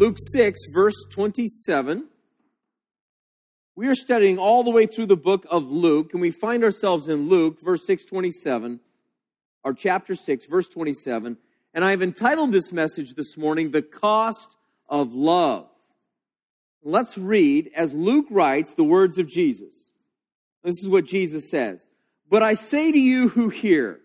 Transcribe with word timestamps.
Luke 0.00 0.16
6, 0.32 0.68
verse 0.72 0.96
27. 1.10 2.08
We 3.76 3.86
are 3.86 3.94
studying 3.94 4.38
all 4.38 4.64
the 4.64 4.70
way 4.70 4.86
through 4.86 5.04
the 5.04 5.14
book 5.14 5.44
of 5.50 5.70
Luke, 5.70 6.14
and 6.14 6.22
we 6.22 6.30
find 6.30 6.64
ourselves 6.64 7.06
in 7.06 7.28
Luke, 7.28 7.60
verse 7.60 7.86
627, 7.86 8.80
or 9.62 9.74
chapter 9.74 10.14
6, 10.14 10.46
verse 10.46 10.70
27. 10.70 11.36
And 11.74 11.84
I've 11.84 12.00
entitled 12.00 12.50
this 12.50 12.72
message 12.72 13.12
this 13.12 13.36
morning, 13.36 13.72
The 13.72 13.82
Cost 13.82 14.56
of 14.88 15.12
Love. 15.12 15.68
Let's 16.82 17.18
read 17.18 17.70
as 17.76 17.92
Luke 17.92 18.28
writes 18.30 18.72
the 18.72 18.84
words 18.84 19.18
of 19.18 19.28
Jesus. 19.28 19.92
This 20.64 20.82
is 20.82 20.88
what 20.88 21.04
Jesus 21.04 21.50
says. 21.50 21.90
But 22.26 22.42
I 22.42 22.54
say 22.54 22.90
to 22.90 22.98
you 22.98 23.28
who 23.28 23.50
hear, 23.50 24.00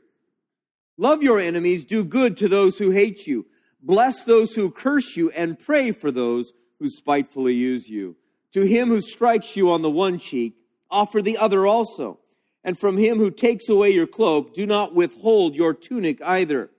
love 0.97 1.23
your 1.23 1.39
enemies, 1.39 1.85
do 1.85 2.03
good 2.03 2.35
to 2.35 2.49
those 2.49 2.79
who 2.79 2.91
hate 2.91 3.27
you, 3.27 3.45
bless 3.85 4.23
those 4.23 4.55
who 4.55 4.71
curse 4.71 5.15
you, 5.15 5.29
and 5.31 5.59
pray 5.59 5.91
for 5.91 6.11
those 6.11 6.51
who 6.79 6.89
spitefully 6.89 7.53
use 7.53 7.87
you. 7.87 8.17
To 8.51 8.63
him 8.63 8.89
who 8.89 8.99
strikes 8.99 9.55
you 9.55 9.71
on 9.71 9.81
the 9.81 9.89
one 9.89 10.19
cheek, 10.19 10.55
offer 10.89 11.21
the 11.21 11.37
other 11.37 11.65
also. 11.65 12.19
And 12.63 12.77
from 12.77 12.97
him 12.97 13.17
who 13.17 13.29
takes 13.29 13.69
away 13.69 13.91
your 13.91 14.07
cloak, 14.07 14.53
do 14.53 14.65
not 14.65 14.95
withhold 14.95 15.55
your 15.55 15.73
tunic 15.73 16.21
either. 16.23 16.71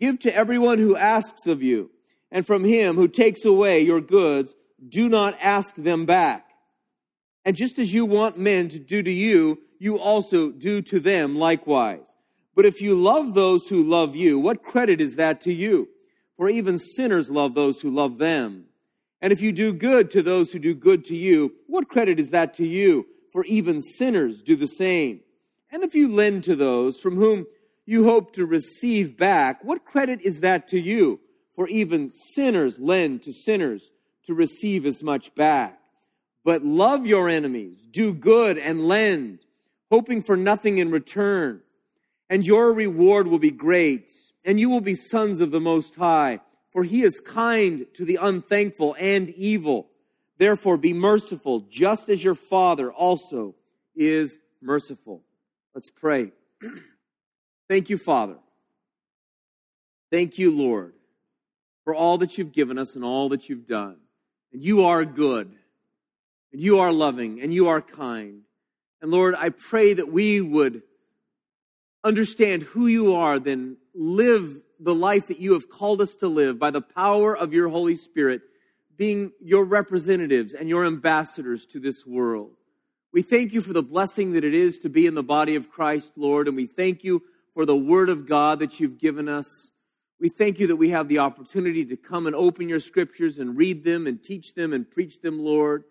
Give 0.00 0.18
to 0.20 0.34
everyone 0.34 0.78
who 0.78 0.96
asks 0.96 1.46
of 1.46 1.62
you, 1.62 1.90
and 2.30 2.46
from 2.46 2.64
him 2.64 2.96
who 2.96 3.08
takes 3.08 3.44
away 3.44 3.80
your 3.80 4.00
goods, 4.00 4.54
do 4.88 5.08
not 5.08 5.36
ask 5.42 5.74
them 5.76 6.06
back. 6.06 6.50
And 7.44 7.56
just 7.56 7.78
as 7.78 7.92
you 7.92 8.06
want 8.06 8.38
men 8.38 8.68
to 8.68 8.78
do 8.78 9.02
to 9.02 9.10
you, 9.10 9.60
you 9.78 9.98
also 9.98 10.50
do 10.50 10.82
to 10.82 11.00
them 11.00 11.36
likewise. 11.36 12.16
But 12.54 12.66
if 12.66 12.80
you 12.80 12.94
love 12.94 13.34
those 13.34 13.68
who 13.68 13.82
love 13.82 14.16
you, 14.16 14.38
what 14.38 14.62
credit 14.62 15.00
is 15.00 15.16
that 15.16 15.40
to 15.42 15.52
you? 15.52 15.88
For 16.38 16.48
even 16.48 16.78
sinners 16.78 17.30
love 17.30 17.54
those 17.54 17.80
who 17.80 17.90
love 17.90 18.16
them. 18.16 18.66
And 19.20 19.32
if 19.32 19.42
you 19.42 19.50
do 19.52 19.72
good 19.72 20.10
to 20.12 20.22
those 20.22 20.52
who 20.52 20.60
do 20.60 20.72
good 20.72 21.04
to 21.06 21.16
you, 21.16 21.52
what 21.66 21.88
credit 21.88 22.20
is 22.20 22.30
that 22.30 22.54
to 22.54 22.66
you? 22.66 23.06
For 23.32 23.44
even 23.44 23.82
sinners 23.82 24.42
do 24.42 24.54
the 24.54 24.68
same. 24.68 25.20
And 25.70 25.82
if 25.82 25.96
you 25.96 26.08
lend 26.08 26.44
to 26.44 26.54
those 26.54 27.00
from 27.00 27.16
whom 27.16 27.46
you 27.84 28.04
hope 28.04 28.32
to 28.34 28.46
receive 28.46 29.16
back, 29.16 29.64
what 29.64 29.84
credit 29.84 30.20
is 30.22 30.40
that 30.40 30.68
to 30.68 30.78
you? 30.78 31.20
For 31.56 31.66
even 31.68 32.08
sinners 32.08 32.78
lend 32.78 33.22
to 33.24 33.32
sinners 33.32 33.90
to 34.26 34.32
receive 34.32 34.86
as 34.86 35.02
much 35.02 35.34
back. 35.34 35.80
But 36.44 36.64
love 36.64 37.04
your 37.04 37.28
enemies, 37.28 37.86
do 37.90 38.14
good 38.14 38.58
and 38.58 38.86
lend, 38.86 39.40
hoping 39.90 40.22
for 40.22 40.36
nothing 40.36 40.78
in 40.78 40.92
return. 40.92 41.62
And 42.30 42.46
your 42.46 42.72
reward 42.72 43.26
will 43.26 43.40
be 43.40 43.50
great, 43.50 44.10
and 44.48 44.58
you 44.58 44.70
will 44.70 44.80
be 44.80 44.94
sons 44.94 45.42
of 45.42 45.50
the 45.50 45.60
Most 45.60 45.96
High, 45.96 46.40
for 46.70 46.82
he 46.82 47.02
is 47.02 47.20
kind 47.20 47.84
to 47.92 48.06
the 48.06 48.16
unthankful 48.16 48.96
and 48.98 49.28
evil. 49.28 49.90
Therefore, 50.38 50.78
be 50.78 50.94
merciful, 50.94 51.60
just 51.68 52.08
as 52.08 52.24
your 52.24 52.34
Father 52.34 52.90
also 52.90 53.56
is 53.94 54.38
merciful. 54.62 55.22
Let's 55.74 55.90
pray. 55.90 56.32
Thank 57.68 57.90
you, 57.90 57.98
Father. 57.98 58.38
Thank 60.10 60.38
you, 60.38 60.50
Lord, 60.50 60.94
for 61.84 61.94
all 61.94 62.16
that 62.16 62.38
you've 62.38 62.52
given 62.52 62.78
us 62.78 62.96
and 62.96 63.04
all 63.04 63.28
that 63.28 63.50
you've 63.50 63.66
done. 63.66 63.98
And 64.54 64.64
you 64.64 64.86
are 64.86 65.04
good, 65.04 65.52
and 66.54 66.62
you 66.62 66.78
are 66.78 66.90
loving, 66.90 67.42
and 67.42 67.52
you 67.52 67.68
are 67.68 67.82
kind. 67.82 68.44
And 69.02 69.10
Lord, 69.10 69.34
I 69.34 69.50
pray 69.50 69.92
that 69.92 70.10
we 70.10 70.40
would 70.40 70.84
understand 72.04 72.62
who 72.62 72.86
you 72.86 73.14
are, 73.14 73.38
then 73.38 73.76
live 73.94 74.60
the 74.80 74.94
life 74.94 75.26
that 75.26 75.38
you 75.38 75.54
have 75.54 75.68
called 75.68 76.00
us 76.00 76.16
to 76.16 76.28
live 76.28 76.58
by 76.58 76.70
the 76.70 76.80
power 76.80 77.36
of 77.36 77.52
your 77.52 77.68
Holy 77.68 77.94
Spirit, 77.94 78.42
being 78.96 79.32
your 79.40 79.64
representatives 79.64 80.54
and 80.54 80.68
your 80.68 80.84
ambassadors 80.84 81.66
to 81.66 81.80
this 81.80 82.06
world. 82.06 82.52
We 83.12 83.22
thank 83.22 83.52
you 83.52 83.60
for 83.60 83.72
the 83.72 83.82
blessing 83.82 84.32
that 84.32 84.44
it 84.44 84.54
is 84.54 84.78
to 84.80 84.88
be 84.88 85.06
in 85.06 85.14
the 85.14 85.22
body 85.22 85.56
of 85.56 85.70
Christ, 85.70 86.16
Lord, 86.16 86.46
and 86.46 86.56
we 86.56 86.66
thank 86.66 87.02
you 87.02 87.22
for 87.54 87.64
the 87.64 87.76
Word 87.76 88.10
of 88.10 88.28
God 88.28 88.58
that 88.60 88.78
you've 88.78 88.98
given 88.98 89.28
us. 89.28 89.70
We 90.20 90.28
thank 90.28 90.58
you 90.58 90.66
that 90.68 90.76
we 90.76 90.90
have 90.90 91.08
the 91.08 91.18
opportunity 91.18 91.84
to 91.86 91.96
come 91.96 92.26
and 92.26 92.36
open 92.36 92.68
your 92.68 92.80
scriptures 92.80 93.38
and 93.38 93.56
read 93.56 93.84
them 93.84 94.06
and 94.06 94.22
teach 94.22 94.54
them 94.54 94.72
and 94.72 94.88
preach 94.88 95.20
them, 95.20 95.38
Lord. 95.38 95.84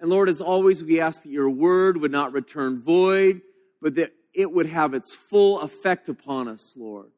And 0.00 0.10
Lord, 0.10 0.28
as 0.28 0.40
always, 0.40 0.82
we 0.82 1.00
ask 1.00 1.22
that 1.22 1.30
your 1.30 1.50
word 1.50 1.98
would 1.98 2.10
not 2.10 2.32
return 2.32 2.80
void, 2.80 3.42
but 3.80 3.94
that 3.94 4.12
it 4.34 4.52
would 4.52 4.66
have 4.66 4.94
its 4.94 5.14
full 5.14 5.60
effect 5.60 6.08
upon 6.08 6.48
us, 6.48 6.74
Lord, 6.76 7.10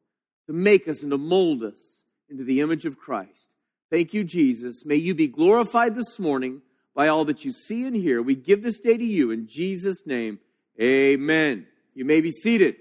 to 0.45 0.53
make 0.53 0.87
us 0.87 1.01
and 1.01 1.11
to 1.11 1.17
mold 1.17 1.63
us 1.63 2.03
into 2.29 2.43
the 2.43 2.61
image 2.61 2.85
of 2.85 2.97
Christ. 2.97 3.49
Thank 3.89 4.13
you, 4.13 4.23
Jesus. 4.23 4.85
May 4.85 4.95
you 4.95 5.15
be 5.15 5.27
glorified 5.27 5.95
this 5.95 6.19
morning 6.19 6.61
by 6.93 7.07
all 7.07 7.25
that 7.25 7.45
you 7.45 7.51
see 7.51 7.85
and 7.85 7.95
hear. 7.95 8.21
We 8.21 8.35
give 8.35 8.63
this 8.63 8.79
day 8.79 8.97
to 8.97 9.03
you 9.03 9.31
in 9.31 9.47
Jesus' 9.47 10.05
name. 10.05 10.39
Amen. 10.81 11.67
You 11.93 12.05
may 12.05 12.21
be 12.21 12.31
seated. 12.31 12.75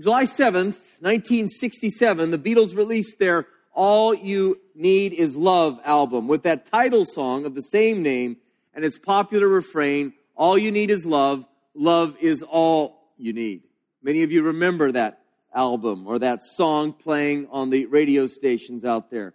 July 0.00 0.24
7th, 0.24 1.00
1967, 1.00 2.30
the 2.30 2.38
Beatles 2.38 2.74
released 2.74 3.18
their 3.18 3.46
All 3.72 4.12
You 4.14 4.58
Need 4.74 5.12
Is 5.12 5.36
Love 5.36 5.78
album 5.84 6.26
with 6.26 6.42
that 6.42 6.66
title 6.66 7.04
song 7.04 7.44
of 7.44 7.54
the 7.54 7.60
same 7.60 8.02
name 8.02 8.38
and 8.74 8.84
its 8.84 8.98
popular 8.98 9.48
refrain, 9.48 10.12
All 10.34 10.56
You 10.56 10.70
Need 10.70 10.90
Is 10.90 11.06
Love, 11.06 11.46
Love 11.74 12.16
is 12.20 12.42
All 12.42 13.12
You 13.16 13.32
Need. 13.32 13.62
Many 14.02 14.22
of 14.22 14.32
you 14.32 14.42
remember 14.42 14.92
that 14.92 15.20
album 15.54 16.06
or 16.06 16.18
that 16.18 16.42
song 16.42 16.92
playing 16.92 17.48
on 17.50 17.70
the 17.70 17.86
radio 17.86 18.26
stations 18.26 18.84
out 18.84 19.10
there. 19.10 19.34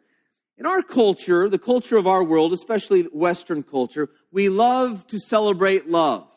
In 0.57 0.65
our 0.65 0.81
culture, 0.81 1.47
the 1.49 1.59
culture 1.59 1.97
of 1.97 2.07
our 2.07 2.23
world, 2.23 2.51
especially 2.51 3.03
Western 3.03 3.61
culture, 3.61 4.09
we 4.31 4.49
love 4.49 5.05
to 5.07 5.19
celebrate 5.19 5.87
love. 5.87 6.31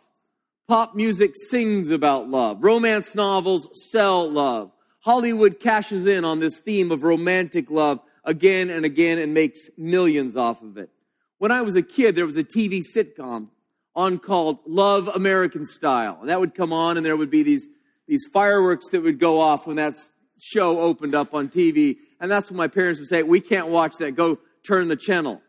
Pop 0.68 0.94
music 0.94 1.32
sings 1.34 1.90
about 1.90 2.28
love. 2.28 2.62
Romance 2.62 3.14
novels 3.14 3.68
sell 3.90 4.30
love. 4.30 4.70
Hollywood 5.00 5.58
cashes 5.58 6.06
in 6.06 6.24
on 6.24 6.40
this 6.40 6.60
theme 6.60 6.92
of 6.92 7.02
romantic 7.02 7.70
love 7.70 8.00
again 8.24 8.68
and 8.68 8.84
again 8.84 9.18
and 9.18 9.32
makes 9.32 9.70
millions 9.78 10.36
off 10.36 10.62
of 10.62 10.76
it. 10.76 10.90
When 11.40 11.50
I 11.50 11.62
was 11.62 11.74
a 11.74 11.80
kid, 11.82 12.16
there 12.16 12.26
was 12.26 12.36
a 12.36 12.44
TV 12.44 12.82
sitcom 12.94 13.48
on 13.96 14.18
called 14.18 14.58
Love 14.66 15.08
American 15.08 15.64
Style. 15.64 16.18
And 16.20 16.28
that 16.28 16.38
would 16.38 16.54
come 16.54 16.70
on 16.70 16.98
and 16.98 17.06
there 17.06 17.16
would 17.16 17.30
be 17.30 17.42
these, 17.42 17.66
these 18.06 18.28
fireworks 18.30 18.90
that 18.90 19.02
would 19.02 19.18
go 19.18 19.40
off 19.40 19.66
when 19.66 19.76
that 19.76 19.94
show 20.38 20.80
opened 20.80 21.14
up 21.14 21.32
on 21.32 21.48
TV. 21.48 21.96
And 22.20 22.30
that's 22.30 22.50
when 22.50 22.58
my 22.58 22.68
parents 22.68 23.00
would 23.00 23.08
say, 23.08 23.22
we 23.22 23.40
can't 23.40 23.68
watch 23.68 23.96
that. 24.00 24.16
Go 24.16 24.38
turn 24.66 24.88
the 24.88 24.96
channel. 24.96 25.40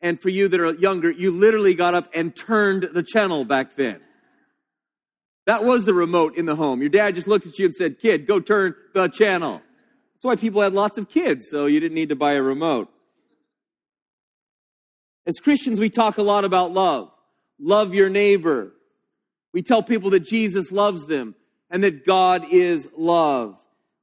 And 0.00 0.20
for 0.20 0.28
you 0.28 0.46
that 0.46 0.60
are 0.60 0.74
younger, 0.74 1.10
you 1.10 1.32
literally 1.32 1.74
got 1.74 1.94
up 1.94 2.08
and 2.14 2.36
turned 2.36 2.90
the 2.92 3.02
channel 3.02 3.44
back 3.44 3.74
then. 3.74 4.00
That 5.46 5.64
was 5.64 5.86
the 5.86 5.94
remote 5.94 6.36
in 6.36 6.46
the 6.46 6.54
home. 6.54 6.82
Your 6.82 6.88
dad 6.88 7.16
just 7.16 7.26
looked 7.26 7.48
at 7.48 7.58
you 7.58 7.64
and 7.64 7.74
said, 7.74 7.98
Kid, 7.98 8.28
go 8.28 8.38
turn 8.38 8.76
the 8.94 9.08
channel. 9.08 9.60
That's 10.14 10.24
why 10.24 10.36
people 10.36 10.62
had 10.62 10.72
lots 10.72 10.98
of 10.98 11.08
kids, 11.08 11.48
so 11.50 11.66
you 11.66 11.80
didn't 11.80 11.96
need 11.96 12.10
to 12.10 12.16
buy 12.16 12.34
a 12.34 12.42
remote. 12.42 12.88
As 15.26 15.38
Christians, 15.38 15.78
we 15.78 15.90
talk 15.90 16.18
a 16.18 16.22
lot 16.22 16.44
about 16.44 16.72
love. 16.72 17.10
Love 17.58 17.94
your 17.94 18.08
neighbor. 18.08 18.72
We 19.52 19.62
tell 19.62 19.82
people 19.82 20.10
that 20.10 20.20
Jesus 20.20 20.72
loves 20.72 21.06
them 21.06 21.34
and 21.70 21.84
that 21.84 22.04
God 22.04 22.46
is 22.50 22.88
love. 22.96 23.58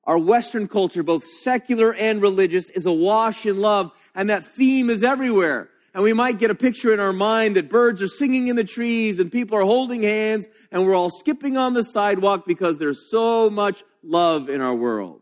Our 0.06 0.18
Western 0.18 0.68
culture, 0.68 1.03
both 1.03 1.24
secular 1.24 1.94
and 1.94 2.22
religious, 2.22 2.69
is 2.69 2.85
awash 2.85 3.45
in 3.45 3.57
love, 3.57 3.92
and 4.16 4.30
that 4.30 4.45
theme 4.45 4.89
is 4.89 5.04
everywhere 5.04 5.69
and 5.94 6.04
we 6.04 6.13
might 6.13 6.38
get 6.38 6.51
a 6.51 6.56
picture 6.56 6.94
in 6.94 7.00
our 7.00 7.13
mind 7.13 7.56
that 7.56 7.69
birds 7.69 8.01
are 8.01 8.07
singing 8.07 8.48
in 8.48 8.56
the 8.56 8.63
trees 8.63 9.19
and 9.19 9.31
people 9.31 9.57
are 9.57 9.63
holding 9.63 10.04
hands 10.04 10.48
and 10.71 10.86
we're 10.86 10.95
all 10.95 11.10
skipping 11.10 11.57
on 11.57 11.74
the 11.74 11.83
sidewalk 11.83 12.45
because 12.45 12.77
there's 12.77 13.10
so 13.10 13.50
much 13.50 13.83
love 14.04 14.50
in 14.50 14.62
our 14.62 14.75
world. 14.75 15.21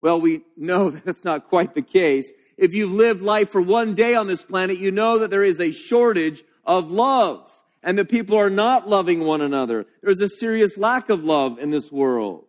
Well, 0.00 0.20
we 0.20 0.42
know 0.56 0.90
that's 0.90 1.24
not 1.24 1.48
quite 1.48 1.74
the 1.74 1.82
case. 1.82 2.32
If 2.62 2.74
you've 2.74 2.92
lived 2.92 3.22
life 3.22 3.48
for 3.48 3.60
one 3.60 3.92
day 3.92 4.14
on 4.14 4.28
this 4.28 4.44
planet, 4.44 4.78
you 4.78 4.92
know 4.92 5.18
that 5.18 5.32
there 5.32 5.42
is 5.42 5.60
a 5.60 5.72
shortage 5.72 6.44
of 6.64 6.92
love 6.92 7.50
and 7.82 7.98
that 7.98 8.08
people 8.08 8.36
are 8.36 8.50
not 8.50 8.88
loving 8.88 9.24
one 9.24 9.40
another. 9.40 9.84
There's 10.00 10.20
a 10.20 10.28
serious 10.28 10.78
lack 10.78 11.10
of 11.10 11.24
love 11.24 11.58
in 11.58 11.70
this 11.70 11.90
world. 11.90 12.44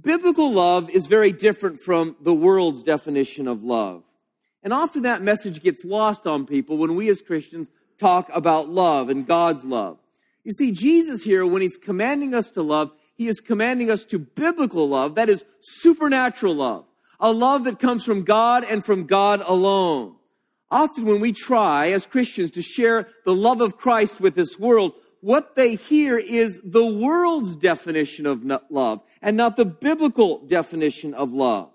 Biblical 0.00 0.48
love 0.48 0.88
is 0.90 1.08
very 1.08 1.32
different 1.32 1.80
from 1.80 2.14
the 2.20 2.32
world's 2.32 2.84
definition 2.84 3.48
of 3.48 3.64
love. 3.64 4.04
And 4.62 4.72
often 4.72 5.02
that 5.02 5.22
message 5.22 5.60
gets 5.60 5.84
lost 5.84 6.24
on 6.24 6.46
people 6.46 6.76
when 6.76 6.94
we 6.94 7.08
as 7.08 7.20
Christians 7.20 7.72
talk 7.98 8.30
about 8.32 8.68
love 8.68 9.08
and 9.08 9.26
God's 9.26 9.64
love. 9.64 9.98
You 10.44 10.52
see, 10.52 10.70
Jesus 10.70 11.24
here, 11.24 11.44
when 11.44 11.62
he's 11.62 11.76
commanding 11.76 12.32
us 12.32 12.48
to 12.52 12.62
love, 12.62 12.92
he 13.16 13.26
is 13.26 13.40
commanding 13.40 13.90
us 13.90 14.04
to 14.04 14.20
biblical 14.20 14.88
love, 14.88 15.16
that 15.16 15.28
is 15.28 15.44
supernatural 15.60 16.54
love, 16.54 16.84
a 17.20 17.32
love 17.32 17.64
that 17.64 17.78
comes 17.78 18.04
from 18.04 18.22
God 18.22 18.64
and 18.64 18.84
from 18.84 19.04
God 19.04 19.42
alone. 19.46 20.16
Often 20.70 21.04
when 21.04 21.20
we 21.20 21.32
try 21.32 21.88
as 21.88 22.06
Christians 22.06 22.50
to 22.52 22.62
share 22.62 23.08
the 23.24 23.34
love 23.34 23.60
of 23.60 23.76
Christ 23.76 24.20
with 24.20 24.34
this 24.34 24.58
world, 24.58 24.92
what 25.20 25.54
they 25.54 25.76
hear 25.76 26.18
is 26.18 26.60
the 26.64 26.84
world's 26.84 27.56
definition 27.56 28.26
of 28.26 28.44
love 28.70 29.00
and 29.22 29.36
not 29.36 29.56
the 29.56 29.64
biblical 29.64 30.44
definition 30.46 31.14
of 31.14 31.32
love. 31.32 31.70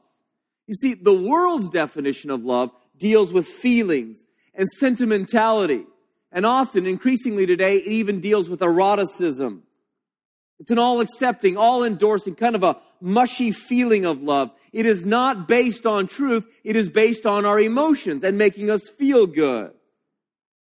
You 0.68 0.76
see, 0.76 0.94
the 0.94 1.14
world's 1.14 1.70
definition 1.70 2.30
of 2.30 2.44
love 2.44 2.72
deals 2.98 3.34
with 3.34 3.48
feelings 3.48 4.26
and 4.54 4.70
sentimentality. 4.70 5.86
And 6.32 6.46
often, 6.46 6.86
increasingly 6.86 7.48
today, 7.48 7.78
it 7.78 7.88
even 7.88 8.20
deals 8.20 8.50
with 8.50 8.62
eroticism. 8.62 9.64
It's 10.60 10.72
an 10.72 10.80
all 10.80 11.00
accepting, 11.00 11.58
all 11.58 11.84
endorsing, 11.84 12.36
kind 12.36 12.56
of 12.56 12.64
a 12.64 12.78
mushy 13.02 13.52
feeling 13.52 14.06
of 14.06 14.22
love. 14.22 14.52
It 14.74 14.86
is 14.86 15.06
not 15.06 15.48
based 15.48 15.86
on 15.86 16.08
truth. 16.08 16.46
It 16.64 16.76
is 16.76 16.90
based 16.90 17.26
on 17.26 17.46
our 17.46 17.60
emotions 17.60 18.24
and 18.24 18.38
making 18.38 18.70
us 18.70 18.90
feel 18.90 19.26
good. 19.26 19.72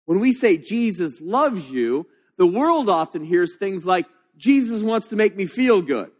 When 0.06 0.20
we 0.20 0.34
say 0.34 0.58
Jesus 0.58 1.22
loves 1.22 1.72
you, 1.72 2.08
the 2.38 2.48
world 2.48 2.90
often 2.90 3.24
hears 3.24 3.58
things 3.58 3.86
like, 3.86 4.06
Jesus 4.38 4.84
wants 4.84 5.08
to 5.08 5.16
make 5.16 5.36
me 5.36 5.46
feel 5.46 5.82
good. 5.82 6.12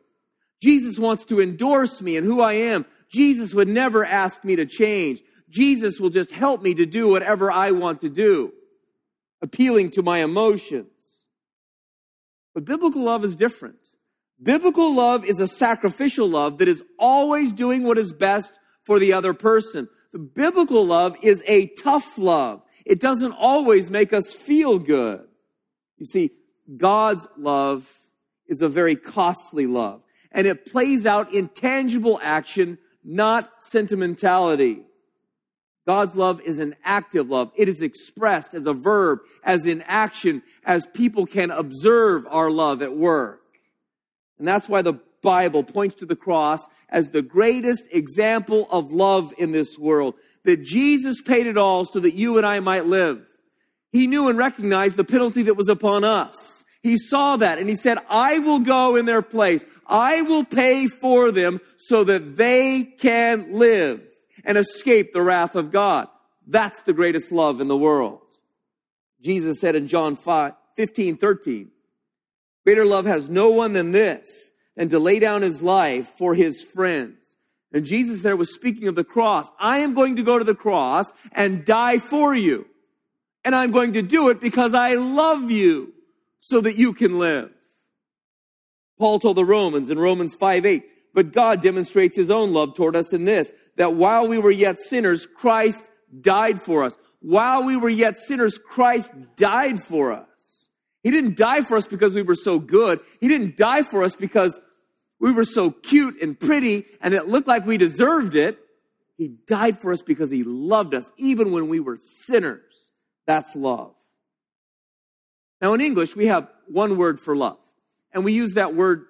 Jesus 0.62 0.98
wants 0.98 1.24
to 1.26 1.40
endorse 1.40 2.02
me 2.02 2.18
and 2.18 2.26
who 2.26 2.42
I 2.42 2.54
am. 2.54 2.86
Jesus 3.10 3.54
would 3.54 3.68
never 3.68 4.04
ask 4.04 4.44
me 4.44 4.56
to 4.56 4.66
change. 4.66 5.22
Jesus 5.50 6.00
will 6.00 6.10
just 6.10 6.32
help 6.32 6.62
me 6.62 6.74
to 6.74 6.86
do 6.86 7.08
whatever 7.08 7.52
I 7.52 7.72
want 7.72 8.00
to 8.02 8.10
do, 8.10 8.54
appealing 9.42 9.92
to 9.92 10.02
my 10.02 10.20
emotions. 10.20 10.88
But 12.58 12.66
biblical 12.66 13.04
love 13.04 13.24
is 13.24 13.36
different. 13.36 13.78
Biblical 14.42 14.92
love 14.92 15.24
is 15.24 15.40
a 15.40 15.48
sacrificial 15.48 16.28
love 16.28 16.58
that 16.58 16.68
is 16.68 16.84
always 16.98 17.54
doing 17.54 17.84
what 17.84 18.00
is 18.00 18.12
best 18.12 18.58
for 18.84 18.98
the 18.98 19.14
other 19.14 19.36
person. 19.36 19.88
The 20.12 20.18
biblical 20.18 20.84
love 20.84 21.16
is 21.22 21.44
a 21.46 21.68
tough 21.84 22.18
love. 22.18 22.64
It 22.84 23.00
doesn't 23.00 23.34
always 23.34 23.92
make 23.92 24.12
us 24.12 24.34
feel 24.34 24.80
good. 24.80 25.24
You 26.00 26.08
see, 26.08 26.32
God's 26.78 27.28
love 27.38 27.96
is 28.48 28.64
a 28.64 28.70
very 28.70 28.96
costly 28.96 29.68
love, 29.68 30.02
and 30.32 30.48
it 30.48 30.66
plays 30.66 31.06
out 31.06 31.32
in 31.32 31.50
tangible 31.50 32.20
action, 32.24 32.80
not 33.04 33.52
sentimentality. 33.60 34.84
God's 35.88 36.18
love 36.18 36.42
is 36.42 36.60
an 36.60 36.76
active 36.84 37.30
love. 37.30 37.50
It 37.56 37.70
is 37.70 37.82
expressed 37.82 38.54
as 38.54 38.66
a 38.66 38.74
verb, 38.74 39.20
as 39.42 39.66
in 39.66 39.82
action, 39.84 40.44
as 40.66 40.86
people 40.86 41.26
can 41.26 41.50
observe 41.50 42.28
our 42.30 42.52
love 42.52 42.82
at 42.82 42.98
work. 42.98 43.42
And 44.38 44.46
that's 44.46 44.68
why 44.68 44.82
the 44.82 45.00
Bible 45.24 45.64
points 45.64 45.96
to 45.96 46.06
the 46.06 46.18
cross 46.18 46.68
as 46.90 47.08
the 47.08 47.22
greatest 47.22 47.88
example 47.90 48.68
of 48.70 48.92
love 48.92 49.34
in 49.38 49.54
this 49.54 49.80
world. 49.80 50.16
That 50.44 50.62
Jesus 50.62 51.22
paid 51.22 51.48
it 51.48 51.58
all 51.58 51.86
so 51.86 52.02
that 52.02 52.14
you 52.14 52.38
and 52.38 52.46
I 52.46 52.60
might 52.60 52.86
live. 52.86 53.26
He 53.94 54.08
knew 54.08 54.28
and 54.28 54.38
recognized 54.38 54.98
the 54.98 55.06
penalty 55.06 55.44
that 55.44 55.56
was 55.56 55.70
upon 55.70 56.04
us. 56.04 56.66
He 56.84 56.98
saw 56.98 57.38
that 57.38 57.60
and 57.60 57.70
he 57.70 57.76
said, 57.76 57.98
I 58.10 58.40
will 58.40 58.60
go 58.60 58.98
in 58.98 59.06
their 59.06 59.22
place. 59.22 59.66
I 59.88 60.22
will 60.24 60.44
pay 60.44 60.88
for 60.88 61.32
them 61.32 61.62
so 61.78 62.04
that 62.04 62.36
they 62.36 62.84
can 62.84 63.54
live 63.54 64.07
and 64.48 64.58
escape 64.58 65.12
the 65.12 65.22
wrath 65.22 65.56
of 65.56 65.72
God. 65.72 66.08
That's 66.48 66.82
the 66.84 66.94
greatest 66.94 67.32
love 67.32 67.62
in 67.62 67.68
the 67.68 67.78
world. 67.78 68.22
Jesus 69.22 69.60
said 69.60 69.76
in 69.76 69.88
John 69.88 70.16
5, 70.16 70.54
15, 70.76 71.18
13, 71.18 71.70
greater 72.64 72.86
love 72.86 73.06
has 73.06 73.30
no 73.30 73.50
one 73.50 73.74
than 73.74 73.92
this, 73.92 74.52
and 74.78 74.90
to 74.90 75.00
lay 75.00 75.20
down 75.20 75.42
his 75.42 75.62
life 75.62 76.08
for 76.08 76.34
his 76.34 76.64
friends. 76.64 77.36
And 77.74 77.86
Jesus 77.86 78.22
there 78.22 78.38
was 78.38 78.54
speaking 78.54 78.88
of 78.88 78.96
the 78.96 79.04
cross. 79.04 79.52
I 79.60 79.80
am 79.80 79.94
going 79.94 80.16
to 80.16 80.24
go 80.24 80.40
to 80.40 80.46
the 80.46 80.56
cross 80.56 81.12
and 81.34 81.66
die 81.66 82.00
for 82.00 82.34
you. 82.34 82.68
And 83.44 83.54
I'm 83.54 83.72
going 83.72 83.94
to 83.94 84.02
do 84.02 84.30
it 84.30 84.40
because 84.40 84.74
I 84.74 84.96
love 84.96 85.52
you 85.52 85.94
so 86.40 86.62
that 86.62 86.78
you 86.78 86.94
can 86.94 87.20
live. 87.20 87.52
Paul 88.98 89.20
told 89.20 89.38
the 89.38 89.46
Romans 89.46 89.90
in 89.90 90.00
Romans 90.00 90.36
5, 90.36 90.66
8, 90.66 90.84
but 91.14 91.34
God 91.34 91.62
demonstrates 91.62 92.16
his 92.16 92.32
own 92.32 92.54
love 92.54 92.76
toward 92.76 92.96
us 92.96 93.12
in 93.12 93.26
this, 93.26 93.54
that 93.78 93.94
while 93.94 94.28
we 94.28 94.38
were 94.38 94.52
yet 94.52 94.80
sinners, 94.80 95.26
Christ 95.26 95.90
died 96.22 96.62
for 96.62 96.84
us. 96.84 96.98
While 97.22 97.64
we 97.64 97.78
were 97.78 97.90
yet 97.90 98.18
sinners, 98.18 98.58
Christ 98.58 99.14
died 99.36 99.82
for 99.82 100.12
us. 100.12 100.68
He 101.04 101.12
didn't 101.12 101.38
die 101.38 101.62
for 101.62 101.78
us 101.78 101.88
because 101.88 102.14
we 102.14 102.22
were 102.22 102.36
so 102.36 102.60
good. 102.60 103.00
He 103.22 103.28
didn't 103.28 103.56
die 103.56 103.84
for 103.84 104.04
us 104.04 104.16
because 104.16 104.60
we 105.20 105.32
were 105.32 105.46
so 105.46 105.72
cute 105.72 106.22
and 106.22 106.40
pretty 106.40 106.86
and 107.02 107.14
it 107.14 107.28
looked 107.28 107.48
like 107.48 107.66
we 107.66 107.78
deserved 107.78 108.36
it. 108.36 108.60
He 109.18 109.30
died 109.48 109.80
for 109.80 109.92
us 109.92 110.02
because 110.02 110.30
he 110.30 110.44
loved 110.44 110.94
us 110.94 111.12
even 111.18 111.52
when 111.52 111.70
we 111.70 111.80
were 111.80 111.98
sinners. 111.98 112.92
That's 113.26 113.56
love. 113.56 113.96
Now 115.62 115.74
in 115.74 115.82
English, 115.82 116.16
we 116.16 116.28
have 116.28 116.48
one 116.68 116.98
word 116.98 117.20
for 117.20 117.36
love. 117.36 117.58
And 118.14 118.24
we 118.24 118.34
use 118.34 118.54
that 118.54 118.76
word 118.76 119.06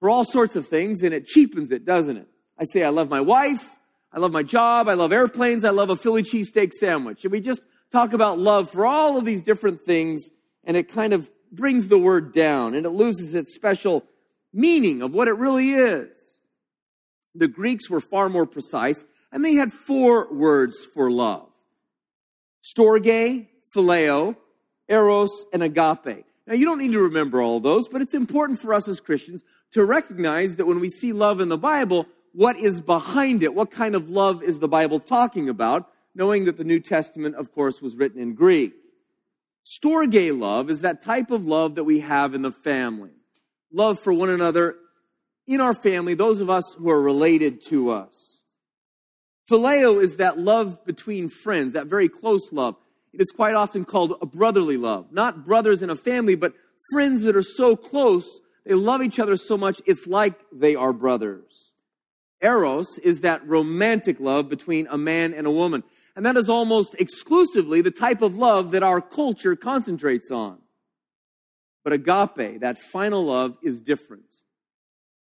for 0.00 0.10
all 0.10 0.24
sorts 0.24 0.56
of 0.56 0.66
things, 0.66 1.02
and 1.02 1.14
it 1.14 1.26
cheapens 1.26 1.70
it, 1.70 1.84
doesn't 1.84 2.16
it? 2.16 2.28
I 2.58 2.64
say, 2.64 2.84
I 2.84 2.90
love 2.90 3.10
my 3.10 3.20
wife, 3.20 3.78
I 4.12 4.18
love 4.18 4.32
my 4.32 4.42
job, 4.42 4.88
I 4.88 4.94
love 4.94 5.12
airplanes, 5.12 5.64
I 5.64 5.70
love 5.70 5.90
a 5.90 5.96
Philly 5.96 6.22
cheesesteak 6.22 6.72
sandwich. 6.72 7.24
And 7.24 7.32
we 7.32 7.40
just 7.40 7.66
talk 7.90 8.12
about 8.12 8.38
love 8.38 8.70
for 8.70 8.86
all 8.86 9.16
of 9.16 9.24
these 9.24 9.42
different 9.42 9.80
things, 9.80 10.30
and 10.64 10.76
it 10.76 10.88
kind 10.88 11.12
of 11.12 11.30
brings 11.50 11.88
the 11.88 11.98
word 11.98 12.32
down, 12.32 12.74
and 12.74 12.86
it 12.86 12.90
loses 12.90 13.34
its 13.34 13.54
special 13.54 14.04
meaning 14.52 15.02
of 15.02 15.12
what 15.12 15.28
it 15.28 15.32
really 15.32 15.70
is. 15.70 16.40
The 17.34 17.48
Greeks 17.48 17.88
were 17.88 18.00
far 18.00 18.28
more 18.28 18.46
precise, 18.46 19.04
and 19.30 19.44
they 19.44 19.54
had 19.54 19.72
four 19.72 20.32
words 20.32 20.84
for 20.84 21.10
love 21.10 21.48
storge, 22.62 23.48
phileo, 23.74 24.36
eros, 24.88 25.44
and 25.52 25.62
agape. 25.62 26.24
Now, 26.46 26.54
you 26.54 26.64
don't 26.64 26.78
need 26.78 26.92
to 26.92 27.02
remember 27.02 27.40
all 27.40 27.60
those, 27.60 27.88
but 27.88 28.02
it's 28.02 28.14
important 28.14 28.60
for 28.60 28.74
us 28.74 28.88
as 28.88 29.00
Christians 29.00 29.42
to 29.72 29.84
recognize 29.84 30.56
that 30.56 30.66
when 30.66 30.80
we 30.80 30.88
see 30.88 31.12
love 31.12 31.40
in 31.40 31.48
the 31.48 31.58
Bible, 31.58 32.06
what 32.32 32.56
is 32.56 32.80
behind 32.80 33.42
it? 33.42 33.54
What 33.54 33.70
kind 33.70 33.94
of 33.94 34.10
love 34.10 34.42
is 34.42 34.58
the 34.58 34.68
Bible 34.68 35.00
talking 35.00 35.48
about? 35.48 35.88
Knowing 36.14 36.44
that 36.44 36.56
the 36.56 36.64
New 36.64 36.80
Testament, 36.80 37.34
of 37.36 37.52
course, 37.52 37.80
was 37.80 37.96
written 37.96 38.20
in 38.20 38.34
Greek. 38.34 38.72
Storge 39.64 40.38
love 40.38 40.68
is 40.68 40.80
that 40.80 41.00
type 41.00 41.30
of 41.30 41.46
love 41.46 41.74
that 41.76 41.84
we 41.84 42.00
have 42.00 42.34
in 42.34 42.42
the 42.42 42.50
family. 42.50 43.12
Love 43.72 43.98
for 43.98 44.12
one 44.12 44.28
another 44.28 44.76
in 45.46 45.60
our 45.60 45.74
family, 45.74 46.14
those 46.14 46.40
of 46.40 46.50
us 46.50 46.74
who 46.78 46.90
are 46.90 47.00
related 47.00 47.60
to 47.68 47.90
us. 47.90 48.42
Phileo 49.50 50.02
is 50.02 50.16
that 50.16 50.38
love 50.38 50.84
between 50.84 51.28
friends, 51.28 51.72
that 51.72 51.86
very 51.86 52.08
close 52.08 52.52
love. 52.52 52.76
It 53.12 53.20
is 53.20 53.30
quite 53.30 53.54
often 53.54 53.84
called 53.84 54.14
a 54.22 54.26
brotherly 54.26 54.76
love. 54.76 55.12
Not 55.12 55.44
brothers 55.44 55.82
in 55.82 55.90
a 55.90 55.96
family, 55.96 56.34
but 56.34 56.54
friends 56.92 57.22
that 57.22 57.36
are 57.36 57.42
so 57.42 57.76
close, 57.76 58.40
they 58.64 58.74
love 58.74 59.02
each 59.02 59.18
other 59.18 59.36
so 59.36 59.56
much, 59.56 59.82
it's 59.86 60.06
like 60.06 60.40
they 60.52 60.74
are 60.74 60.92
brothers. 60.92 61.71
Eros 62.42 62.98
is 62.98 63.20
that 63.20 63.46
romantic 63.46 64.20
love 64.20 64.48
between 64.48 64.86
a 64.90 64.98
man 64.98 65.32
and 65.32 65.46
a 65.46 65.50
woman. 65.50 65.84
And 66.14 66.26
that 66.26 66.36
is 66.36 66.48
almost 66.48 66.94
exclusively 66.98 67.80
the 67.80 67.90
type 67.90 68.20
of 68.20 68.36
love 68.36 68.70
that 68.72 68.82
our 68.82 69.00
culture 69.00 69.56
concentrates 69.56 70.30
on. 70.30 70.58
But 71.84 71.92
agape, 71.94 72.60
that 72.60 72.76
final 72.78 73.24
love, 73.24 73.56
is 73.62 73.80
different. 73.80 74.24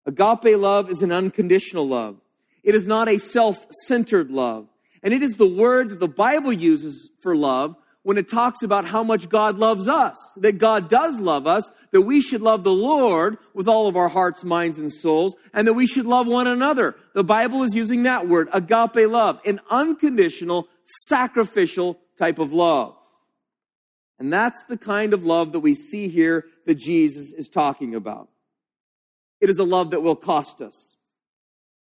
Agape 0.05 0.57
love 0.57 0.89
is 0.89 1.01
an 1.01 1.11
unconditional 1.11 1.87
love. 1.87 2.17
It 2.63 2.75
is 2.75 2.87
not 2.87 3.07
a 3.07 3.17
self 3.17 3.65
centered 3.85 4.31
love. 4.31 4.67
And 5.01 5.13
it 5.13 5.21
is 5.21 5.37
the 5.37 5.47
word 5.47 5.89
that 5.89 5.99
the 5.99 6.07
Bible 6.07 6.51
uses 6.51 7.09
for 7.21 7.35
love 7.35 7.75
when 8.09 8.17
it 8.17 8.27
talks 8.27 8.63
about 8.63 8.85
how 8.85 9.03
much 9.03 9.29
God 9.29 9.59
loves 9.59 9.87
us, 9.87 10.17
that 10.37 10.57
God 10.57 10.89
does 10.89 11.21
love 11.21 11.45
us, 11.45 11.69
that 11.91 12.01
we 12.01 12.21
should 12.21 12.41
love 12.41 12.63
the 12.63 12.73
Lord 12.73 13.37
with 13.53 13.67
all 13.67 13.85
of 13.85 13.95
our 13.95 14.09
hearts, 14.09 14.43
minds, 14.43 14.79
and 14.79 14.91
souls, 14.91 15.35
and 15.53 15.67
that 15.67 15.75
we 15.75 15.85
should 15.85 16.07
love 16.07 16.25
one 16.25 16.47
another. 16.47 16.95
The 17.13 17.23
Bible 17.23 17.61
is 17.61 17.75
using 17.75 18.01
that 18.01 18.27
word, 18.27 18.49
agape 18.51 19.07
love, 19.07 19.39
an 19.45 19.59
unconditional, 19.69 20.67
sacrificial 21.05 21.99
type 22.17 22.39
of 22.39 22.51
love. 22.51 22.95
And 24.17 24.33
that's 24.33 24.63
the 24.63 24.77
kind 24.77 25.13
of 25.13 25.23
love 25.23 25.51
that 25.51 25.59
we 25.59 25.75
see 25.75 26.07
here 26.07 26.45
that 26.65 26.79
Jesus 26.79 27.31
is 27.33 27.47
talking 27.47 27.93
about. 27.93 28.29
It 29.39 29.51
is 29.51 29.59
a 29.59 29.63
love 29.63 29.91
that 29.91 30.01
will 30.01 30.15
cost 30.15 30.61
us. 30.61 30.95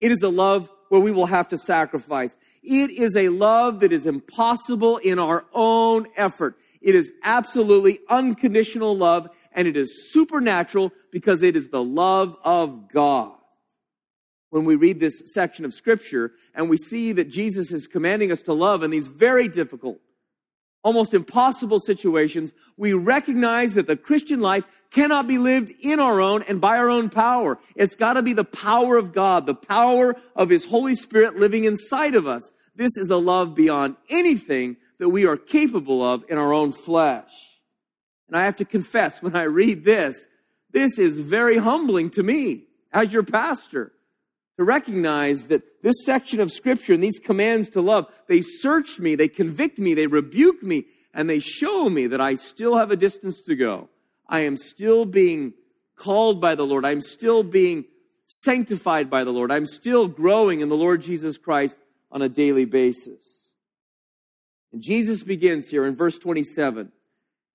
It 0.02 0.12
is 0.12 0.22
a 0.22 0.28
love 0.28 0.68
where 0.90 1.00
we 1.00 1.10
will 1.10 1.24
have 1.24 1.48
to 1.48 1.56
sacrifice. 1.56 2.36
It 2.70 2.90
is 2.90 3.16
a 3.16 3.30
love 3.30 3.80
that 3.80 3.92
is 3.92 4.04
impossible 4.04 4.98
in 4.98 5.18
our 5.18 5.46
own 5.54 6.06
effort. 6.16 6.58
It 6.82 6.94
is 6.94 7.10
absolutely 7.22 7.98
unconditional 8.10 8.94
love 8.94 9.30
and 9.52 9.66
it 9.66 9.74
is 9.74 10.12
supernatural 10.12 10.92
because 11.10 11.42
it 11.42 11.56
is 11.56 11.70
the 11.70 11.82
love 11.82 12.36
of 12.44 12.92
God. 12.92 13.32
When 14.50 14.66
we 14.66 14.76
read 14.76 15.00
this 15.00 15.32
section 15.32 15.64
of 15.64 15.72
scripture 15.72 16.32
and 16.54 16.68
we 16.68 16.76
see 16.76 17.12
that 17.12 17.30
Jesus 17.30 17.72
is 17.72 17.86
commanding 17.86 18.30
us 18.30 18.42
to 18.42 18.52
love 18.52 18.82
in 18.82 18.90
these 18.90 19.08
very 19.08 19.48
difficult, 19.48 19.98
almost 20.82 21.14
impossible 21.14 21.80
situations, 21.80 22.52
we 22.76 22.92
recognize 22.92 23.76
that 23.76 23.86
the 23.86 23.96
Christian 23.96 24.42
life 24.42 24.66
cannot 24.90 25.26
be 25.26 25.38
lived 25.38 25.72
in 25.80 26.00
our 26.00 26.20
own 26.20 26.42
and 26.42 26.60
by 26.60 26.76
our 26.76 26.90
own 26.90 27.08
power. 27.08 27.58
It's 27.74 27.96
got 27.96 28.14
to 28.14 28.22
be 28.22 28.34
the 28.34 28.44
power 28.44 28.98
of 28.98 29.14
God, 29.14 29.46
the 29.46 29.54
power 29.54 30.16
of 30.36 30.50
His 30.50 30.66
Holy 30.66 30.94
Spirit 30.94 31.36
living 31.36 31.64
inside 31.64 32.14
of 32.14 32.26
us. 32.26 32.52
This 32.78 32.96
is 32.96 33.10
a 33.10 33.16
love 33.16 33.56
beyond 33.56 33.96
anything 34.08 34.76
that 34.98 35.08
we 35.08 35.26
are 35.26 35.36
capable 35.36 36.00
of 36.00 36.24
in 36.28 36.38
our 36.38 36.52
own 36.52 36.70
flesh. 36.70 37.32
And 38.28 38.36
I 38.36 38.44
have 38.44 38.54
to 38.56 38.64
confess, 38.64 39.20
when 39.20 39.34
I 39.34 39.42
read 39.42 39.84
this, 39.84 40.28
this 40.70 40.96
is 40.96 41.18
very 41.18 41.58
humbling 41.58 42.08
to 42.10 42.22
me 42.22 42.66
as 42.92 43.12
your 43.12 43.24
pastor 43.24 43.90
to 44.58 44.64
recognize 44.64 45.48
that 45.48 45.82
this 45.82 46.04
section 46.04 46.38
of 46.38 46.52
scripture 46.52 46.92
and 46.92 47.02
these 47.02 47.18
commands 47.18 47.68
to 47.70 47.80
love, 47.80 48.06
they 48.28 48.40
search 48.40 49.00
me, 49.00 49.16
they 49.16 49.28
convict 49.28 49.80
me, 49.80 49.92
they 49.92 50.06
rebuke 50.06 50.62
me, 50.62 50.84
and 51.12 51.28
they 51.28 51.40
show 51.40 51.88
me 51.88 52.06
that 52.06 52.20
I 52.20 52.36
still 52.36 52.76
have 52.76 52.92
a 52.92 52.96
distance 52.96 53.40
to 53.42 53.56
go. 53.56 53.88
I 54.28 54.40
am 54.40 54.56
still 54.56 55.04
being 55.04 55.54
called 55.96 56.40
by 56.40 56.54
the 56.54 56.66
Lord. 56.66 56.84
I'm 56.84 57.00
still 57.00 57.42
being 57.42 57.86
sanctified 58.26 59.10
by 59.10 59.24
the 59.24 59.32
Lord. 59.32 59.50
I'm 59.50 59.66
still 59.66 60.06
growing 60.06 60.60
in 60.60 60.68
the 60.68 60.76
Lord 60.76 61.02
Jesus 61.02 61.38
Christ 61.38 61.82
on 62.10 62.22
a 62.22 62.28
daily 62.28 62.64
basis. 62.64 63.52
And 64.72 64.82
Jesus 64.82 65.22
begins 65.22 65.70
here 65.70 65.84
in 65.84 65.96
verse 65.96 66.18
27, 66.18 66.92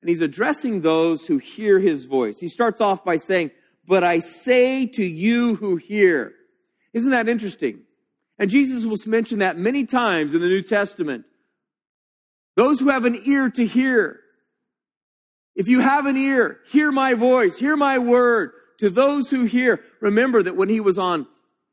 and 0.02 0.10
he's 0.10 0.22
addressing 0.22 0.82
those 0.82 1.28
who 1.28 1.38
hear 1.38 1.80
his 1.80 2.06
voice. 2.06 2.40
He 2.40 2.48
starts 2.48 2.82
off 2.82 3.06
by 3.06 3.16
saying, 3.16 3.52
But 3.86 4.04
I 4.04 4.20
say 4.20 4.86
to 4.88 5.04
you 5.04 5.56
who 5.56 5.78
hear. 5.78 6.34
Isn't 6.94 7.12
that 7.12 7.30
interesting? 7.30 7.82
And 8.38 8.50
Jesus 8.50 8.86
will 8.86 8.98
mention 9.10 9.40
that 9.40 9.58
many 9.58 9.86
times 9.86 10.34
in 10.34 10.42
the 10.42 10.48
New 10.48 10.62
Testament. 10.62 11.26
Those 12.56 12.80
who 12.80 12.90
have 12.90 13.06
an 13.06 13.20
ear 13.26 13.50
to 13.50 13.66
hear. 13.66 14.20
If 15.56 15.68
you 15.68 15.80
have 15.80 16.06
an 16.06 16.18
ear, 16.18 16.60
hear 16.68 16.92
my 16.92 17.14
voice, 17.14 17.58
hear 17.58 17.78
my 17.78 18.00
word. 18.00 18.52
To 18.80 18.90
those 18.90 19.30
who 19.30 19.46
hear, 19.46 19.82
remember 20.02 20.42
that 20.42 20.56
when 20.56 20.68
he 20.68 20.80
was 20.80 20.98
on 20.98 21.28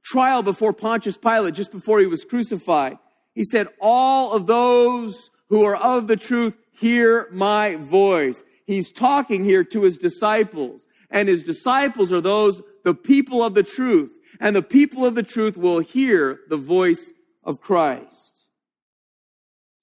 trial 0.04 0.42
before 0.42 0.72
Pontius 0.72 1.16
Pilate, 1.16 1.54
just 1.54 1.72
before 1.72 2.00
he 2.00 2.06
was 2.06 2.24
crucified, 2.24 2.98
he 3.34 3.44
said, 3.44 3.68
All 3.80 4.32
of 4.32 4.46
those 4.46 5.30
who 5.48 5.64
are 5.64 5.76
of 5.76 6.06
the 6.06 6.16
truth 6.16 6.56
hear 6.72 7.28
my 7.32 7.76
voice. 7.76 8.44
He's 8.66 8.92
talking 8.92 9.44
here 9.44 9.64
to 9.64 9.82
his 9.82 9.98
disciples, 9.98 10.86
and 11.10 11.28
his 11.28 11.42
disciples 11.42 12.12
are 12.12 12.20
those, 12.20 12.62
the 12.84 12.94
people 12.94 13.44
of 13.44 13.54
the 13.54 13.62
truth 13.62 14.16
and 14.38 14.54
the 14.54 14.62
people 14.62 15.04
of 15.04 15.14
the 15.14 15.22
truth 15.22 15.56
will 15.56 15.80
hear 15.80 16.40
the 16.48 16.56
voice 16.56 17.12
of 17.42 17.60
Christ. 17.60 18.48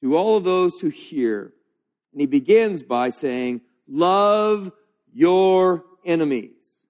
To 0.02 0.16
all 0.16 0.38
of 0.38 0.44
those 0.44 0.80
who 0.80 0.90
hear, 0.90 1.54
and 2.12 2.22
he 2.22 2.28
begins 2.28 2.84
by 2.84 3.10
saying, 3.10 3.62
Love 3.88 4.72
your 5.14 5.86
enemies. 6.06 6.84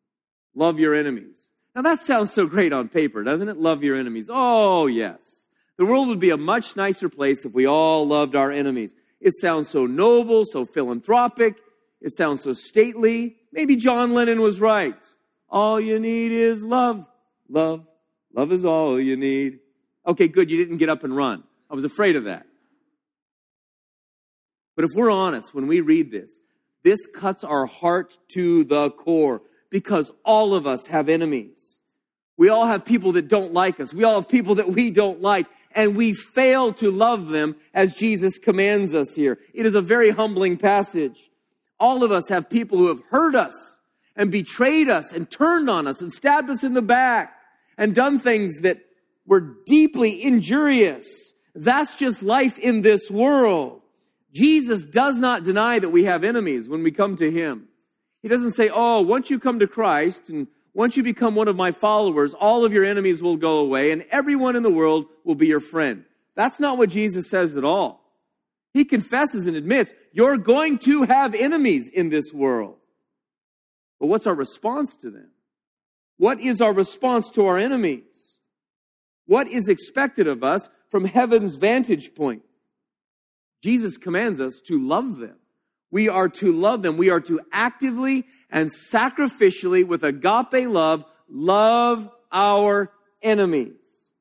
Love 0.55 0.79
your 0.79 0.93
enemies. 0.93 1.49
Now 1.77 1.83
that 1.83 1.99
sounds 1.99 2.33
so 2.33 2.47
great 2.47 2.73
on 2.73 2.89
paper, 2.89 3.23
doesn't 3.23 3.49
it? 3.49 3.57
Love 3.59 3.83
your 3.83 3.95
enemies. 3.95 4.31
Oh, 4.33 4.87
yes. 4.87 5.47
The 5.77 5.85
world 5.85 6.07
would 6.07 6.19
be 6.19 6.31
a 6.31 6.37
much 6.37 6.75
nicer 6.75 7.07
place 7.07 7.45
if 7.45 7.53
we 7.53 7.67
all 7.67 8.07
loved 8.07 8.35
our 8.35 8.51
enemies. 8.51 8.95
It 9.21 9.33
sounds 9.35 9.67
so 9.67 9.85
noble, 9.85 10.43
so 10.43 10.65
philanthropic. 10.65 11.61
It 12.01 12.13
sounds 12.13 12.41
so 12.41 12.53
stately. 12.53 13.35
Maybe 13.51 13.75
John 13.75 14.15
Lennon 14.15 14.41
was 14.41 14.59
right. 14.59 14.95
All 15.51 15.79
you 15.79 15.99
need 15.99 16.31
is 16.31 16.65
love. 16.65 17.07
Love. 17.47 17.85
Love 18.33 18.51
is 18.51 18.65
all 18.65 18.99
you 18.99 19.15
need. 19.15 19.59
Okay, 20.07 20.27
good. 20.27 20.49
You 20.49 20.57
didn't 20.57 20.77
get 20.77 20.89
up 20.89 21.03
and 21.03 21.15
run. 21.15 21.43
I 21.69 21.75
was 21.75 21.83
afraid 21.83 22.15
of 22.15 22.23
that. 22.23 22.47
But 24.75 24.85
if 24.85 24.95
we're 24.95 25.11
honest, 25.11 25.53
when 25.53 25.67
we 25.67 25.81
read 25.81 26.09
this, 26.09 26.39
this 26.83 27.05
cuts 27.05 27.43
our 27.43 27.67
heart 27.67 28.17
to 28.29 28.63
the 28.63 28.89
core 28.89 29.43
because 29.69 30.11
all 30.23 30.53
of 30.53 30.65
us 30.65 30.87
have 30.87 31.09
enemies. 31.09 31.79
We 32.37 32.49
all 32.49 32.67
have 32.67 32.85
people 32.85 33.13
that 33.13 33.27
don't 33.27 33.53
like 33.53 33.79
us. 33.79 33.93
We 33.93 34.03
all 34.03 34.15
have 34.15 34.29
people 34.29 34.55
that 34.55 34.69
we 34.69 34.91
don't 34.91 35.21
like, 35.21 35.47
and 35.71 35.95
we 35.95 36.13
fail 36.13 36.71
to 36.73 36.91
love 36.91 37.29
them 37.29 37.55
as 37.73 37.93
Jesus 37.93 38.37
commands 38.37 38.93
us 38.93 39.15
here. 39.15 39.39
It 39.53 39.65
is 39.65 39.75
a 39.75 39.81
very 39.81 40.11
humbling 40.11 40.57
passage. 40.57 41.31
All 41.79 42.03
of 42.03 42.11
us 42.11 42.29
have 42.29 42.49
people 42.49 42.77
who 42.77 42.87
have 42.89 43.03
hurt 43.09 43.35
us 43.35 43.79
and 44.15 44.31
betrayed 44.31 44.89
us 44.89 45.13
and 45.13 45.29
turned 45.29 45.69
on 45.69 45.87
us 45.87 46.01
and 46.01 46.11
stabbed 46.11 46.49
us 46.49 46.63
in 46.63 46.73
the 46.73 46.81
back 46.81 47.35
and 47.77 47.93
done 47.93 48.19
things 48.19 48.61
that 48.61 48.79
were 49.25 49.57
deeply 49.65 50.23
injurious. 50.23 51.33
That's 51.53 51.95
just 51.95 52.23
life 52.23 52.57
in 52.57 52.81
this 52.81 53.11
world. 53.11 53.81
Jesus 54.33 54.85
does 54.85 55.17
not 55.17 55.43
deny 55.43 55.79
that 55.79 55.89
we 55.89 56.03
have 56.03 56.23
enemies 56.23 56.69
when 56.69 56.83
we 56.83 56.91
come 56.91 57.15
to 57.17 57.31
Him. 57.31 57.67
He 58.21 58.27
doesn't 58.27 58.51
say, 58.51 58.69
oh, 58.73 59.01
once 59.01 59.29
you 59.29 59.39
come 59.39 59.59
to 59.59 59.67
Christ 59.67 60.29
and 60.29 60.47
once 60.73 60.97
you 60.97 61.03
become 61.03 61.35
one 61.35 61.47
of 61.47 61.55
my 61.55 61.71
followers, 61.71 62.33
all 62.33 62.65
of 62.65 62.73
your 62.73 62.83
enemies 62.83 63.21
will 63.23 63.37
go 63.37 63.59
away 63.59 63.91
and 63.91 64.05
everyone 64.11 64.55
in 64.55 64.63
the 64.63 64.69
world 64.69 65.07
will 65.23 65.35
be 65.35 65.47
your 65.47 65.59
friend. 65.59 66.05
That's 66.35 66.59
not 66.59 66.77
what 66.77 66.89
Jesus 66.89 67.29
says 67.29 67.57
at 67.57 67.63
all. 67.63 68.03
He 68.73 68.85
confesses 68.85 69.47
and 69.47 69.55
admits, 69.55 69.93
you're 70.13 70.37
going 70.37 70.77
to 70.79 71.03
have 71.03 71.33
enemies 71.33 71.89
in 71.89 72.09
this 72.09 72.31
world. 72.31 72.75
But 73.99 74.07
what's 74.07 74.27
our 74.27 74.35
response 74.35 74.95
to 74.97 75.09
them? 75.09 75.31
What 76.17 76.39
is 76.39 76.61
our 76.61 76.73
response 76.73 77.31
to 77.31 77.45
our 77.45 77.57
enemies? 77.57 78.37
What 79.25 79.47
is 79.47 79.67
expected 79.67 80.27
of 80.27 80.43
us 80.43 80.69
from 80.89 81.05
heaven's 81.05 81.55
vantage 81.55 82.13
point? 82.13 82.43
Jesus 83.63 83.97
commands 83.97 84.39
us 84.39 84.61
to 84.65 84.77
love 84.77 85.17
them. 85.17 85.37
We 85.91 86.09
are 86.09 86.29
to 86.29 86.51
love 86.51 86.81
them. 86.81 86.97
We 86.97 87.09
are 87.09 87.21
to 87.21 87.39
actively 87.51 88.25
and 88.49 88.69
sacrificially, 88.69 89.87
with 89.87 90.03
agape 90.03 90.67
love, 90.69 91.05
love 91.29 92.09
our 92.31 92.91
enemies. 93.21 94.11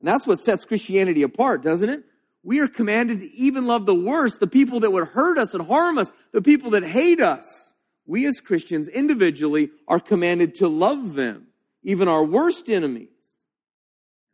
And 0.00 0.08
that's 0.08 0.26
what 0.26 0.38
sets 0.38 0.64
Christianity 0.64 1.22
apart, 1.22 1.62
doesn't 1.62 1.88
it? 1.88 2.04
We 2.42 2.60
are 2.60 2.68
commanded 2.68 3.20
to 3.20 3.34
even 3.34 3.66
love 3.66 3.86
the 3.86 3.94
worst, 3.94 4.38
the 4.38 4.46
people 4.46 4.80
that 4.80 4.92
would 4.92 5.08
hurt 5.08 5.38
us 5.38 5.54
and 5.54 5.66
harm 5.66 5.96
us, 5.96 6.12
the 6.32 6.42
people 6.42 6.70
that 6.70 6.84
hate 6.84 7.20
us 7.20 7.74
we 8.06 8.26
as 8.26 8.40
Christians 8.40 8.88
individually 8.88 9.70
are 9.88 10.00
commanded 10.00 10.54
to 10.56 10.68
love 10.68 11.14
them, 11.14 11.48
even 11.82 12.08
our 12.08 12.24
worst 12.24 12.68
enemies. 12.68 13.08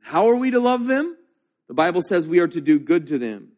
How 0.03 0.29
are 0.29 0.37
we 0.37 0.51
to 0.51 0.61
love 0.61 0.87
them? 0.87 1.17
The 1.69 1.75
Bible 1.75 2.03
says 2.03 2.27
we 2.27 2.41
are 2.41 2.49
to 2.49 2.61
do 2.61 2.79
good 2.79 3.07
to 3.09 3.19
them. 3.19 3.50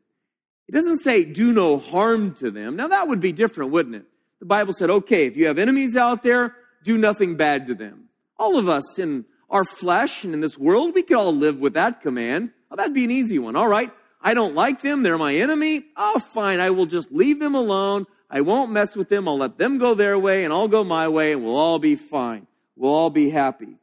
It 0.69 0.73
doesn't 0.73 0.99
say 0.99 1.25
do 1.25 1.53
no 1.53 1.79
harm 1.79 2.35
to 2.35 2.51
them. 2.51 2.77
Now 2.77 2.89
that 2.89 3.09
would 3.09 3.21
be 3.21 3.33
different, 3.33 3.73
wouldn't 3.73 3.97
it? 3.97 4.07
The 4.41 4.47
Bible 4.47 4.73
said, 4.73 4.91
okay, 4.91 5.27
if 5.27 5.37
you 5.37 5.47
have 5.47 5.59
enemies 5.59 5.97
out 5.97 6.23
there, 6.23 6.57
do 6.83 6.99
nothing 6.99 7.37
bad 7.37 7.67
to 7.69 7.75
them. 7.75 8.09
All 8.39 8.59
of 8.59 8.69
us 8.69 8.99
in 8.99 9.25
our 9.51 9.65
flesh 9.65 10.25
and 10.25 10.35
in 10.35 10.41
this 10.41 10.59
world, 10.59 10.95
we 10.95 11.03
could 11.03 11.17
all 11.17 11.33
live 11.33 11.61
with 11.61 11.75
that 11.75 12.01
command. 12.01 12.51
Oh, 12.71 12.77
that'd 12.77 12.95
be 12.95 13.05
an 13.05 13.11
easy 13.11 13.39
one. 13.39 13.55
All 13.55 13.69
right. 13.69 13.93
I 14.21 14.35
don't 14.35 14.55
like 14.55 14.81
them. 14.81 15.03
They're 15.03 15.19
my 15.19 15.35
enemy. 15.35 15.85
Oh, 15.97 16.19
fine. 16.19 16.59
I 16.59 16.71
will 16.71 16.87
just 16.87 17.13
leave 17.13 17.39
them 17.39 17.55
alone. 17.55 18.07
I 18.31 18.41
won't 18.41 18.73
mess 18.73 18.97
with 18.97 19.09
them. 19.09 19.29
I'll 19.29 19.37
let 19.37 19.59
them 19.59 19.79
go 19.79 19.95
their 19.95 20.19
way 20.19 20.45
and 20.45 20.53
I'll 20.53 20.69
go 20.69 20.83
my 20.83 21.07
way 21.09 21.33
and 21.33 21.45
we'll 21.45 21.57
all 21.57 21.79
be 21.79 21.97
fine. 21.97 22.47
We'll 22.77 22.95
all 22.95 23.11
be 23.11 23.31
happy. 23.31 23.77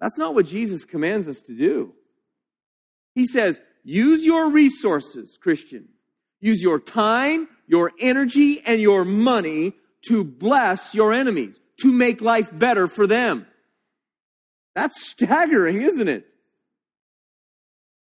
That's 0.00 0.18
not 0.18 0.34
what 0.34 0.46
Jesus 0.46 0.84
commands 0.84 1.26
us 1.26 1.40
to 1.42 1.56
do. 1.56 1.94
He 3.14 3.26
says, 3.26 3.60
use 3.82 4.26
your 4.26 4.50
resources, 4.50 5.38
Christian. 5.40 5.88
Use 6.40 6.62
your 6.62 6.78
time, 6.78 7.48
your 7.66 7.92
energy, 8.00 8.60
and 8.64 8.80
your 8.80 9.04
money 9.04 9.74
to 10.08 10.24
bless 10.24 10.94
your 10.94 11.12
enemies, 11.12 11.60
to 11.80 11.92
make 11.92 12.20
life 12.20 12.56
better 12.56 12.86
for 12.88 13.06
them. 13.06 13.46
That's 14.74 15.04
staggering, 15.04 15.82
isn't 15.82 16.08
it? 16.08 16.26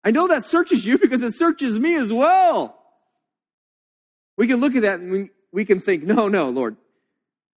I 0.04 0.12
know 0.12 0.28
that 0.28 0.46
searches 0.46 0.86
you 0.86 0.98
because 0.98 1.22
it 1.22 1.34
searches 1.34 1.80
me 1.80 1.96
as 1.96 2.12
well. 2.12 2.80
We 4.38 4.48
can 4.48 4.60
look 4.60 4.76
at 4.76 4.84
that 4.84 5.00
and 5.00 5.30
we 5.52 5.66
can 5.66 5.80
think, 5.80 6.04
no, 6.04 6.28
no, 6.28 6.50
Lord, 6.50 6.78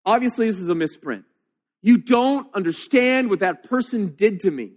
obviously 0.05 0.47
this 0.47 0.61
is 0.61 0.69
a 0.69 0.75
misprint. 0.75 1.25
You 1.83 1.99
don't 1.99 2.53
understand 2.55 3.31
what 3.31 3.41
that 3.41 3.65
person 3.65 4.15
did 4.17 4.41
to 4.41 4.51
me. 4.51 4.73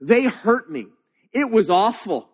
They 0.00 0.24
hurt 0.24 0.70
me. 0.70 0.86
It 1.32 1.50
was 1.50 1.70
awful. 1.70 2.28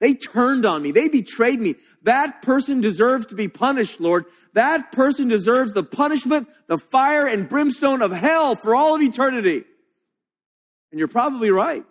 They 0.00 0.14
turned 0.14 0.66
on 0.66 0.82
me. 0.82 0.90
They 0.90 1.08
betrayed 1.08 1.60
me. 1.60 1.76
That 2.02 2.42
person 2.42 2.80
deserves 2.80 3.26
to 3.26 3.34
be 3.34 3.48
punished, 3.48 4.00
Lord. 4.00 4.26
That 4.52 4.92
person 4.92 5.28
deserves 5.28 5.72
the 5.72 5.84
punishment, 5.84 6.48
the 6.66 6.78
fire 6.78 7.26
and 7.26 7.48
brimstone 7.48 8.02
of 8.02 8.12
hell 8.12 8.54
for 8.56 8.74
all 8.74 8.94
of 8.94 9.02
eternity. 9.02 9.64
And 10.90 10.98
you're 10.98 11.08
probably 11.08 11.50
right. 11.50 11.86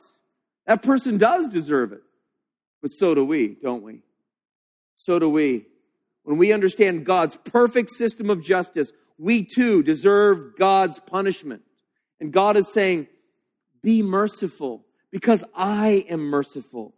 That 0.68 0.82
person 0.82 1.18
does 1.18 1.50
deserve 1.50 1.92
it. 1.94 2.02
But 2.82 2.90
so 2.90 3.16
do 3.16 3.26
we, 3.26 3.56
don't 3.62 3.84
we? 3.84 4.02
So 4.96 5.20
do 5.20 5.30
we. 5.30 5.66
When 6.24 6.38
we 6.38 6.54
understand 6.54 7.06
God's 7.06 7.38
perfect 7.38 7.90
system 7.90 8.30
of 8.30 8.44
justice, 8.44 8.92
we 9.18 9.44
too 9.44 9.84
deserve 9.84 10.56
God's 10.58 11.00
punishment. 11.00 11.64
And 12.20 12.32
God 12.32 12.56
is 12.58 12.72
saying, 12.72 13.08
Be 13.82 14.02
merciful 14.02 14.86
because 15.12 15.44
I 15.56 16.06
am 16.10 16.22
merciful. 16.22 16.94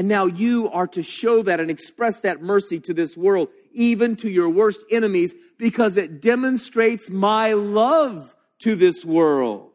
And 0.00 0.08
now 0.08 0.24
you 0.24 0.70
are 0.70 0.86
to 0.86 1.02
show 1.02 1.42
that 1.42 1.60
and 1.60 1.70
express 1.70 2.20
that 2.20 2.40
mercy 2.40 2.80
to 2.80 2.94
this 2.94 3.18
world, 3.18 3.50
even 3.74 4.16
to 4.16 4.30
your 4.30 4.48
worst 4.48 4.82
enemies, 4.90 5.34
because 5.58 5.98
it 5.98 6.22
demonstrates 6.22 7.10
my 7.10 7.52
love 7.52 8.34
to 8.60 8.76
this 8.76 9.04
world. 9.04 9.72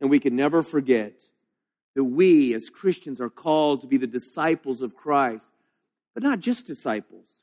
And 0.00 0.08
we 0.08 0.18
can 0.18 0.34
never 0.34 0.62
forget 0.62 1.24
that 1.94 2.04
we 2.04 2.54
as 2.54 2.70
Christians 2.70 3.20
are 3.20 3.28
called 3.28 3.82
to 3.82 3.86
be 3.86 3.98
the 3.98 4.06
disciples 4.06 4.80
of 4.80 4.96
Christ, 4.96 5.52
but 6.14 6.22
not 6.22 6.40
just 6.40 6.66
disciples. 6.66 7.42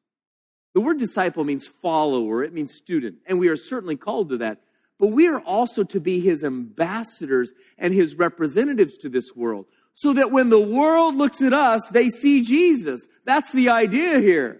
The 0.74 0.82
word 0.82 0.98
disciple 0.98 1.44
means 1.44 1.68
follower, 1.68 2.44
it 2.44 2.51
means 2.51 2.74
student, 2.74 3.18
and 3.27 3.38
we 3.38 3.48
are 3.48 3.56
certainly 3.56 3.96
called 3.96 4.30
to 4.30 4.38
that. 4.38 4.62
But 4.98 5.10
we 5.10 5.27
are 5.27 5.42
also 5.42 5.84
to 5.84 6.00
be 6.00 6.20
his 6.20 6.44
ambassadors 6.44 7.54
and 7.77 7.94
his 7.94 8.15
representatives 8.15 8.98
to 8.98 9.10
this 9.10 9.36
world 9.36 9.68
so 9.96 10.14
that 10.14 10.32
when 10.32 10.50
the 10.50 10.60
world 10.60 11.16
looks 11.16 11.42
at 11.42 11.54
us, 11.54 11.90
they 11.90 12.10
see 12.10 12.44
Jesus. 12.44 13.08
That's 13.24 13.52
the 13.52 13.70
idea 13.70 14.20
here. 14.20 14.60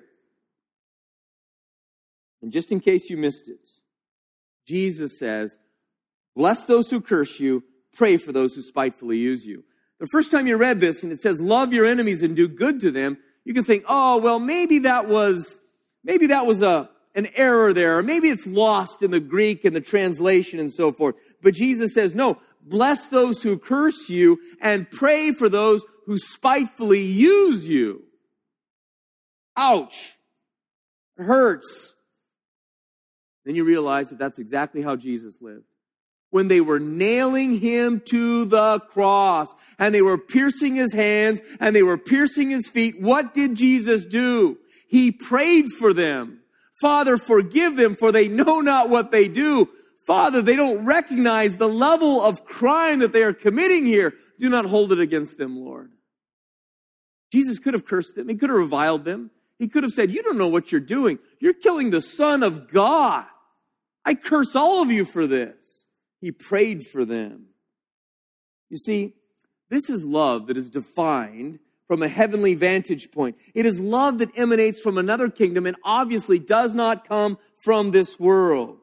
And 2.42 2.52
just 2.52 2.72
in 2.72 2.80
case 2.80 3.10
you 3.10 3.18
missed 3.18 3.48
it, 3.48 3.68
Jesus 4.66 5.20
says, 5.20 5.58
Bless 6.36 6.66
those 6.66 6.90
who 6.90 7.00
curse 7.00 7.40
you, 7.40 7.64
pray 7.94 8.18
for 8.18 8.32
those 8.32 8.56
who 8.56 8.62
spitefully 8.62 9.18
use 9.18 9.46
you. 9.46 9.64
The 10.00 10.08
first 10.08 10.32
time 10.32 10.48
you 10.48 10.58
read 10.58 10.82
this 10.82 11.04
and 11.04 11.12
it 11.12 11.20
says, 11.20 11.40
Love 11.40 11.72
your 11.72 11.86
enemies 11.86 12.24
and 12.24 12.36
do 12.36 12.48
good 12.48 12.80
to 12.82 12.92
them, 12.92 13.18
you 13.46 13.54
can 13.54 13.64
think, 13.64 13.86
oh, 13.88 14.18
well, 14.18 14.40
maybe 14.40 14.80
that 14.80 15.08
was, 15.08 15.60
maybe 16.04 16.28
that 16.28 16.46
was 16.46 16.62
a, 16.62 16.90
an 17.14 17.28
error 17.36 17.72
there, 17.74 18.00
or 18.00 18.04
maybe 18.04 18.30
it's 18.30 18.48
lost 18.48 19.02
in 19.02 19.12
the 19.12 19.20
Greek 19.20 19.64
and 19.64 19.76
the 19.76 19.82
translation 19.82 20.60
and 20.60 20.74
so 20.74 20.92
forth. 20.92 21.16
But 21.42 21.54
Jesus 21.54 21.94
says, 21.94 22.16
no, 22.16 22.40
bless 22.66 23.08
those 23.08 23.42
who 23.42 23.58
curse 23.58 24.10
you 24.10 24.40
and 24.62 24.90
pray 24.90 25.32
for 25.32 25.48
those 25.48 25.86
who 26.06 26.18
spitefully 26.18 27.02
use 27.02 27.68
you. 27.68 28.04
Ouch. 29.56 30.14
It 31.18 31.24
hurts. 31.24 31.94
Then 33.46 33.56
you 33.56 33.64
realize 33.64 34.10
that 34.10 34.20
that's 34.20 34.40
exactly 34.40 34.82
how 34.82 34.96
Jesus 34.96 35.42
lived 35.42 35.66
when 36.36 36.50
they 36.50 36.60
were 36.60 36.82
nailing 36.82 37.62
him 37.62 38.02
to 38.02 38.44
the 38.44 38.78
cross 38.90 39.56
and 39.80 39.96
they 39.96 40.02
were 40.02 40.18
piercing 40.18 40.76
his 40.76 40.92
hands 40.92 41.40
and 41.62 41.74
they 41.74 41.82
were 41.82 41.98
piercing 41.98 42.50
his 42.50 42.68
feet, 42.68 43.00
what 43.00 43.34
did 43.34 43.56
Jesus 43.56 44.06
do? 44.06 44.58
He 44.90 45.14
prayed 45.14 45.70
for 45.70 45.94
them. 45.94 46.42
Father, 46.82 47.18
forgive 47.18 47.78
them 47.78 47.96
for 47.96 48.12
they 48.12 48.28
know 48.28 48.60
not 48.60 48.90
what 48.90 49.12
they 49.12 49.30
do. 49.30 49.70
Father, 50.06 50.42
they 50.42 50.56
don't 50.56 50.86
recognize 50.86 51.58
the 51.58 51.68
level 51.68 52.22
of 52.22 52.46
crime 52.46 53.00
that 53.00 53.12
they 53.12 53.24
are 53.24 53.34
committing 53.34 53.86
here. 53.86 54.14
Do 54.38 54.50
not 54.50 54.66
hold 54.66 54.92
it 54.92 55.00
against 55.00 55.38
them, 55.38 55.58
Lord. 55.58 55.92
Jesus 57.32 57.60
could 57.60 57.74
have 57.74 57.86
cursed 57.86 58.16
them. 58.16 58.30
He 58.30 58.36
could 58.36 58.50
have 58.50 58.60
reviled 58.60 59.04
them. 59.04 59.32
He 59.58 59.68
could 59.68 59.84
have 59.84 59.92
said, 59.92 60.12
you 60.12 60.22
don't 60.22 60.38
know 60.38 60.48
what 60.48 60.72
you're 60.72 60.82
doing. 60.82 61.18
You're 61.40 61.54
killing 61.54 61.90
the 61.90 62.02
son 62.02 62.44
of 62.44 62.72
God. 62.72 63.26
I 64.06 64.14
curse 64.14 64.56
all 64.56 64.82
of 64.82 64.92
you 64.92 65.06
for 65.06 65.26
this. 65.26 65.88
He 66.22 66.32
prayed 66.32 66.84
for 66.84 67.04
them. 67.04 67.48
You 68.70 68.78
see, 68.78 69.14
this 69.70 69.90
is 69.90 70.06
love 70.06 70.48
that 70.48 70.58
is 70.58 70.70
defined 70.70 71.60
from 71.88 72.04
a 72.04 72.08
heavenly 72.08 72.54
vantage 72.56 73.12
point. 73.12 73.38
It 73.54 73.66
is 73.66 73.80
love 73.80 74.20
that 74.20 74.38
emanates 74.38 74.82
from 74.82 74.98
another 74.98 75.30
kingdom 75.30 75.66
and 75.66 75.78
obviously 75.84 76.38
does 76.38 76.74
not 76.74 77.08
come 77.08 77.38
from 77.64 77.92
this 77.92 78.20
world. 78.20 78.80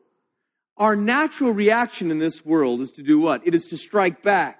Our 0.76 0.96
natural 0.96 1.52
reaction 1.52 2.10
in 2.10 2.18
this 2.18 2.44
world 2.44 2.80
is 2.80 2.90
to 2.92 3.02
do 3.02 3.20
what? 3.20 3.46
It 3.46 3.54
is 3.54 3.66
to 3.68 3.76
strike 3.76 4.22
back. 4.22 4.58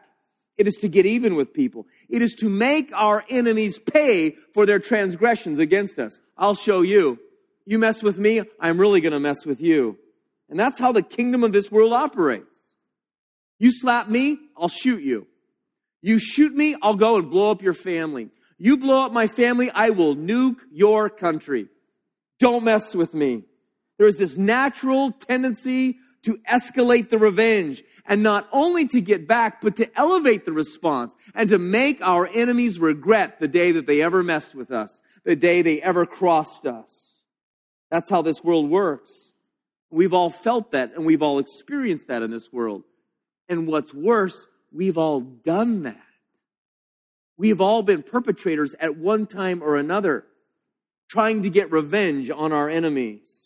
It 0.58 0.66
is 0.66 0.76
to 0.76 0.88
get 0.88 1.06
even 1.06 1.34
with 1.34 1.54
people. 1.54 1.86
It 2.08 2.22
is 2.22 2.34
to 2.36 2.48
make 2.48 2.92
our 2.94 3.24
enemies 3.28 3.78
pay 3.78 4.36
for 4.52 4.66
their 4.66 4.78
transgressions 4.78 5.58
against 5.58 5.98
us. 5.98 6.18
I'll 6.36 6.54
show 6.54 6.82
you. 6.82 7.18
You 7.64 7.78
mess 7.78 8.02
with 8.02 8.18
me, 8.18 8.42
I'm 8.60 8.78
really 8.78 9.00
going 9.00 9.12
to 9.12 9.20
mess 9.20 9.46
with 9.46 9.60
you. 9.60 9.98
And 10.48 10.58
that's 10.58 10.78
how 10.78 10.92
the 10.92 11.02
kingdom 11.02 11.44
of 11.44 11.52
this 11.52 11.70
world 11.70 11.92
operates. 11.92 12.74
You 13.58 13.70
slap 13.70 14.08
me, 14.08 14.38
I'll 14.56 14.68
shoot 14.68 15.02
you. 15.02 15.26
You 16.02 16.18
shoot 16.18 16.52
me, 16.52 16.76
I'll 16.82 16.96
go 16.96 17.16
and 17.16 17.30
blow 17.30 17.50
up 17.50 17.62
your 17.62 17.72
family. 17.72 18.28
You 18.58 18.76
blow 18.76 19.06
up 19.06 19.12
my 19.12 19.26
family, 19.26 19.70
I 19.70 19.90
will 19.90 20.14
nuke 20.14 20.60
your 20.70 21.08
country. 21.08 21.68
Don't 22.38 22.64
mess 22.64 22.94
with 22.94 23.14
me. 23.14 23.44
There 23.98 24.06
is 24.06 24.16
this 24.16 24.36
natural 24.36 25.12
tendency 25.12 25.98
to 26.22 26.38
escalate 26.50 27.08
the 27.08 27.18
revenge 27.18 27.82
and 28.06 28.22
not 28.22 28.48
only 28.52 28.86
to 28.88 29.00
get 29.00 29.28
back, 29.28 29.60
but 29.60 29.76
to 29.76 29.98
elevate 29.98 30.44
the 30.44 30.52
response 30.52 31.16
and 31.34 31.48
to 31.50 31.58
make 31.58 32.00
our 32.02 32.28
enemies 32.32 32.78
regret 32.78 33.38
the 33.38 33.48
day 33.48 33.72
that 33.72 33.86
they 33.86 34.02
ever 34.02 34.22
messed 34.22 34.54
with 34.54 34.70
us, 34.70 35.02
the 35.24 35.36
day 35.36 35.62
they 35.62 35.80
ever 35.82 36.06
crossed 36.06 36.66
us. 36.66 37.20
That's 37.90 38.10
how 38.10 38.22
this 38.22 38.42
world 38.42 38.70
works. 38.70 39.32
We've 39.90 40.14
all 40.14 40.30
felt 40.30 40.70
that 40.70 40.94
and 40.94 41.04
we've 41.04 41.22
all 41.22 41.38
experienced 41.38 42.08
that 42.08 42.22
in 42.22 42.30
this 42.30 42.52
world. 42.52 42.84
And 43.48 43.66
what's 43.66 43.92
worse, 43.92 44.46
we've 44.72 44.96
all 44.96 45.20
done 45.20 45.82
that. 45.82 45.98
We've 47.36 47.60
all 47.60 47.82
been 47.82 48.02
perpetrators 48.02 48.74
at 48.80 48.96
one 48.96 49.26
time 49.26 49.62
or 49.62 49.76
another, 49.76 50.24
trying 51.08 51.42
to 51.42 51.50
get 51.50 51.70
revenge 51.70 52.30
on 52.30 52.52
our 52.52 52.68
enemies. 52.68 53.41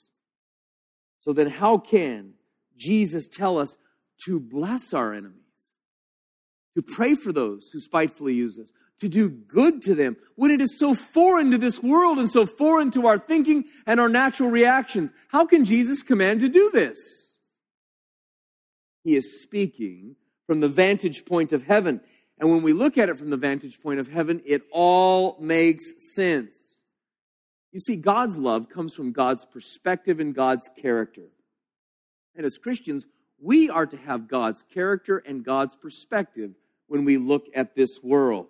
So 1.27 1.33
then, 1.33 1.49
how 1.49 1.79
can 1.79 2.35
Jesus 2.77 3.27
tell 3.27 3.59
us 3.59 3.77
to 4.27 4.39
bless 4.39 4.95
our 4.95 5.13
enemies, 5.13 5.75
to 6.77 6.83
pray 6.83 7.17
for 7.17 7.33
those 7.33 7.69
who 7.73 7.81
spitefully 7.81 8.35
use 8.35 8.61
us, 8.61 8.73
to 9.01 9.09
do 9.09 9.29
good 9.29 9.83
to 9.83 9.97
them 9.97 10.17
when 10.37 10.53
it 10.53 10.61
is 10.61 10.79
so 10.79 10.95
foreign 10.95 11.51
to 11.51 11.59
this 11.59 11.83
world 11.83 12.21
and 12.21 12.31
so 12.31 12.47
foreign 12.47 12.93
to 12.93 13.09
our 13.09 13.19
thinking 13.19 13.65
and 13.89 13.99
our 13.99 14.09
natural 14.09 14.51
reactions? 14.51 15.13
How 15.31 15.45
can 15.45 15.65
Jesus 15.65 16.05
command 16.05 16.39
to 16.41 16.49
do 16.49 16.71
this? 16.73 17.39
He 19.03 19.17
is 19.17 19.43
speaking 19.43 20.15
from 20.47 20.61
the 20.61 20.69
vantage 20.69 21.25
point 21.25 21.53
of 21.53 21.65
heaven. 21.65 22.03
And 22.39 22.51
when 22.51 22.63
we 22.63 22.73
look 22.73 22.97
at 22.97 23.09
it 23.09 23.19
from 23.19 23.31
the 23.31 23.37
vantage 23.37 23.81
point 23.83 23.99
of 23.99 24.13
heaven, 24.13 24.43
it 24.47 24.63
all 24.71 25.39
makes 25.41 25.93
sense. 26.15 26.76
You 27.77 27.81
see, 27.81 27.97
God's 27.97 28.39
love 28.39 28.71
comes 28.71 28.95
from 28.95 29.13
God's 29.13 29.45
perspective 29.45 30.19
and 30.19 30.35
God's 30.35 30.71
character. 30.81 31.27
And 32.35 32.47
as 32.47 32.57
Christians, 32.57 33.05
we 33.39 33.69
are 33.69 33.85
to 33.85 33.99
have 33.99 34.29
God's 34.29 34.63
character 34.63 35.19
and 35.19 35.45
God's 35.45 35.77
perspective 35.77 36.53
when 36.87 37.05
we 37.05 37.19
look 37.19 37.49
at 37.55 37.75
this 37.75 38.03
world. 38.03 38.47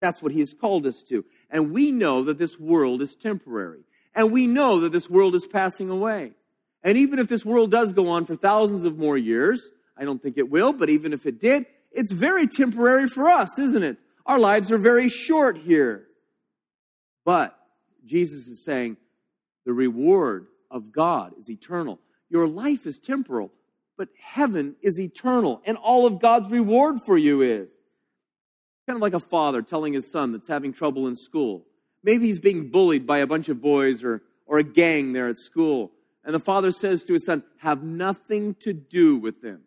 That's 0.00 0.22
what 0.22 0.32
He 0.32 0.38
has 0.38 0.54
called 0.58 0.86
us 0.86 1.02
to. 1.08 1.26
And 1.50 1.70
we 1.70 1.90
know 1.90 2.24
that 2.24 2.38
this 2.38 2.58
world 2.58 3.02
is 3.02 3.14
temporary. 3.14 3.82
And 4.14 4.32
we 4.32 4.46
know 4.46 4.80
that 4.80 4.92
this 4.92 5.10
world 5.10 5.34
is 5.34 5.46
passing 5.46 5.90
away. 5.90 6.32
And 6.82 6.96
even 6.96 7.18
if 7.18 7.28
this 7.28 7.44
world 7.44 7.70
does 7.70 7.92
go 7.92 8.08
on 8.08 8.24
for 8.24 8.36
thousands 8.36 8.86
of 8.86 8.96
more 8.96 9.18
years, 9.18 9.70
I 9.98 10.06
don't 10.06 10.22
think 10.22 10.38
it 10.38 10.48
will, 10.48 10.72
but 10.72 10.88
even 10.88 11.12
if 11.12 11.26
it 11.26 11.38
did, 11.38 11.66
it's 11.92 12.12
very 12.12 12.46
temporary 12.46 13.06
for 13.06 13.28
us, 13.28 13.58
isn't 13.58 13.82
it? 13.82 14.02
Our 14.24 14.38
lives 14.38 14.72
are 14.72 14.78
very 14.78 15.10
short 15.10 15.58
here. 15.58 16.06
But 17.26 17.54
Jesus 18.04 18.48
is 18.48 18.64
saying 18.64 18.96
the 19.64 19.72
reward 19.72 20.46
of 20.70 20.92
God 20.92 21.34
is 21.38 21.50
eternal. 21.50 21.98
Your 22.28 22.46
life 22.46 22.86
is 22.86 22.98
temporal, 22.98 23.52
but 23.98 24.08
heaven 24.18 24.76
is 24.80 24.98
eternal, 24.98 25.60
and 25.64 25.76
all 25.76 26.06
of 26.06 26.20
God's 26.20 26.50
reward 26.50 27.00
for 27.04 27.18
you 27.18 27.42
is. 27.42 27.80
Kind 28.86 28.96
of 28.96 29.02
like 29.02 29.14
a 29.14 29.20
father 29.20 29.62
telling 29.62 29.92
his 29.92 30.10
son 30.10 30.32
that's 30.32 30.48
having 30.48 30.72
trouble 30.72 31.06
in 31.06 31.16
school. 31.16 31.66
Maybe 32.02 32.26
he's 32.26 32.38
being 32.38 32.70
bullied 32.70 33.06
by 33.06 33.18
a 33.18 33.26
bunch 33.26 33.48
of 33.48 33.60
boys 33.60 34.02
or, 34.02 34.22
or 34.46 34.58
a 34.58 34.64
gang 34.64 35.12
there 35.12 35.28
at 35.28 35.36
school. 35.36 35.92
And 36.24 36.34
the 36.34 36.40
father 36.40 36.70
says 36.70 37.04
to 37.04 37.12
his 37.12 37.26
son, 37.26 37.42
Have 37.58 37.82
nothing 37.82 38.54
to 38.60 38.72
do 38.72 39.16
with 39.16 39.42
them. 39.42 39.62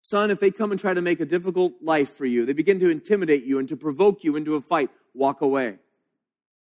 Son, 0.00 0.30
if 0.30 0.40
they 0.40 0.50
come 0.50 0.70
and 0.70 0.80
try 0.80 0.94
to 0.94 1.02
make 1.02 1.20
a 1.20 1.26
difficult 1.26 1.74
life 1.82 2.10
for 2.10 2.26
you, 2.26 2.46
they 2.46 2.52
begin 2.52 2.78
to 2.80 2.90
intimidate 2.90 3.44
you 3.44 3.58
and 3.58 3.68
to 3.68 3.76
provoke 3.76 4.24
you 4.24 4.36
into 4.36 4.54
a 4.54 4.60
fight, 4.60 4.90
walk 5.14 5.40
away. 5.40 5.78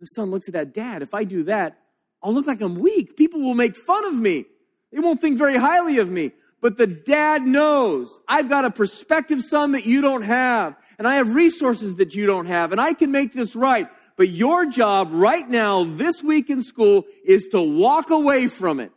The 0.01 0.07
son 0.07 0.31
looks 0.31 0.47
at 0.47 0.55
that, 0.55 0.73
Dad, 0.73 1.03
if 1.03 1.13
I 1.13 1.23
do 1.23 1.43
that, 1.43 1.77
I'll 2.23 2.33
look 2.33 2.47
like 2.47 2.59
I'm 2.59 2.79
weak. 2.79 3.15
People 3.15 3.39
will 3.41 3.53
make 3.53 3.75
fun 3.75 4.03
of 4.05 4.15
me. 4.15 4.45
They 4.91 4.99
won't 4.99 5.21
think 5.21 5.37
very 5.37 5.57
highly 5.57 5.99
of 5.99 6.09
me. 6.09 6.31
But 6.59 6.77
the 6.77 6.87
dad 6.87 7.43
knows 7.43 8.19
I've 8.27 8.49
got 8.49 8.65
a 8.65 8.71
prospective 8.71 9.41
son 9.41 9.73
that 9.73 9.85
you 9.85 10.01
don't 10.01 10.23
have, 10.23 10.75
and 10.97 11.07
I 11.07 11.15
have 11.15 11.33
resources 11.33 11.95
that 11.95 12.15
you 12.15 12.25
don't 12.25 12.47
have, 12.47 12.71
and 12.71 12.81
I 12.81 12.93
can 12.93 13.11
make 13.11 13.33
this 13.33 13.55
right. 13.55 13.87
But 14.17 14.29
your 14.29 14.65
job 14.65 15.09
right 15.11 15.47
now, 15.47 15.83
this 15.83 16.23
week 16.23 16.49
in 16.49 16.63
school, 16.63 17.05
is 17.23 17.47
to 17.49 17.61
walk 17.61 18.09
away 18.09 18.47
from 18.47 18.79
it. 18.79 18.91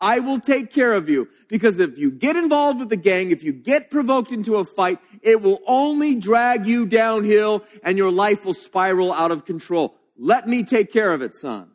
I 0.00 0.18
will 0.18 0.40
take 0.40 0.70
care 0.70 0.92
of 0.92 1.08
you. 1.08 1.28
Because 1.48 1.78
if 1.78 1.96
you 1.96 2.10
get 2.10 2.36
involved 2.36 2.80
with 2.80 2.88
the 2.88 2.96
gang, 2.96 3.30
if 3.30 3.42
you 3.42 3.52
get 3.52 3.90
provoked 3.90 4.32
into 4.32 4.56
a 4.56 4.64
fight, 4.64 4.98
it 5.22 5.40
will 5.40 5.60
only 5.66 6.14
drag 6.14 6.66
you 6.66 6.86
downhill 6.86 7.64
and 7.82 7.96
your 7.96 8.10
life 8.10 8.44
will 8.44 8.54
spiral 8.54 9.12
out 9.12 9.30
of 9.30 9.44
control. 9.44 9.94
Let 10.16 10.46
me 10.46 10.62
take 10.62 10.92
care 10.92 11.12
of 11.12 11.22
it, 11.22 11.34
son. 11.34 11.70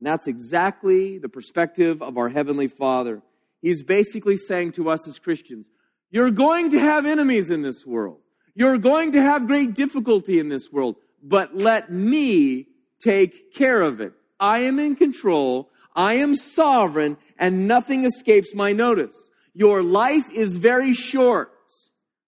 And 0.00 0.06
that's 0.06 0.26
exactly 0.26 1.18
the 1.18 1.28
perspective 1.28 2.02
of 2.02 2.16
our 2.16 2.30
Heavenly 2.30 2.68
Father. 2.68 3.22
He's 3.62 3.82
basically 3.82 4.36
saying 4.36 4.72
to 4.72 4.88
us 4.88 5.06
as 5.06 5.18
Christians, 5.18 5.68
you're 6.10 6.30
going 6.30 6.70
to 6.70 6.78
have 6.78 7.06
enemies 7.06 7.50
in 7.50 7.62
this 7.62 7.86
world. 7.86 8.18
You're 8.54 8.78
going 8.78 9.12
to 9.12 9.22
have 9.22 9.46
great 9.46 9.74
difficulty 9.74 10.38
in 10.38 10.48
this 10.48 10.72
world 10.72 10.96
but 11.22 11.56
let 11.56 11.90
me 11.90 12.66
take 12.98 13.52
care 13.54 13.82
of 13.82 14.00
it. 14.00 14.12
I 14.38 14.60
am 14.60 14.78
in 14.78 14.96
control. 14.96 15.70
I 15.94 16.14
am 16.14 16.34
sovereign 16.34 17.16
and 17.38 17.68
nothing 17.68 18.04
escapes 18.04 18.54
my 18.54 18.72
notice. 18.72 19.14
Your 19.54 19.82
life 19.82 20.30
is 20.30 20.56
very 20.56 20.94
short. 20.94 21.52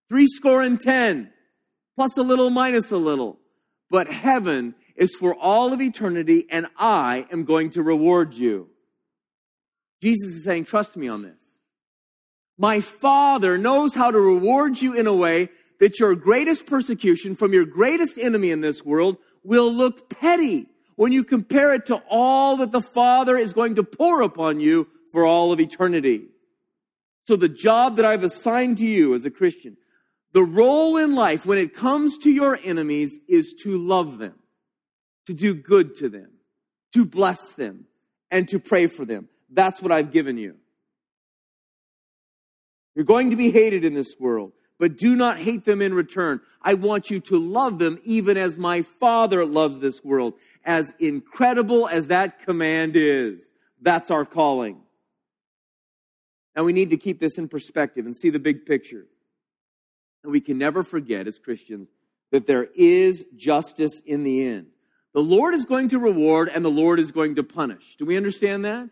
Three 0.09 0.27
score 0.27 0.63
and 0.63 0.79
ten, 0.79 1.33
plus 1.97 2.19
a 2.19 2.23
little 2.23 2.51
minus 2.51 2.93
a 2.93 2.99
little. 2.99 3.39
But 3.93 4.09
heaven 4.09 4.75
is 4.97 5.15
for 5.15 5.35
all 5.35 5.75
of 5.75 5.83
eternity 5.83 6.47
and 6.51 6.67
I 6.79 7.27
am 7.31 7.45
going 7.45 7.69
to 7.71 7.83
reward 7.83 8.33
you. 8.33 8.71
Jesus 10.01 10.33
is 10.33 10.45
saying, 10.45 10.65
trust 10.65 10.97
me 10.97 11.09
on 11.09 11.21
this. 11.21 11.59
My 12.57 12.81
Father 12.81 13.59
knows 13.59 13.95
how 13.95 14.11
to 14.11 14.19
reward 14.19 14.81
you 14.81 14.95
in 14.95 15.07
a 15.07 15.15
way 15.15 15.51
that 15.79 16.01
your 16.01 16.15
greatest 16.15 16.65
persecution 16.67 17.37
from 17.37 17.53
your 17.53 17.67
greatest 17.67 18.17
enemy 18.17 18.51
in 18.51 18.63
this 18.63 18.83
world 18.83 19.19
will 19.45 19.71
look 19.71 20.09
petty 20.09 20.69
when 20.97 21.13
you 21.13 21.23
compare 21.23 21.75
it 21.75 21.85
to 21.87 22.03
all 22.09 22.57
that 22.57 22.73
the 22.73 22.81
Father 22.81 23.37
is 23.37 23.53
going 23.53 23.75
to 23.75 23.85
pour 23.85 24.23
upon 24.23 24.59
you 24.59 24.89
for 25.11 25.27
all 25.27 25.53
of 25.53 25.61
eternity. 25.61 26.29
So 27.29 27.37
the 27.37 27.49
job 27.49 27.97
that 27.97 28.07
I've 28.07 28.25
assigned 28.25 28.79
to 28.79 28.87
you 28.87 29.15
as 29.15 29.27
a 29.27 29.31
Christian, 29.31 29.77
the 30.33 30.43
role 30.43 30.97
in 30.97 31.15
life 31.15 31.45
when 31.45 31.59
it 31.59 31.75
comes 31.75 32.19
to 32.19 32.31
your 32.31 32.59
enemies 32.65 33.21
is 33.29 33.55
to 33.63 33.77
love 33.77 34.19
them, 34.19 34.35
to 35.27 35.35
do 35.35 35.55
good 35.55 35.95
to 35.97 36.09
them, 36.09 36.31
to 36.95 37.05
bless 37.05 37.55
them, 37.55 37.87
and 38.31 38.49
to 38.49 38.59
pray 38.59 38.87
for 38.87 39.05
them. 39.05 39.29
That's 39.51 39.83
what 39.83 39.93
I've 39.93 40.11
given 40.11 40.39
you. 40.39 40.57
You're 42.95 43.05
going 43.05 43.31
to 43.31 43.37
be 43.37 43.51
hated 43.51 43.85
in 43.85 43.95
this 43.95 44.17
world, 44.19 44.53
but 44.79 44.97
do 44.97 45.15
not 45.17 45.39
hate 45.39 45.65
them 45.65 45.83
in 45.83 45.95
return. 45.95 46.41
I 46.63 46.75
want 46.75 47.11
you 47.11 47.21
to 47.21 47.39
love 47.39 47.79
them 47.79 47.99
even 48.05 48.37
as 48.37 48.59
my 48.59 48.83
Father 48.83 49.45
loves 49.45 49.79
this 49.79 50.03
world. 50.03 50.35
As 50.65 50.95
incredible 50.99 51.89
as 51.89 52.09
that 52.09 52.39
command 52.41 52.93
is, 52.97 53.53
that's 53.81 54.11
our 54.11 54.25
calling. 54.25 54.81
And 56.55 56.67
we 56.67 56.73
need 56.73 56.91
to 56.91 56.97
keep 56.97 57.19
this 57.19 57.39
in 57.39 57.49
perspective 57.49 58.05
and 58.05 58.15
see 58.17 58.31
the 58.31 58.39
big 58.39 58.67
picture. 58.67 59.07
And 60.23 60.33
we 60.33 60.41
can 60.41 60.59
never 60.59 60.83
forget 60.83 61.27
as 61.27 61.39
Christians 61.39 61.91
that 62.31 62.47
there 62.47 62.69
is 62.75 63.25
justice 63.37 64.01
in 64.05 64.25
the 64.25 64.47
end. 64.47 64.69
The 65.15 65.21
Lord 65.21 65.55
is 65.55 65.65
going 65.65 65.89
to 65.89 65.99
reward 65.99 66.49
and 66.53 66.65
the 66.65 66.71
Lord 66.71 66.99
is 66.99 67.13
going 67.13 67.35
to 67.35 67.43
punish. 67.43 67.97
Do 67.97 68.07
we 68.07 68.17
understand 68.17 68.65
that? 68.65 68.91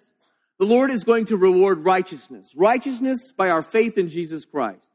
The 0.59 0.67
Lord 0.67 0.91
is 0.91 1.05
going 1.05 1.25
to 1.27 1.39
reward 1.39 1.79
righteousness, 1.79 2.53
righteousness 2.55 3.33
by 3.33 3.49
our 3.49 3.63
faith 3.63 3.97
in 3.97 4.11
Jesus 4.11 4.45
Christ. 4.45 4.91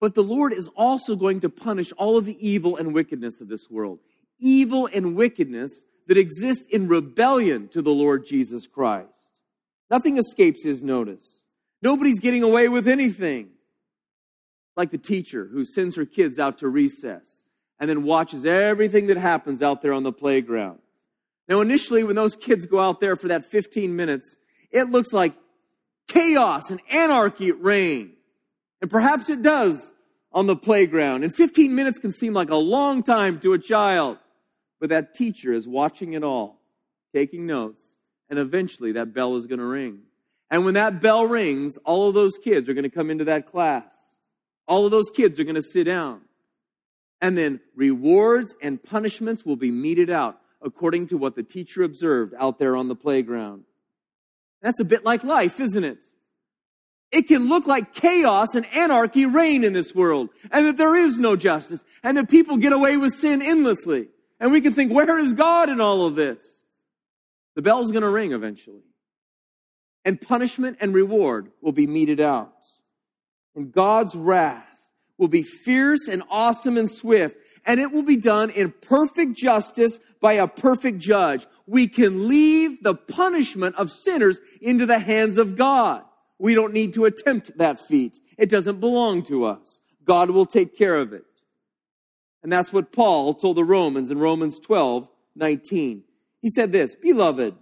But 0.00 0.14
the 0.14 0.22
Lord 0.22 0.52
is 0.52 0.68
also 0.76 1.16
going 1.16 1.40
to 1.40 1.50
punish 1.50 1.92
all 1.92 2.16
of 2.16 2.24
the 2.24 2.38
evil 2.46 2.76
and 2.76 2.94
wickedness 2.94 3.40
of 3.42 3.48
this 3.48 3.68
world. 3.70 4.00
Evil 4.38 4.88
and 4.92 5.14
wickedness 5.14 5.84
that 6.06 6.16
exist 6.16 6.70
in 6.70 6.88
rebellion 6.88 7.68
to 7.68 7.82
the 7.82 7.90
Lord 7.92 8.26
Jesus 8.26 8.66
Christ. 8.66 9.40
Nothing 9.90 10.16
escapes 10.16 10.64
his 10.64 10.82
notice. 10.82 11.44
Nobody's 11.82 12.20
getting 12.20 12.42
away 12.42 12.68
with 12.68 12.88
anything. 12.88 13.50
Like 14.76 14.90
the 14.90 14.98
teacher 14.98 15.48
who 15.52 15.64
sends 15.64 15.96
her 15.96 16.04
kids 16.04 16.38
out 16.38 16.58
to 16.58 16.68
recess 16.68 17.42
and 17.78 17.88
then 17.88 18.02
watches 18.02 18.44
everything 18.44 19.06
that 19.08 19.16
happens 19.16 19.62
out 19.62 19.82
there 19.82 19.92
on 19.92 20.02
the 20.02 20.12
playground. 20.12 20.78
Now, 21.48 21.60
initially, 21.60 22.04
when 22.04 22.16
those 22.16 22.36
kids 22.36 22.66
go 22.66 22.80
out 22.80 23.00
there 23.00 23.16
for 23.16 23.28
that 23.28 23.44
15 23.44 23.94
minutes, 23.94 24.36
it 24.70 24.84
looks 24.84 25.12
like 25.12 25.34
chaos 26.08 26.70
and 26.70 26.80
anarchy 26.90 27.52
reign. 27.52 28.14
And 28.80 28.90
perhaps 28.90 29.28
it 29.28 29.42
does 29.42 29.92
on 30.32 30.46
the 30.46 30.56
playground. 30.56 31.24
And 31.24 31.34
15 31.34 31.74
minutes 31.74 31.98
can 31.98 32.12
seem 32.12 32.32
like 32.32 32.50
a 32.50 32.56
long 32.56 33.02
time 33.02 33.38
to 33.40 33.52
a 33.52 33.58
child. 33.58 34.18
But 34.80 34.88
that 34.90 35.14
teacher 35.14 35.52
is 35.52 35.68
watching 35.68 36.12
it 36.12 36.24
all, 36.24 36.60
taking 37.14 37.46
notes, 37.46 37.96
and 38.28 38.38
eventually 38.38 38.92
that 38.92 39.14
bell 39.14 39.36
is 39.36 39.46
going 39.46 39.60
to 39.60 39.64
ring. 39.64 40.00
And 40.50 40.64
when 40.64 40.74
that 40.74 41.00
bell 41.00 41.26
rings, 41.26 41.78
all 41.78 42.08
of 42.08 42.14
those 42.14 42.36
kids 42.36 42.68
are 42.68 42.74
going 42.74 42.84
to 42.84 42.90
come 42.90 43.10
into 43.10 43.24
that 43.24 43.46
class. 43.46 44.13
All 44.66 44.84
of 44.84 44.90
those 44.90 45.10
kids 45.10 45.38
are 45.38 45.44
going 45.44 45.54
to 45.54 45.62
sit 45.62 45.84
down. 45.84 46.22
And 47.20 47.38
then 47.38 47.60
rewards 47.74 48.54
and 48.62 48.82
punishments 48.82 49.44
will 49.44 49.56
be 49.56 49.70
meted 49.70 50.10
out 50.10 50.40
according 50.60 51.06
to 51.08 51.16
what 51.16 51.36
the 51.36 51.42
teacher 51.42 51.82
observed 51.82 52.34
out 52.38 52.58
there 52.58 52.76
on 52.76 52.88
the 52.88 52.96
playground. 52.96 53.64
That's 54.62 54.80
a 54.80 54.84
bit 54.84 55.04
like 55.04 55.22
life, 55.22 55.60
isn't 55.60 55.84
it? 55.84 56.04
It 57.12 57.28
can 57.28 57.48
look 57.48 57.66
like 57.66 57.94
chaos 57.94 58.54
and 58.54 58.66
anarchy 58.74 59.24
reign 59.24 59.62
in 59.62 59.72
this 59.72 59.94
world, 59.94 60.30
and 60.50 60.66
that 60.66 60.76
there 60.76 60.96
is 60.96 61.18
no 61.18 61.36
justice, 61.36 61.84
and 62.02 62.16
that 62.16 62.28
people 62.28 62.56
get 62.56 62.72
away 62.72 62.96
with 62.96 63.12
sin 63.12 63.40
endlessly. 63.40 64.08
And 64.40 64.50
we 64.50 64.60
can 64.60 64.72
think, 64.72 64.92
where 64.92 65.18
is 65.18 65.32
God 65.32 65.68
in 65.68 65.80
all 65.80 66.06
of 66.06 66.16
this? 66.16 66.64
The 67.54 67.62
bell's 67.62 67.92
going 67.92 68.02
to 68.02 68.08
ring 68.08 68.32
eventually. 68.32 68.82
And 70.04 70.20
punishment 70.20 70.78
and 70.80 70.92
reward 70.92 71.52
will 71.60 71.72
be 71.72 71.86
meted 71.86 72.20
out. 72.20 72.52
And 73.54 73.72
God's 73.72 74.14
wrath 74.14 74.88
will 75.18 75.28
be 75.28 75.42
fierce 75.42 76.08
and 76.08 76.22
awesome 76.28 76.76
and 76.76 76.90
swift, 76.90 77.36
and 77.64 77.80
it 77.80 77.92
will 77.92 78.02
be 78.02 78.16
done 78.16 78.50
in 78.50 78.74
perfect 78.82 79.36
justice 79.36 79.98
by 80.20 80.34
a 80.34 80.48
perfect 80.48 80.98
judge. 80.98 81.46
We 81.66 81.86
can 81.86 82.28
leave 82.28 82.82
the 82.82 82.94
punishment 82.94 83.76
of 83.76 83.90
sinners 83.90 84.40
into 84.60 84.86
the 84.86 84.98
hands 84.98 85.38
of 85.38 85.56
God. 85.56 86.02
We 86.38 86.54
don't 86.54 86.74
need 86.74 86.92
to 86.94 87.04
attempt 87.04 87.56
that 87.58 87.78
feat. 87.78 88.18
It 88.36 88.50
doesn't 88.50 88.80
belong 88.80 89.22
to 89.24 89.44
us. 89.44 89.80
God 90.04 90.30
will 90.30 90.46
take 90.46 90.76
care 90.76 90.96
of 90.96 91.12
it. 91.12 91.24
And 92.42 92.52
that's 92.52 92.72
what 92.72 92.92
Paul 92.92 93.34
told 93.34 93.56
the 93.56 93.64
Romans 93.64 94.10
in 94.10 94.18
Romans 94.18 94.58
12, 94.60 95.08
19. 95.36 96.04
He 96.42 96.50
said 96.50 96.72
this, 96.72 96.94
Beloved, 96.94 97.54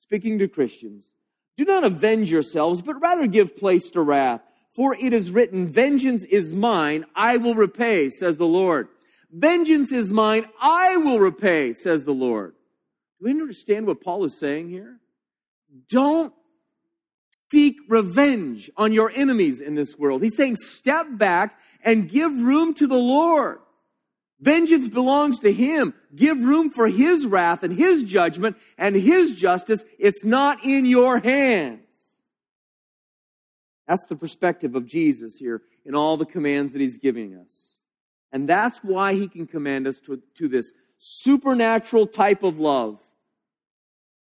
speaking 0.00 0.38
to 0.40 0.48
Christians, 0.48 1.12
do 1.56 1.64
not 1.64 1.84
avenge 1.84 2.32
yourselves, 2.32 2.82
but 2.82 3.00
rather 3.00 3.28
give 3.28 3.56
place 3.56 3.90
to 3.92 4.02
wrath. 4.02 4.40
For 4.74 4.96
it 4.96 5.12
is 5.12 5.30
written, 5.30 5.68
Vengeance 5.68 6.24
is 6.24 6.52
mine, 6.52 7.04
I 7.14 7.36
will 7.36 7.54
repay, 7.54 8.10
says 8.10 8.38
the 8.38 8.46
Lord. 8.46 8.88
Vengeance 9.30 9.92
is 9.92 10.12
mine, 10.12 10.46
I 10.60 10.96
will 10.96 11.18
repay, 11.18 11.74
says 11.74 12.04
the 12.04 12.12
Lord. 12.12 12.54
Do 13.20 13.26
we 13.26 13.30
understand 13.30 13.86
what 13.86 14.00
Paul 14.00 14.24
is 14.24 14.38
saying 14.38 14.70
here? 14.70 14.98
Don't 15.88 16.32
seek 17.30 17.76
revenge 17.88 18.70
on 18.76 18.92
your 18.92 19.12
enemies 19.14 19.60
in 19.60 19.74
this 19.74 19.98
world. 19.98 20.22
He's 20.22 20.36
saying, 20.36 20.56
step 20.56 21.06
back 21.10 21.58
and 21.82 22.08
give 22.08 22.32
room 22.32 22.74
to 22.74 22.86
the 22.86 22.94
Lord. 22.94 23.58
Vengeance 24.40 24.88
belongs 24.88 25.40
to 25.40 25.52
Him. 25.52 25.94
Give 26.14 26.42
room 26.42 26.70
for 26.70 26.86
His 26.88 27.26
wrath 27.26 27.62
and 27.62 27.72
His 27.72 28.02
judgment 28.02 28.56
and 28.76 28.94
His 28.94 29.32
justice. 29.32 29.84
It's 29.98 30.24
not 30.24 30.64
in 30.64 30.84
your 30.84 31.18
hands. 31.18 31.80
That's 33.86 34.04
the 34.04 34.16
perspective 34.16 34.74
of 34.74 34.86
Jesus 34.86 35.36
here 35.36 35.62
in 35.84 35.94
all 35.94 36.16
the 36.16 36.26
commands 36.26 36.72
that 36.72 36.80
He's 36.80 36.98
giving 36.98 37.34
us. 37.36 37.76
And 38.32 38.48
that's 38.48 38.78
why 38.78 39.14
He 39.14 39.28
can 39.28 39.46
command 39.46 39.86
us 39.86 40.00
to, 40.00 40.22
to 40.36 40.48
this 40.48 40.72
supernatural 40.98 42.06
type 42.06 42.42
of 42.42 42.58
love. 42.58 43.00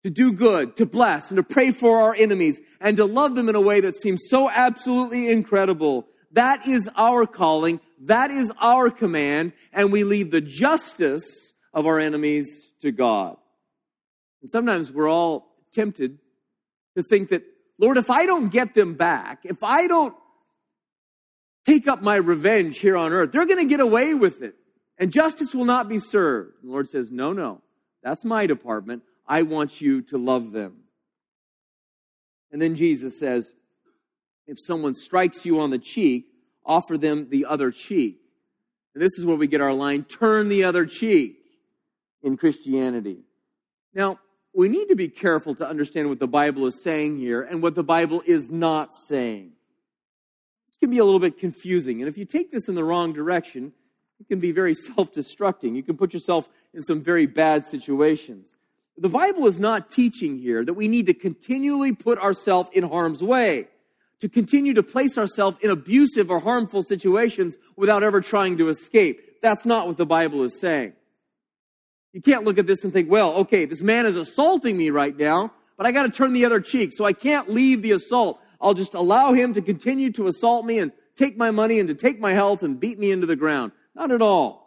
To 0.04 0.10
do 0.10 0.32
good, 0.32 0.76
to 0.76 0.86
bless, 0.86 1.30
and 1.30 1.36
to 1.36 1.42
pray 1.42 1.72
for 1.72 2.00
our 2.00 2.14
enemies, 2.14 2.58
and 2.80 2.96
to 2.96 3.04
love 3.04 3.34
them 3.34 3.50
in 3.50 3.54
a 3.54 3.60
way 3.60 3.80
that 3.80 3.96
seems 3.96 4.22
so 4.30 4.48
absolutely 4.48 5.30
incredible. 5.30 6.06
That 6.32 6.66
is 6.66 6.88
our 6.96 7.26
calling. 7.26 7.80
That 8.00 8.30
is 8.30 8.50
our 8.60 8.88
command. 8.88 9.52
And 9.74 9.92
we 9.92 10.04
leave 10.04 10.30
the 10.30 10.40
justice 10.40 11.52
of 11.74 11.86
our 11.86 11.98
enemies 11.98 12.70
to 12.80 12.92
God. 12.92 13.36
And 14.40 14.48
sometimes 14.48 14.90
we're 14.90 15.10
all 15.10 15.54
tempted 15.70 16.18
to 16.96 17.02
think 17.02 17.28
that, 17.28 17.42
Lord, 17.80 17.96
if 17.96 18.10
I 18.10 18.26
don't 18.26 18.52
get 18.52 18.74
them 18.74 18.94
back, 18.94 19.40
if 19.44 19.64
I 19.64 19.88
don't 19.88 20.14
take 21.66 21.88
up 21.88 22.02
my 22.02 22.16
revenge 22.16 22.78
here 22.78 22.96
on 22.96 23.12
earth, 23.12 23.32
they're 23.32 23.46
going 23.46 23.66
to 23.66 23.68
get 23.68 23.80
away 23.80 24.14
with 24.14 24.42
it. 24.42 24.54
And 24.98 25.10
justice 25.10 25.54
will 25.54 25.64
not 25.64 25.88
be 25.88 25.98
served. 25.98 26.52
The 26.62 26.70
Lord 26.70 26.88
says, 26.88 27.10
No, 27.10 27.32
no, 27.32 27.62
that's 28.02 28.24
my 28.24 28.46
department. 28.46 29.02
I 29.26 29.42
want 29.42 29.80
you 29.80 30.02
to 30.02 30.18
love 30.18 30.52
them. 30.52 30.84
And 32.52 32.60
then 32.60 32.74
Jesus 32.74 33.18
says, 33.18 33.54
if 34.46 34.58
someone 34.58 34.96
strikes 34.96 35.46
you 35.46 35.60
on 35.60 35.70
the 35.70 35.78
cheek, 35.78 36.26
offer 36.66 36.98
them 36.98 37.28
the 37.30 37.46
other 37.46 37.70
cheek. 37.70 38.18
And 38.94 39.00
this 39.00 39.16
is 39.16 39.24
where 39.24 39.36
we 39.36 39.46
get 39.46 39.60
our 39.60 39.72
line 39.72 40.02
turn 40.02 40.48
the 40.48 40.64
other 40.64 40.84
cheek 40.84 41.36
in 42.22 42.36
Christianity. 42.36 43.20
Now, 43.94 44.18
we 44.54 44.68
need 44.68 44.88
to 44.88 44.96
be 44.96 45.08
careful 45.08 45.54
to 45.56 45.68
understand 45.68 46.08
what 46.08 46.18
the 46.18 46.28
Bible 46.28 46.66
is 46.66 46.82
saying 46.82 47.18
here 47.18 47.42
and 47.42 47.62
what 47.62 47.74
the 47.74 47.84
Bible 47.84 48.22
is 48.26 48.50
not 48.50 48.94
saying. 48.94 49.52
This 50.68 50.76
can 50.76 50.90
be 50.90 50.98
a 50.98 51.04
little 51.04 51.20
bit 51.20 51.38
confusing. 51.38 52.00
And 52.00 52.08
if 52.08 52.18
you 52.18 52.24
take 52.24 52.50
this 52.50 52.68
in 52.68 52.74
the 52.74 52.84
wrong 52.84 53.12
direction, 53.12 53.72
it 54.18 54.28
can 54.28 54.40
be 54.40 54.52
very 54.52 54.74
self 54.74 55.12
destructing. 55.12 55.76
You 55.76 55.82
can 55.82 55.96
put 55.96 56.12
yourself 56.12 56.48
in 56.74 56.82
some 56.82 57.02
very 57.02 57.26
bad 57.26 57.64
situations. 57.64 58.56
The 58.96 59.08
Bible 59.08 59.46
is 59.46 59.58
not 59.58 59.88
teaching 59.88 60.38
here 60.38 60.64
that 60.64 60.74
we 60.74 60.88
need 60.88 61.06
to 61.06 61.14
continually 61.14 61.92
put 61.92 62.18
ourselves 62.18 62.70
in 62.72 62.84
harm's 62.84 63.24
way 63.24 63.68
to 64.20 64.28
continue 64.28 64.74
to 64.74 64.82
place 64.82 65.16
ourselves 65.16 65.56
in 65.62 65.70
abusive 65.70 66.30
or 66.30 66.40
harmful 66.40 66.82
situations 66.82 67.56
without 67.76 68.02
ever 68.02 68.20
trying 68.20 68.58
to 68.58 68.68
escape. 68.68 69.40
That's 69.40 69.64
not 69.64 69.86
what 69.86 69.96
the 69.96 70.04
Bible 70.04 70.42
is 70.42 70.60
saying. 70.60 70.92
You 72.12 72.20
can't 72.20 72.44
look 72.44 72.58
at 72.58 72.66
this 72.66 72.84
and 72.84 72.92
think, 72.92 73.10
well, 73.10 73.32
okay, 73.36 73.64
this 73.64 73.82
man 73.82 74.06
is 74.06 74.16
assaulting 74.16 74.76
me 74.76 74.90
right 74.90 75.16
now, 75.16 75.52
but 75.76 75.86
I 75.86 75.92
got 75.92 76.04
to 76.04 76.10
turn 76.10 76.32
the 76.32 76.44
other 76.44 76.60
cheek, 76.60 76.92
so 76.92 77.04
I 77.04 77.12
can't 77.12 77.48
leave 77.48 77.82
the 77.82 77.92
assault. 77.92 78.40
I'll 78.60 78.74
just 78.74 78.94
allow 78.94 79.32
him 79.32 79.52
to 79.54 79.62
continue 79.62 80.10
to 80.12 80.26
assault 80.26 80.66
me 80.66 80.78
and 80.78 80.92
take 81.16 81.36
my 81.36 81.50
money 81.50 81.78
and 81.78 81.88
to 81.88 81.94
take 81.94 82.18
my 82.18 82.32
health 82.32 82.62
and 82.62 82.80
beat 82.80 82.98
me 82.98 83.10
into 83.10 83.26
the 83.26 83.36
ground. 83.36 83.72
Not 83.94 84.10
at 84.10 84.22
all. 84.22 84.60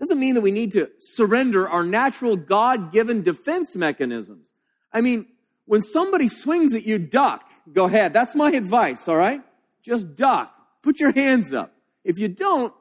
Doesn't 0.00 0.20
mean 0.20 0.34
that 0.34 0.42
we 0.42 0.52
need 0.52 0.72
to 0.72 0.90
surrender 0.98 1.68
our 1.68 1.84
natural 1.84 2.36
God 2.36 2.92
given 2.92 3.22
defense 3.22 3.76
mechanisms. 3.76 4.52
I 4.92 5.00
mean, 5.00 5.26
when 5.64 5.82
somebody 5.82 6.28
swings 6.28 6.74
at 6.74 6.84
you, 6.84 6.98
duck. 6.98 7.48
Go 7.72 7.86
ahead. 7.86 8.12
That's 8.12 8.34
my 8.34 8.50
advice, 8.52 9.08
all 9.08 9.16
right? 9.16 9.42
Just 9.82 10.14
duck. 10.14 10.54
Put 10.82 11.00
your 11.00 11.12
hands 11.12 11.52
up. 11.52 11.72
if 12.04 12.20
you 12.20 12.28
don't, 12.28 12.72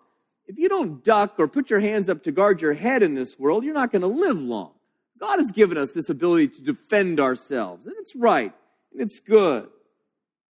if 0.47 0.57
you 0.57 0.69
don't 0.69 1.03
duck 1.03 1.35
or 1.37 1.47
put 1.47 1.69
your 1.69 1.79
hands 1.79 2.09
up 2.09 2.23
to 2.23 2.31
guard 2.31 2.61
your 2.61 2.73
head 2.73 3.01
in 3.03 3.15
this 3.15 3.39
world, 3.39 3.63
you're 3.63 3.73
not 3.73 3.91
going 3.91 4.01
to 4.01 4.07
live 4.07 4.39
long. 4.39 4.71
God 5.19 5.39
has 5.39 5.51
given 5.51 5.77
us 5.77 5.91
this 5.91 6.09
ability 6.09 6.49
to 6.49 6.61
defend 6.61 7.19
ourselves, 7.19 7.87
and 7.87 7.95
it's 7.99 8.15
right, 8.15 8.53
and 8.91 9.01
it's 9.01 9.19
good. 9.19 9.69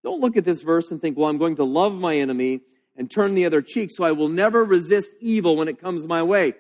Don't 0.04 0.22
look 0.22 0.38
at 0.38 0.44
this 0.44 0.62
verse 0.62 0.92
and 0.92 1.02
think, 1.02 1.18
well, 1.18 1.30
I'm 1.30 1.38
going 1.38 1.56
to 1.56 1.64
love 1.64 1.94
my 1.94 2.16
enemy 2.16 2.62
and 2.96 3.10
turn 3.10 3.36
the 3.36 3.46
other 3.46 3.62
cheek, 3.62 3.90
so 3.92 4.04
I 4.04 4.12
will 4.12 4.28
never 4.28 4.64
resist 4.64 5.16
evil 5.20 5.56
when 5.56 5.68
it 5.68 5.80
comes 5.80 6.08
my 6.08 6.24
way. 6.24 6.54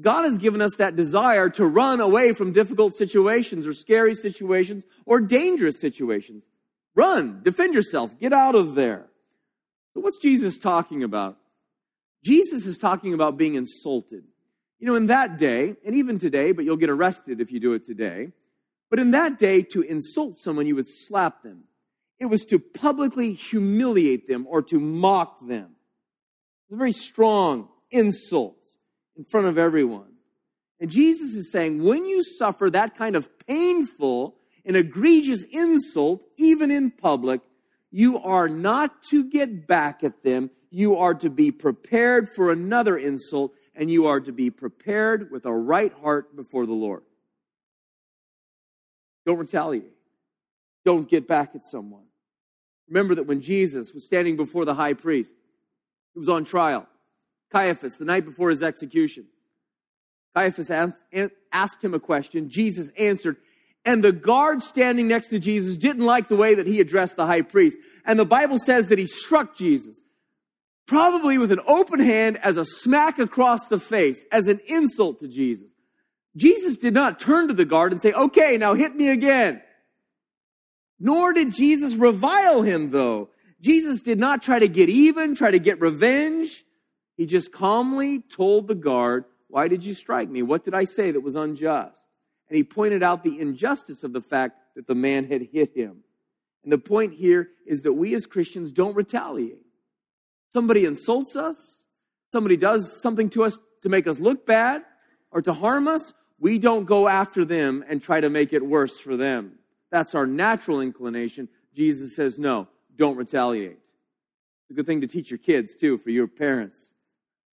God 0.00 0.24
has 0.24 0.38
given 0.38 0.60
us 0.60 0.76
that 0.76 0.96
desire 0.96 1.48
to 1.50 1.66
run 1.66 2.00
away 2.00 2.32
from 2.32 2.52
difficult 2.52 2.94
situations 2.94 3.66
or 3.66 3.72
scary 3.72 4.14
situations 4.14 4.84
or 5.06 5.20
dangerous 5.20 5.80
situations. 5.80 6.48
Run, 6.94 7.40
defend 7.42 7.74
yourself, 7.74 8.18
get 8.18 8.32
out 8.32 8.54
of 8.54 8.74
there. 8.74 9.06
So, 9.94 10.00
what's 10.00 10.18
Jesus 10.18 10.58
talking 10.58 11.02
about? 11.02 11.38
Jesus 12.26 12.66
is 12.66 12.76
talking 12.78 13.14
about 13.14 13.36
being 13.36 13.54
insulted. 13.54 14.24
You 14.80 14.86
know, 14.88 14.96
in 14.96 15.06
that 15.06 15.38
day, 15.38 15.76
and 15.86 15.94
even 15.94 16.18
today, 16.18 16.50
but 16.50 16.64
you'll 16.64 16.76
get 16.76 16.90
arrested 16.90 17.40
if 17.40 17.52
you 17.52 17.60
do 17.60 17.72
it 17.74 17.84
today, 17.84 18.32
but 18.90 18.98
in 18.98 19.12
that 19.12 19.38
day, 19.38 19.62
to 19.62 19.82
insult 19.82 20.36
someone, 20.36 20.66
you 20.66 20.74
would 20.74 20.88
slap 20.88 21.42
them. 21.42 21.64
It 22.18 22.26
was 22.26 22.44
to 22.46 22.58
publicly 22.58 23.32
humiliate 23.32 24.26
them 24.26 24.44
or 24.48 24.60
to 24.62 24.80
mock 24.80 25.38
them. 25.46 25.76
It's 26.64 26.74
a 26.74 26.76
very 26.76 26.92
strong 26.92 27.68
insult 27.92 28.56
in 29.16 29.24
front 29.24 29.46
of 29.46 29.56
everyone. 29.56 30.12
And 30.80 30.90
Jesus 30.90 31.34
is 31.34 31.52
saying, 31.52 31.82
when 31.82 32.06
you 32.06 32.22
suffer 32.22 32.68
that 32.70 32.96
kind 32.96 33.14
of 33.14 33.30
painful 33.46 34.36
and 34.64 34.76
egregious 34.76 35.44
insult, 35.44 36.24
even 36.38 36.70
in 36.72 36.90
public, 36.90 37.40
you 37.90 38.18
are 38.18 38.48
not 38.48 39.02
to 39.10 39.30
get 39.30 39.66
back 39.66 40.02
at 40.02 40.24
them. 40.24 40.50
You 40.76 40.98
are 40.98 41.14
to 41.14 41.30
be 41.30 41.52
prepared 41.52 42.28
for 42.28 42.52
another 42.52 42.98
insult, 42.98 43.54
and 43.74 43.90
you 43.90 44.08
are 44.08 44.20
to 44.20 44.30
be 44.30 44.50
prepared 44.50 45.30
with 45.30 45.46
a 45.46 45.52
right 45.54 45.90
heart 46.02 46.36
before 46.36 46.66
the 46.66 46.74
Lord. 46.74 47.02
Don't 49.24 49.38
retaliate. 49.38 49.94
Don't 50.84 51.08
get 51.08 51.26
back 51.26 51.54
at 51.54 51.64
someone. 51.64 52.04
Remember 52.90 53.14
that 53.14 53.26
when 53.26 53.40
Jesus 53.40 53.94
was 53.94 54.06
standing 54.06 54.36
before 54.36 54.66
the 54.66 54.74
high 54.74 54.92
priest, 54.92 55.34
he 56.12 56.18
was 56.18 56.28
on 56.28 56.44
trial. 56.44 56.86
Caiaphas, 57.50 57.96
the 57.96 58.04
night 58.04 58.26
before 58.26 58.50
his 58.50 58.62
execution. 58.62 59.28
Caiaphas 60.34 60.70
asked, 60.70 61.04
asked 61.52 61.82
him 61.82 61.94
a 61.94 62.00
question. 62.00 62.50
Jesus 62.50 62.90
answered. 62.98 63.38
And 63.86 64.04
the 64.04 64.12
guard 64.12 64.62
standing 64.62 65.08
next 65.08 65.28
to 65.28 65.38
Jesus 65.38 65.78
didn't 65.78 66.04
like 66.04 66.28
the 66.28 66.36
way 66.36 66.54
that 66.54 66.66
he 66.66 66.80
addressed 66.80 67.16
the 67.16 67.24
high 67.24 67.40
priest. 67.40 67.78
And 68.04 68.18
the 68.18 68.26
Bible 68.26 68.58
says 68.58 68.88
that 68.88 68.98
he 68.98 69.06
struck 69.06 69.56
Jesus, 69.56 70.02
probably 70.86 71.36
with 71.38 71.52
an 71.52 71.60
open 71.66 72.00
hand 72.00 72.38
as 72.42 72.56
a 72.56 72.64
smack 72.64 73.18
across 73.18 73.68
the 73.68 73.78
face, 73.78 74.24
as 74.30 74.46
an 74.46 74.60
insult 74.66 75.18
to 75.20 75.28
Jesus. 75.28 75.74
Jesus 76.36 76.76
did 76.76 76.94
not 76.94 77.18
turn 77.18 77.48
to 77.48 77.54
the 77.54 77.64
guard 77.64 77.92
and 77.92 78.00
say, 78.00 78.12
okay, 78.12 78.56
now 78.56 78.74
hit 78.74 78.94
me 78.94 79.08
again. 79.08 79.62
Nor 80.98 81.32
did 81.32 81.50
Jesus 81.50 81.94
revile 81.94 82.62
him, 82.62 82.90
though. 82.90 83.30
Jesus 83.60 84.00
did 84.00 84.18
not 84.18 84.42
try 84.42 84.58
to 84.58 84.68
get 84.68 84.88
even, 84.88 85.34
try 85.34 85.50
to 85.50 85.58
get 85.58 85.80
revenge. 85.80 86.64
He 87.16 87.26
just 87.26 87.52
calmly 87.52 88.20
told 88.20 88.68
the 88.68 88.74
guard, 88.74 89.24
Why 89.48 89.68
did 89.68 89.84
you 89.84 89.94
strike 89.94 90.28
me? 90.28 90.42
What 90.42 90.64
did 90.64 90.74
I 90.74 90.84
say 90.84 91.10
that 91.10 91.20
was 91.20 91.36
unjust? 91.36 92.00
And 92.48 92.56
he 92.56 92.64
pointed 92.64 93.02
out 93.02 93.24
the 93.24 93.40
injustice 93.40 94.04
of 94.04 94.12
the 94.12 94.20
fact 94.20 94.58
that 94.76 94.86
the 94.86 94.94
man 94.94 95.24
had 95.24 95.48
hit 95.52 95.74
him. 95.74 96.04
And 96.62 96.72
the 96.72 96.78
point 96.78 97.14
here 97.14 97.50
is 97.66 97.82
that 97.82 97.94
we 97.94 98.14
as 98.14 98.26
Christians 98.26 98.72
don't 98.72 98.96
retaliate. 98.96 99.65
Somebody 100.56 100.86
insults 100.86 101.36
us, 101.36 101.84
somebody 102.24 102.56
does 102.56 102.98
something 103.02 103.28
to 103.28 103.44
us 103.44 103.60
to 103.82 103.90
make 103.90 104.06
us 104.06 104.20
look 104.20 104.46
bad 104.46 104.82
or 105.30 105.42
to 105.42 105.52
harm 105.52 105.86
us, 105.86 106.14
we 106.40 106.58
don't 106.58 106.86
go 106.86 107.08
after 107.08 107.44
them 107.44 107.84
and 107.86 108.00
try 108.00 108.22
to 108.22 108.30
make 108.30 108.54
it 108.54 108.64
worse 108.64 108.98
for 108.98 109.18
them. 109.18 109.58
That's 109.90 110.14
our 110.14 110.26
natural 110.26 110.80
inclination. 110.80 111.50
Jesus 111.74 112.16
says, 112.16 112.38
no, 112.38 112.68
don't 112.96 113.18
retaliate. 113.18 113.76
It's 113.76 114.70
a 114.70 114.72
good 114.72 114.86
thing 114.86 115.02
to 115.02 115.06
teach 115.06 115.30
your 115.30 115.36
kids, 115.36 115.76
too, 115.76 115.98
for 115.98 116.08
your 116.08 116.26
parents. 116.26 116.94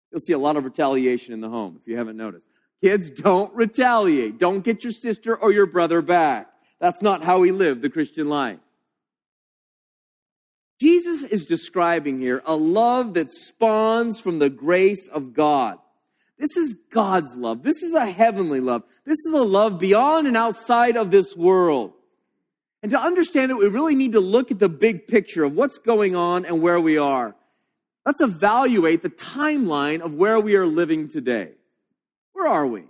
You'll 0.09 0.19
see 0.19 0.31
a 0.31 0.37
lot 0.37 0.55
of 0.55 0.63
retaliation 0.63 1.33
in 1.33 1.41
the 1.41 1.49
home 1.49 1.77
if 1.81 1.85
you 1.85 1.97
haven't 1.97 2.15
noticed. 2.15 2.47
Kids, 2.81 3.11
don't 3.11 3.53
retaliate. 3.53 4.39
Don't 4.39 4.63
get 4.63 4.85
your 4.85 4.93
sister 4.93 5.35
or 5.35 5.51
your 5.51 5.65
brother 5.65 6.01
back. 6.01 6.49
That's 6.79 7.01
not 7.01 7.21
how 7.21 7.39
we 7.39 7.51
live 7.51 7.81
the 7.81 7.89
Christian 7.89 8.29
life. 8.29 8.59
Jesus 10.79 11.23
is 11.23 11.45
describing 11.45 12.19
here 12.19 12.41
a 12.45 12.55
love 12.55 13.13
that 13.13 13.29
spawns 13.29 14.19
from 14.19 14.39
the 14.39 14.49
grace 14.49 15.07
of 15.07 15.33
God. 15.33 15.79
This 16.37 16.57
is 16.57 16.75
God's 16.89 17.37
love. 17.37 17.63
This 17.63 17.83
is 17.83 17.93
a 17.93 18.05
heavenly 18.05 18.59
love. 18.59 18.83
This 19.05 19.19
is 19.19 19.33
a 19.33 19.43
love 19.43 19.79
beyond 19.79 20.27
and 20.27 20.35
outside 20.35 20.97
of 20.97 21.11
this 21.11 21.37
world. 21.37 21.93
And 22.81 22.91
to 22.91 22.99
understand 22.99 23.51
it, 23.51 23.57
we 23.57 23.67
really 23.67 23.95
need 23.95 24.11
to 24.11 24.19
look 24.19 24.51
at 24.51 24.59
the 24.59 24.67
big 24.67 25.07
picture 25.07 25.45
of 25.45 25.55
what's 25.55 25.77
going 25.77 26.15
on 26.15 26.45
and 26.45 26.61
where 26.61 26.81
we 26.81 26.97
are. 26.97 27.35
Let's 28.05 28.19
evaluate 28.19 29.01
the 29.01 29.09
timeline 29.09 30.01
of 30.01 30.15
where 30.15 30.39
we 30.39 30.57
are 30.57 30.67
living 30.67 31.07
today. 31.07 31.53
Where 32.33 32.47
are 32.47 32.67
we? 32.67 32.83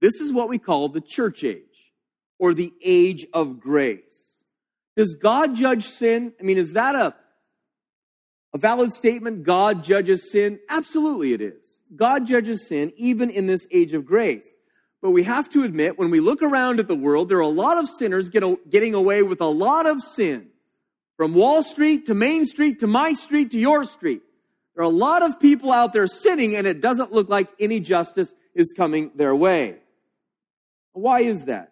This 0.00 0.20
is 0.20 0.32
what 0.32 0.48
we 0.48 0.58
call 0.58 0.88
the 0.88 1.00
church 1.00 1.44
age 1.44 1.92
or 2.40 2.52
the 2.54 2.72
age 2.84 3.26
of 3.32 3.60
grace. 3.60 4.31
Does 4.96 5.14
God 5.14 5.54
judge 5.54 5.84
sin? 5.84 6.34
I 6.38 6.42
mean, 6.42 6.58
is 6.58 6.74
that 6.74 6.94
a, 6.94 7.14
a 8.54 8.58
valid 8.58 8.92
statement? 8.92 9.44
God 9.44 9.82
judges 9.82 10.30
sin? 10.30 10.58
Absolutely, 10.68 11.32
it 11.32 11.40
is. 11.40 11.80
God 11.94 12.26
judges 12.26 12.68
sin 12.68 12.92
even 12.96 13.30
in 13.30 13.46
this 13.46 13.66
age 13.72 13.94
of 13.94 14.04
grace. 14.04 14.56
But 15.00 15.10
we 15.10 15.24
have 15.24 15.48
to 15.50 15.64
admit, 15.64 15.98
when 15.98 16.10
we 16.10 16.20
look 16.20 16.42
around 16.42 16.78
at 16.78 16.86
the 16.86 16.94
world, 16.94 17.28
there 17.28 17.38
are 17.38 17.40
a 17.40 17.48
lot 17.48 17.76
of 17.76 17.88
sinners 17.88 18.30
getting 18.30 18.94
away 18.94 19.22
with 19.22 19.40
a 19.40 19.46
lot 19.46 19.86
of 19.86 20.00
sin. 20.00 20.48
From 21.16 21.34
Wall 21.34 21.62
Street 21.62 22.06
to 22.06 22.14
Main 22.14 22.44
Street 22.44 22.78
to 22.80 22.86
my 22.86 23.12
street 23.12 23.50
to 23.50 23.58
your 23.58 23.84
street. 23.84 24.22
There 24.74 24.84
are 24.84 24.90
a 24.90 24.94
lot 24.94 25.22
of 25.22 25.40
people 25.40 25.72
out 25.72 25.92
there 25.92 26.06
sinning, 26.06 26.54
and 26.56 26.66
it 26.66 26.80
doesn't 26.80 27.12
look 27.12 27.28
like 27.28 27.48
any 27.58 27.80
justice 27.80 28.34
is 28.54 28.72
coming 28.72 29.10
their 29.14 29.34
way. 29.34 29.78
Why 30.92 31.20
is 31.20 31.46
that? 31.46 31.71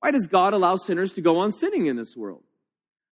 Why 0.00 0.10
does 0.10 0.26
God 0.26 0.54
allow 0.54 0.76
sinners 0.76 1.12
to 1.14 1.20
go 1.20 1.38
on 1.38 1.52
sinning 1.52 1.86
in 1.86 1.96
this 1.96 2.16
world? 2.16 2.42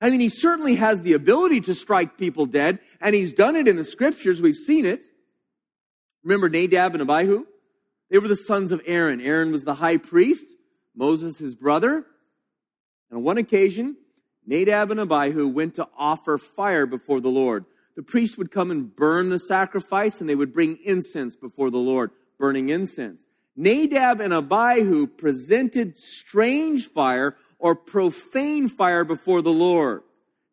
I 0.01 0.09
mean, 0.09 0.19
He 0.19 0.29
certainly 0.29 0.75
has 0.75 1.01
the 1.01 1.13
ability 1.13 1.61
to 1.61 1.75
strike 1.75 2.17
people 2.17 2.45
dead, 2.45 2.79
and 3.01 3.15
He's 3.15 3.33
done 3.33 3.55
it 3.55 3.67
in 3.67 3.75
the 3.75 3.85
scriptures. 3.85 4.41
We've 4.41 4.55
seen 4.55 4.85
it. 4.85 5.05
Remember 6.23 6.49
Nadab 6.49 6.93
and 6.93 7.01
Abihu? 7.01 7.45
They 8.09 8.19
were 8.19 8.27
the 8.27 8.35
sons 8.35 8.71
of 8.71 8.81
Aaron. 8.85 9.19
Aaron 9.21 9.51
was 9.51 9.63
the 9.63 9.75
high 9.75 9.97
priest, 9.97 10.55
Moses 10.95 11.39
his 11.39 11.55
brother. 11.55 12.05
And 13.09 13.17
on 13.17 13.23
one 13.23 13.37
occasion, 13.37 13.97
Nadab 14.45 14.91
and 14.91 14.99
Abihu 14.99 15.47
went 15.47 15.75
to 15.75 15.87
offer 15.97 16.37
fire 16.37 16.85
before 16.85 17.19
the 17.19 17.29
Lord. 17.29 17.65
The 17.95 18.03
priest 18.03 18.37
would 18.37 18.51
come 18.51 18.71
and 18.71 18.95
burn 18.95 19.29
the 19.29 19.39
sacrifice, 19.39 20.19
and 20.19 20.29
they 20.29 20.35
would 20.35 20.53
bring 20.53 20.77
incense 20.83 21.35
before 21.35 21.71
the 21.71 21.77
Lord, 21.77 22.11
burning 22.37 22.69
incense. 22.69 23.25
Nadab 23.55 24.19
and 24.19 24.33
Abihu 24.33 25.07
presented 25.07 25.97
strange 25.97 26.87
fire 26.89 27.35
or 27.59 27.75
profane 27.75 28.67
fire 28.67 29.05
before 29.05 29.41
the 29.41 29.51
Lord. 29.51 30.01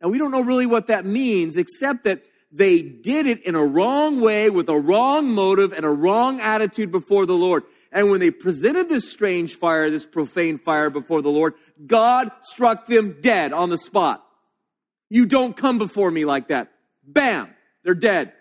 Now, 0.00 0.08
we 0.08 0.18
don't 0.18 0.30
know 0.30 0.42
really 0.42 0.66
what 0.66 0.88
that 0.88 1.04
means, 1.04 1.56
except 1.56 2.04
that 2.04 2.24
they 2.50 2.82
did 2.82 3.26
it 3.26 3.42
in 3.44 3.54
a 3.54 3.64
wrong 3.64 4.20
way 4.20 4.50
with 4.50 4.68
a 4.68 4.78
wrong 4.78 5.30
motive 5.32 5.72
and 5.72 5.84
a 5.84 5.90
wrong 5.90 6.40
attitude 6.40 6.92
before 6.92 7.24
the 7.24 7.34
Lord. 7.34 7.64
And 7.90 8.10
when 8.10 8.20
they 8.20 8.30
presented 8.30 8.88
this 8.88 9.10
strange 9.10 9.56
fire, 9.56 9.90
this 9.90 10.06
profane 10.06 10.58
fire 10.58 10.90
before 10.90 11.22
the 11.22 11.30
Lord, 11.30 11.54
God 11.86 12.30
struck 12.42 12.86
them 12.86 13.16
dead 13.20 13.52
on 13.52 13.70
the 13.70 13.78
spot. 13.78 14.24
You 15.08 15.26
don't 15.26 15.56
come 15.56 15.78
before 15.78 16.10
me 16.10 16.24
like 16.24 16.48
that. 16.48 16.72
Bam, 17.04 17.54
they're 17.84 17.94
dead. 17.94 18.32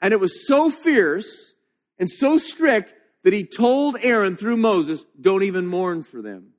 And 0.00 0.12
it 0.12 0.20
was 0.20 0.46
so 0.46 0.70
fierce 0.70 1.54
and 1.98 2.10
so 2.10 2.38
strict 2.38 2.94
that 3.24 3.32
he 3.32 3.44
told 3.44 3.96
Aaron 4.02 4.36
through 4.36 4.56
Moses, 4.56 5.04
don't 5.20 5.42
even 5.42 5.66
mourn 5.66 6.02
for 6.02 6.22
them. 6.22 6.50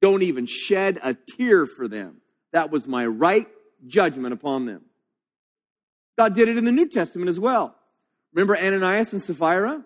Don't 0.00 0.22
even 0.22 0.46
shed 0.46 0.98
a 1.02 1.14
tear 1.14 1.66
for 1.66 1.88
them. 1.88 2.20
That 2.52 2.70
was 2.70 2.88
my 2.88 3.06
right 3.06 3.46
judgment 3.86 4.32
upon 4.32 4.66
them. 4.66 4.82
God 6.16 6.34
did 6.34 6.48
it 6.48 6.56
in 6.56 6.64
the 6.64 6.72
New 6.72 6.88
Testament 6.88 7.28
as 7.28 7.40
well. 7.40 7.74
Remember 8.32 8.56
Ananias 8.56 9.12
and 9.12 9.22
Sapphira? 9.22 9.84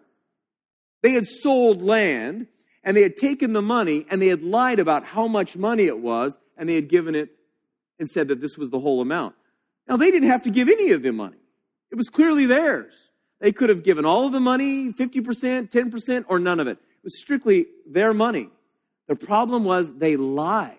They 1.03 1.13
had 1.13 1.27
sold 1.27 1.83
land 1.83 2.49
and 2.83 2.97
they 2.97 3.03
had 3.03 3.17
taken 3.17 3.53
the 3.53 3.63
money 3.63 4.07
and 4.11 4.21
they 4.21 4.29
had 4.29 4.43
lied 4.43 4.79
about 4.79 5.05
how 5.05 5.27
much 5.29 5.57
money 5.57 5.85
it 5.85 5.99
was 5.99 6.39
and 6.57 6.69
they 6.69 6.75
had 6.75 6.89
given 6.89 7.15
it 7.15 7.31
and 7.99 8.09
said 8.09 8.29
that 8.29 8.41
this 8.41 8.57
was 8.57 8.71
the 8.71 8.81
whole 8.81 9.01
amount. 9.01 9.35
Now, 9.89 9.97
they 9.97 10.11
didn't 10.11 10.29
have 10.29 10.43
to 10.43 10.51
give 10.51 10.69
any 10.69 10.93
of 10.93 11.03
the 11.03 11.13
money. 11.13 11.39
It 11.91 11.97
was 11.97 12.09
clearly 12.11 12.47
theirs. 12.47 13.11
They 13.41 13.53
could 13.53 13.69
have 13.69 13.83
given 13.83 14.05
all 14.05 14.27
of 14.27 14.33
the 14.33 14.41
money, 14.41 14.93
50%, 14.93 15.71
10%, 15.71 16.25
or 16.29 16.39
none 16.39 16.61
of 16.61 16.67
it. 16.67 16.79
It 16.79 17.05
was 17.05 17.21
strictly 17.21 17.67
their 17.87 18.13
money. 18.13 18.49
The 19.07 19.17
problem 19.17 19.65
was 19.65 19.95
they 19.95 20.17
lied. 20.17 20.77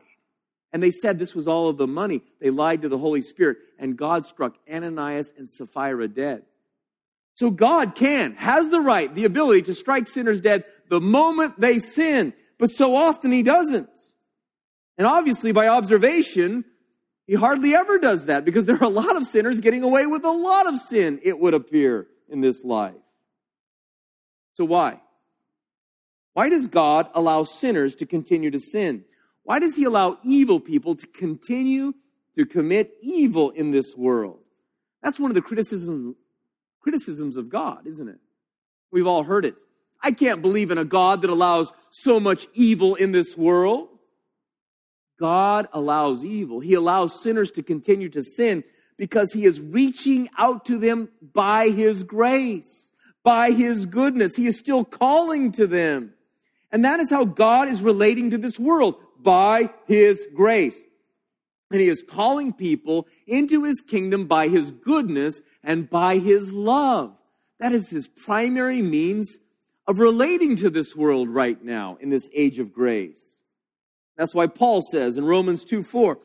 And 0.71 0.83
they 0.83 0.91
said 0.91 1.17
this 1.17 1.33
was 1.33 1.47
all 1.47 1.69
of 1.69 1.77
the 1.77 1.87
money. 1.87 2.21
They 2.39 2.49
lied 2.51 2.83
to 2.83 2.89
the 2.89 2.97
Holy 2.97 3.21
Spirit, 3.21 3.57
and 3.79 3.97
God 3.97 4.25
struck 4.25 4.55
Ananias 4.71 5.33
and 5.37 5.49
Sapphira 5.49 6.07
dead. 6.07 6.43
So 7.33 7.49
God 7.49 7.95
can, 7.95 8.33
has 8.33 8.69
the 8.69 8.81
right, 8.81 9.13
the 9.13 9.25
ability 9.25 9.63
to 9.63 9.73
strike 9.73 10.07
sinners 10.07 10.41
dead 10.41 10.65
the 10.89 10.99
moment 10.99 11.59
they 11.59 11.79
sin, 11.79 12.33
but 12.57 12.69
so 12.69 12.95
often 12.95 13.31
He 13.31 13.43
doesn't. 13.43 13.89
And 14.97 15.07
obviously, 15.07 15.53
by 15.53 15.69
observation, 15.69 16.65
He 17.25 17.35
hardly 17.35 17.73
ever 17.73 17.97
does 17.97 18.25
that 18.25 18.43
because 18.43 18.65
there 18.65 18.75
are 18.75 18.83
a 18.83 18.89
lot 18.89 19.15
of 19.15 19.25
sinners 19.25 19.61
getting 19.61 19.83
away 19.83 20.05
with 20.05 20.25
a 20.25 20.31
lot 20.31 20.67
of 20.67 20.77
sin, 20.77 21.19
it 21.23 21.39
would 21.39 21.53
appear, 21.53 22.07
in 22.29 22.41
this 22.41 22.63
life. 22.63 22.95
So, 24.53 24.65
why? 24.65 24.99
Why 26.33 26.49
does 26.49 26.67
God 26.67 27.09
allow 27.13 27.43
sinners 27.43 27.95
to 27.95 28.05
continue 28.05 28.51
to 28.51 28.59
sin? 28.59 29.05
Why 29.43 29.59
does 29.59 29.75
he 29.75 29.83
allow 29.83 30.17
evil 30.23 30.59
people 30.59 30.95
to 30.95 31.07
continue 31.07 31.93
to 32.37 32.45
commit 32.45 32.93
evil 33.01 33.49
in 33.49 33.71
this 33.71 33.95
world? 33.97 34.39
That's 35.01 35.19
one 35.19 35.31
of 35.31 35.35
the 35.35 35.41
criticism, 35.41 36.15
criticisms 36.81 37.35
of 37.35 37.49
God, 37.49 37.87
isn't 37.87 38.07
it? 38.07 38.19
We've 38.91 39.07
all 39.07 39.23
heard 39.23 39.45
it. 39.45 39.59
I 40.01 40.11
can't 40.11 40.41
believe 40.41 40.71
in 40.71 40.77
a 40.77 40.85
God 40.85 41.21
that 41.21 41.29
allows 41.29 41.73
so 41.89 42.19
much 42.19 42.47
evil 42.53 42.95
in 42.95 43.11
this 43.11 43.37
world. 43.37 43.89
God 45.19 45.67
allows 45.73 46.23
evil. 46.23 46.61
He 46.61 46.73
allows 46.73 47.21
sinners 47.21 47.51
to 47.51 47.63
continue 47.63 48.09
to 48.09 48.23
sin 48.23 48.63
because 48.99 49.31
he 49.31 49.45
is 49.45 49.61
reaching 49.61 50.27
out 50.37 50.65
to 50.65 50.77
them 50.77 51.07
by 51.33 51.69
his 51.69 52.03
grace, 52.03 52.91
by 53.23 53.51
his 53.51 53.85
goodness. 53.85 54.35
He 54.35 54.45
is 54.45 54.59
still 54.59 54.83
calling 54.83 55.53
to 55.53 55.65
them. 55.65 56.13
And 56.69 56.83
that 56.83 56.99
is 56.99 57.09
how 57.09 57.23
God 57.23 57.69
is 57.69 57.81
relating 57.81 58.29
to 58.31 58.37
this 58.37 58.59
world 58.59 58.95
by 59.17 59.69
his 59.87 60.27
grace. 60.35 60.79
And 61.71 61.79
he 61.79 61.87
is 61.87 62.03
calling 62.07 62.51
people 62.51 63.07
into 63.25 63.63
his 63.63 63.81
kingdom 63.81 64.25
by 64.25 64.49
his 64.49 64.71
goodness 64.71 65.41
and 65.63 65.89
by 65.89 66.17
his 66.17 66.51
love. 66.51 67.15
That 67.59 67.71
is 67.71 67.89
his 67.89 68.07
primary 68.07 68.81
means 68.81 69.39
of 69.87 69.99
relating 69.99 70.57
to 70.57 70.69
this 70.69 70.93
world 70.93 71.29
right 71.29 71.63
now 71.63 71.97
in 72.01 72.09
this 72.09 72.29
age 72.33 72.59
of 72.59 72.73
grace. 72.73 73.37
That's 74.17 74.35
why 74.35 74.47
Paul 74.47 74.81
says 74.81 75.17
in 75.17 75.23
Romans 75.23 75.63
2 75.63 75.83
4, 75.83 76.19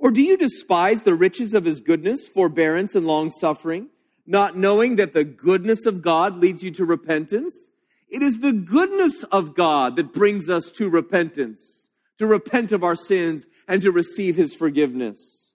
or 0.00 0.10
do 0.10 0.20
you 0.20 0.36
despise 0.36 1.04
the 1.04 1.14
riches 1.14 1.54
of 1.54 1.64
his 1.64 1.80
goodness, 1.80 2.26
forbearance, 2.26 2.96
and 2.96 3.06
long 3.06 3.30
suffering, 3.30 3.90
not 4.26 4.56
knowing 4.56 4.96
that 4.96 5.12
the 5.12 5.24
goodness 5.24 5.86
of 5.86 6.02
God 6.02 6.38
leads 6.38 6.64
you 6.64 6.72
to 6.72 6.84
repentance? 6.84 7.70
It 8.08 8.22
is 8.22 8.40
the 8.40 8.52
goodness 8.52 9.22
of 9.24 9.54
God 9.54 9.94
that 9.94 10.12
brings 10.12 10.50
us 10.50 10.72
to 10.72 10.90
repentance 10.90 11.80
to 12.20 12.26
repent 12.26 12.70
of 12.70 12.84
our 12.84 12.94
sins 12.94 13.46
and 13.66 13.80
to 13.80 13.90
receive 13.90 14.36
his 14.36 14.54
forgiveness. 14.54 15.54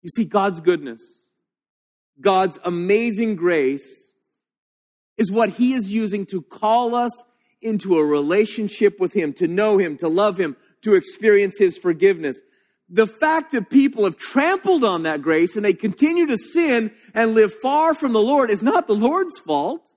You 0.00 0.08
see, 0.08 0.24
God's 0.24 0.60
goodness, 0.60 1.32
God's 2.20 2.56
amazing 2.64 3.34
grace 3.34 4.12
is 5.18 5.28
what 5.28 5.48
he 5.48 5.72
is 5.72 5.92
using 5.92 6.24
to 6.26 6.40
call 6.40 6.94
us 6.94 7.24
into 7.60 7.98
a 7.98 8.06
relationship 8.06 9.00
with 9.00 9.12
him, 9.12 9.32
to 9.32 9.48
know 9.48 9.76
him, 9.76 9.96
to 9.96 10.06
love 10.06 10.38
him, 10.38 10.56
to 10.82 10.94
experience 10.94 11.58
his 11.58 11.76
forgiveness. 11.76 12.40
The 12.92 13.06
fact 13.06 13.52
that 13.52 13.70
people 13.70 14.04
have 14.04 14.16
trampled 14.16 14.82
on 14.82 15.04
that 15.04 15.22
grace 15.22 15.54
and 15.54 15.64
they 15.64 15.72
continue 15.72 16.26
to 16.26 16.36
sin 16.36 16.90
and 17.14 17.34
live 17.34 17.54
far 17.54 17.94
from 17.94 18.12
the 18.12 18.20
Lord 18.20 18.50
is 18.50 18.62
not 18.62 18.88
the 18.88 18.94
Lord's 18.94 19.38
fault. 19.38 19.94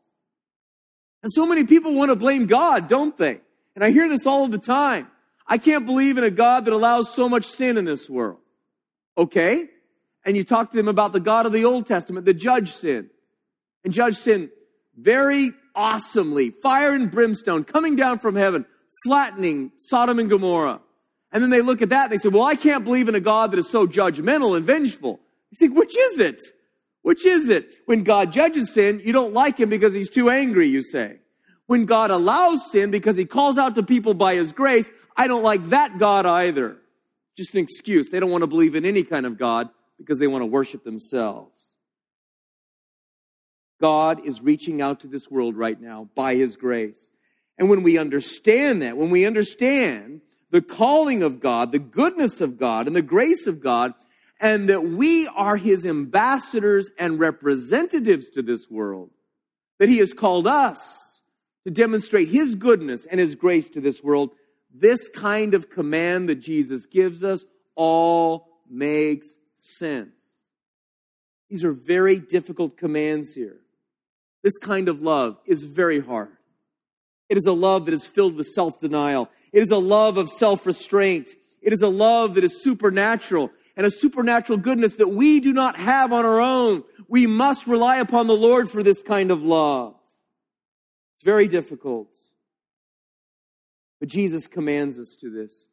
And 1.23 1.31
so 1.31 1.47
many 1.47 1.63
people 1.63 1.93
want 1.95 2.11
to 2.11 2.15
blame 2.15 2.45
God, 2.45 2.87
don't 2.87 3.17
they? 3.17 3.41
And 3.75 3.83
I 3.83 3.89
hear 3.89 4.07
this 4.07 4.27
all 4.27 4.47
the 4.47 4.59
time. 4.59 5.07
I 5.47 5.57
can't 5.57 5.85
believe 5.85 6.17
in 6.17 6.23
a 6.23 6.29
God 6.29 6.65
that 6.65 6.73
allows 6.73 7.13
so 7.13 7.27
much 7.27 7.45
sin 7.45 7.77
in 7.77 7.85
this 7.85 8.09
world. 8.09 8.39
Okay? 9.17 9.69
And 10.25 10.37
you 10.37 10.43
talk 10.43 10.69
to 10.71 10.77
them 10.77 10.87
about 10.87 11.13
the 11.13 11.19
God 11.19 11.45
of 11.45 11.51
the 11.51 11.65
Old 11.65 11.87
Testament 11.87 12.25
the 12.25 12.33
judge 12.33 12.71
sin. 12.71 13.09
And 13.83 13.93
judge 13.93 14.15
sin 14.15 14.51
very 14.95 15.51
awesomely, 15.75 16.51
fire 16.51 16.93
and 16.93 17.09
brimstone 17.09 17.63
coming 17.63 17.95
down 17.95 18.19
from 18.19 18.35
heaven, 18.35 18.65
flattening 19.03 19.71
Sodom 19.77 20.19
and 20.19 20.29
Gomorrah. 20.29 20.81
And 21.33 21.41
then 21.41 21.49
they 21.49 21.61
look 21.61 21.81
at 21.81 21.89
that 21.89 22.03
and 22.03 22.11
they 22.11 22.17
say, 22.19 22.29
well, 22.29 22.43
I 22.43 22.55
can't 22.55 22.83
believe 22.83 23.09
in 23.09 23.15
a 23.15 23.19
God 23.19 23.51
that 23.51 23.59
is 23.59 23.69
so 23.69 23.87
judgmental 23.87 24.55
and 24.55 24.65
vengeful. 24.65 25.19
You 25.49 25.57
think, 25.57 25.75
which 25.77 25.97
is 25.97 26.19
it? 26.19 26.39
Which 27.01 27.25
is 27.25 27.49
it? 27.49 27.73
When 27.85 28.03
God 28.03 28.31
judges 28.31 28.71
sin, 28.71 29.01
you 29.03 29.11
don't 29.11 29.33
like 29.33 29.59
him 29.59 29.67
because 29.67 29.93
he's 29.93 30.11
too 30.11 30.29
angry, 30.29 30.67
you 30.67 30.83
say. 30.83 31.17
When 31.65 31.85
God 31.85 32.11
allows 32.11 32.71
sin 32.71 32.91
because 32.91 33.17
he 33.17 33.25
calls 33.25 33.57
out 33.57 33.75
to 33.75 33.83
people 33.83 34.13
by 34.13 34.35
his 34.35 34.51
grace, 34.51 34.91
I 35.17 35.27
don't 35.27 35.43
like 35.43 35.63
that 35.65 35.97
God 35.97 36.25
either. 36.25 36.77
Just 37.35 37.55
an 37.55 37.61
excuse. 37.61 38.11
They 38.11 38.19
don't 38.19 38.31
want 38.31 38.43
to 38.43 38.47
believe 38.47 38.75
in 38.75 38.85
any 38.85 39.03
kind 39.03 39.25
of 39.25 39.37
God 39.39 39.69
because 39.97 40.19
they 40.19 40.27
want 40.27 40.43
to 40.43 40.47
worship 40.47 40.83
themselves. 40.83 41.77
God 43.81 44.25
is 44.25 44.41
reaching 44.41 44.81
out 44.81 44.99
to 44.99 45.07
this 45.07 45.31
world 45.31 45.57
right 45.57 45.81
now 45.81 46.09
by 46.15 46.35
his 46.35 46.55
grace. 46.55 47.09
And 47.57 47.69
when 47.69 47.81
we 47.81 47.97
understand 47.97 48.81
that, 48.81 48.97
when 48.97 49.09
we 49.09 49.25
understand 49.25 50.21
the 50.53 50.61
calling 50.61 51.23
of 51.23 51.39
God, 51.39 51.71
the 51.71 51.79
goodness 51.79 52.39
of 52.39 52.59
God, 52.59 52.85
and 52.85 52.95
the 52.95 53.01
grace 53.01 53.47
of 53.47 53.59
God, 53.59 53.95
and 54.39 54.69
that 54.69 54.83
we 54.83 55.27
are 55.29 55.57
his 55.57 55.83
ambassadors 55.83 56.91
and 56.99 57.19
representatives 57.19 58.29
to 58.29 58.43
this 58.43 58.69
world, 58.69 59.09
that 59.79 59.89
he 59.89 59.97
has 59.97 60.13
called 60.13 60.45
us 60.45 61.23
to 61.65 61.71
demonstrate 61.71 62.27
his 62.27 62.53
goodness 62.53 63.07
and 63.07 63.19
his 63.19 63.33
grace 63.33 63.67
to 63.71 63.81
this 63.81 64.03
world, 64.03 64.29
this 64.71 65.09
kind 65.09 65.55
of 65.55 65.71
command 65.71 66.29
that 66.29 66.35
Jesus 66.35 66.85
gives 66.85 67.23
us 67.23 67.45
all 67.75 68.47
makes 68.69 69.39
sense. 69.57 70.21
These 71.49 71.63
are 71.63 71.73
very 71.73 72.19
difficult 72.19 72.77
commands 72.77 73.33
here. 73.33 73.57
This 74.43 74.59
kind 74.59 74.87
of 74.87 75.01
love 75.01 75.39
is 75.47 75.63
very 75.63 75.99
hard. 75.99 76.37
It 77.27 77.37
is 77.37 77.47
a 77.47 77.53
love 77.53 77.85
that 77.87 77.95
is 77.95 78.05
filled 78.05 78.35
with 78.35 78.45
self 78.45 78.79
denial. 78.79 79.31
It 79.53 79.61
is 79.61 79.71
a 79.71 79.77
love 79.77 80.17
of 80.17 80.29
self 80.29 80.65
restraint. 80.65 81.29
It 81.61 81.71
is 81.71 81.81
a 81.81 81.87
love 81.87 82.33
that 82.35 82.43
is 82.43 82.61
supernatural 82.61 83.51
and 83.77 83.85
a 83.85 83.91
supernatural 83.91 84.59
goodness 84.59 84.97
that 84.97 85.09
we 85.09 85.39
do 85.39 85.53
not 85.53 85.77
have 85.77 86.11
on 86.11 86.25
our 86.25 86.41
own. 86.41 86.83
We 87.07 87.27
must 87.27 87.67
rely 87.67 87.97
upon 87.97 88.27
the 88.27 88.35
Lord 88.35 88.69
for 88.69 88.83
this 88.83 89.01
kind 89.01 89.31
of 89.31 89.43
love. 89.43 89.95
It's 91.15 91.23
very 91.23 91.47
difficult. 91.47 92.09
But 93.99 94.09
Jesus 94.09 94.47
commands 94.47 94.99
us 94.99 95.15
to 95.21 95.29
this. 95.29 95.69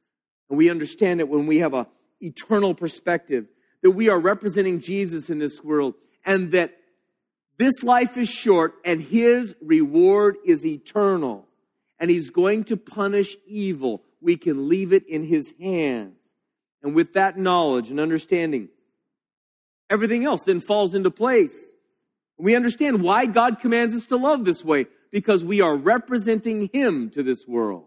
And 0.49 0.57
we 0.57 0.71
understand 0.71 1.21
it 1.21 1.29
when 1.29 1.47
we 1.47 1.59
have 1.59 1.75
a 1.75 1.89
eternal 2.21 2.75
perspective 2.75 3.49
that 3.83 3.93
we 3.93 4.09
are 4.09 4.21
representing 4.21 4.81
Jesus 4.81 5.31
in 5.31 5.39
this 5.39 5.65
world 5.65 5.95
and 6.25 6.53
that 6.53 6.77
this 7.57 7.83
life 7.83 8.17
is 8.17 8.29
short 8.29 8.75
and 8.85 9.01
his 9.01 9.57
reward 9.63 10.37
is 10.45 10.65
eternal. 10.65 11.47
And 12.01 12.11
he's 12.11 12.31
going 12.31 12.65
to 12.65 12.77
punish 12.77 13.37
evil. 13.47 14.03
We 14.21 14.37
can 14.37 14.69
leave 14.69 14.93
it 14.93 15.07
in 15.07 15.23
his 15.23 15.53
hands. 15.61 16.35
And 16.83 16.95
with 16.95 17.13
that 17.13 17.37
knowledge 17.37 17.91
and 17.91 18.01
understanding, 18.01 18.71
everything 19.89 20.25
else 20.25 20.43
then 20.45 20.61
falls 20.61 20.95
into 20.95 21.11
place. 21.11 21.73
We 22.39 22.57
understand 22.57 23.03
why 23.03 23.27
God 23.27 23.61
commands 23.61 23.95
us 23.95 24.07
to 24.07 24.17
love 24.17 24.45
this 24.45 24.65
way 24.65 24.87
because 25.13 25.45
we 25.45 25.61
are 25.61 25.77
representing 25.77 26.71
him 26.73 27.11
to 27.11 27.23
this 27.23 27.47
world. 27.47 27.85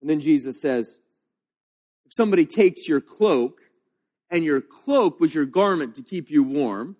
And 0.00 0.10
then 0.10 0.20
Jesus 0.20 0.60
says, 0.60 0.98
if 2.04 2.12
somebody 2.12 2.44
takes 2.44 2.88
your 2.88 3.00
cloak, 3.00 3.60
and 4.34 4.44
your 4.44 4.60
cloak 4.60 5.20
was 5.20 5.32
your 5.32 5.44
garment 5.44 5.94
to 5.94 6.02
keep 6.02 6.28
you 6.28 6.42
warm, 6.42 6.96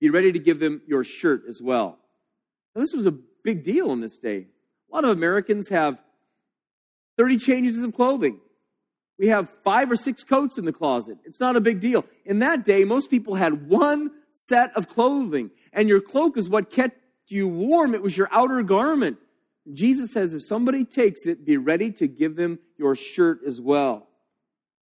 be 0.00 0.08
ready 0.08 0.30
to 0.30 0.38
give 0.38 0.60
them 0.60 0.80
your 0.86 1.02
shirt 1.02 1.42
as 1.48 1.60
well. 1.60 1.98
Now, 2.74 2.82
this 2.82 2.94
was 2.94 3.06
a 3.06 3.12
big 3.42 3.64
deal 3.64 3.90
in 3.90 4.00
this 4.00 4.20
day. 4.20 4.46
A 4.90 4.94
lot 4.94 5.04
of 5.04 5.16
Americans 5.16 5.68
have 5.68 6.02
30 7.16 7.36
changes 7.38 7.82
of 7.82 7.94
clothing. 7.94 8.40
We 9.18 9.28
have 9.28 9.50
five 9.50 9.90
or 9.90 9.96
six 9.96 10.24
coats 10.24 10.56
in 10.56 10.64
the 10.64 10.72
closet. 10.72 11.18
It's 11.24 11.40
not 11.40 11.54
a 11.54 11.60
big 11.60 11.80
deal. 11.80 12.06
In 12.24 12.38
that 12.38 12.64
day, 12.64 12.84
most 12.84 13.10
people 13.10 13.34
had 13.34 13.68
one 13.68 14.10
set 14.30 14.74
of 14.74 14.88
clothing, 14.88 15.50
and 15.72 15.88
your 15.88 16.00
cloak 16.00 16.38
is 16.38 16.48
what 16.48 16.70
kept 16.70 16.96
you 17.26 17.46
warm. 17.46 17.94
It 17.94 18.02
was 18.02 18.16
your 18.16 18.28
outer 18.32 18.62
garment. 18.62 19.18
Jesus 19.72 20.12
says, 20.12 20.32
if 20.32 20.42
somebody 20.42 20.84
takes 20.84 21.26
it, 21.26 21.44
be 21.44 21.56
ready 21.56 21.92
to 21.92 22.08
give 22.08 22.36
them 22.36 22.58
your 22.78 22.94
shirt 22.94 23.40
as 23.46 23.60
well. 23.60 24.08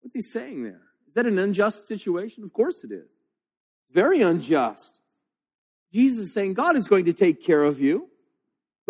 What's 0.01 0.15
he 0.15 0.23
saying 0.23 0.63
there? 0.63 0.83
Is 1.09 1.15
that 1.15 1.27
an 1.27 1.39
unjust 1.39 1.89
situation? 1.89 2.45
Of 2.45 2.53
course 2.53 2.85
it 2.85 2.93
is. 2.93 3.13
Very 3.93 4.23
unjust. 4.23 5.01
Jesus 5.93 6.27
is 6.27 6.35
saying, 6.35 6.55
God 6.55 6.77
is 6.77 6.87
going 6.87 7.05
to 7.07 7.13
take 7.13 7.45
care 7.45 7.65
of 7.65 7.81
you. 7.81 8.09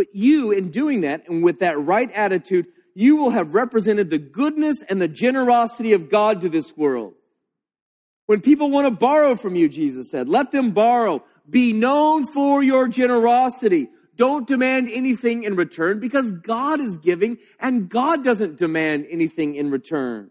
But 0.00 0.14
you, 0.14 0.50
in 0.50 0.70
doing 0.70 1.02
that, 1.02 1.28
and 1.28 1.44
with 1.44 1.58
that 1.58 1.78
right 1.78 2.10
attitude, 2.12 2.68
you 2.94 3.16
will 3.16 3.28
have 3.28 3.52
represented 3.52 4.08
the 4.08 4.16
goodness 4.16 4.82
and 4.84 4.98
the 4.98 5.08
generosity 5.08 5.92
of 5.92 6.08
God 6.08 6.40
to 6.40 6.48
this 6.48 6.74
world. 6.74 7.12
When 8.24 8.40
people 8.40 8.70
want 8.70 8.88
to 8.88 8.94
borrow 8.94 9.34
from 9.34 9.56
you, 9.56 9.68
Jesus 9.68 10.10
said, 10.10 10.26
let 10.26 10.52
them 10.52 10.70
borrow. 10.70 11.22
Be 11.50 11.74
known 11.74 12.24
for 12.24 12.62
your 12.62 12.88
generosity. 12.88 13.90
Don't 14.16 14.46
demand 14.46 14.88
anything 14.90 15.42
in 15.44 15.54
return 15.54 16.00
because 16.00 16.32
God 16.32 16.80
is 16.80 16.96
giving 16.96 17.36
and 17.58 17.90
God 17.90 18.24
doesn't 18.24 18.56
demand 18.56 19.06
anything 19.10 19.54
in 19.54 19.70
return. 19.70 20.30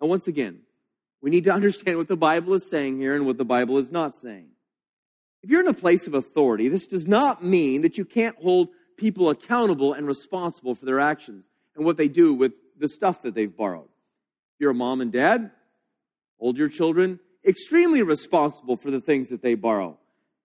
And 0.00 0.08
once 0.08 0.26
again, 0.26 0.60
we 1.20 1.28
need 1.28 1.44
to 1.44 1.52
understand 1.54 1.98
what 1.98 2.08
the 2.08 2.16
Bible 2.16 2.54
is 2.54 2.70
saying 2.70 2.96
here 2.96 3.14
and 3.14 3.26
what 3.26 3.36
the 3.36 3.44
Bible 3.44 3.76
is 3.76 3.92
not 3.92 4.16
saying. 4.16 4.52
If 5.42 5.50
you're 5.50 5.60
in 5.60 5.68
a 5.68 5.74
place 5.74 6.06
of 6.06 6.14
authority, 6.14 6.68
this 6.68 6.86
does 6.86 7.06
not 7.06 7.42
mean 7.42 7.82
that 7.82 7.96
you 7.96 8.04
can't 8.04 8.36
hold 8.38 8.68
people 8.96 9.30
accountable 9.30 9.92
and 9.92 10.06
responsible 10.06 10.74
for 10.74 10.84
their 10.84 11.00
actions 11.00 11.48
and 11.76 11.84
what 11.84 11.96
they 11.96 12.08
do 12.08 12.34
with 12.34 12.54
the 12.76 12.88
stuff 12.88 13.22
that 13.22 13.34
they've 13.34 13.54
borrowed. 13.54 13.84
If 13.84 14.60
you're 14.60 14.72
a 14.72 14.74
mom 14.74 15.00
and 15.00 15.12
dad, 15.12 15.52
hold 16.38 16.58
your 16.58 16.68
children 16.68 17.20
extremely 17.46 18.02
responsible 18.02 18.76
for 18.76 18.90
the 18.90 19.00
things 19.00 19.28
that 19.28 19.42
they 19.42 19.54
borrow 19.54 19.98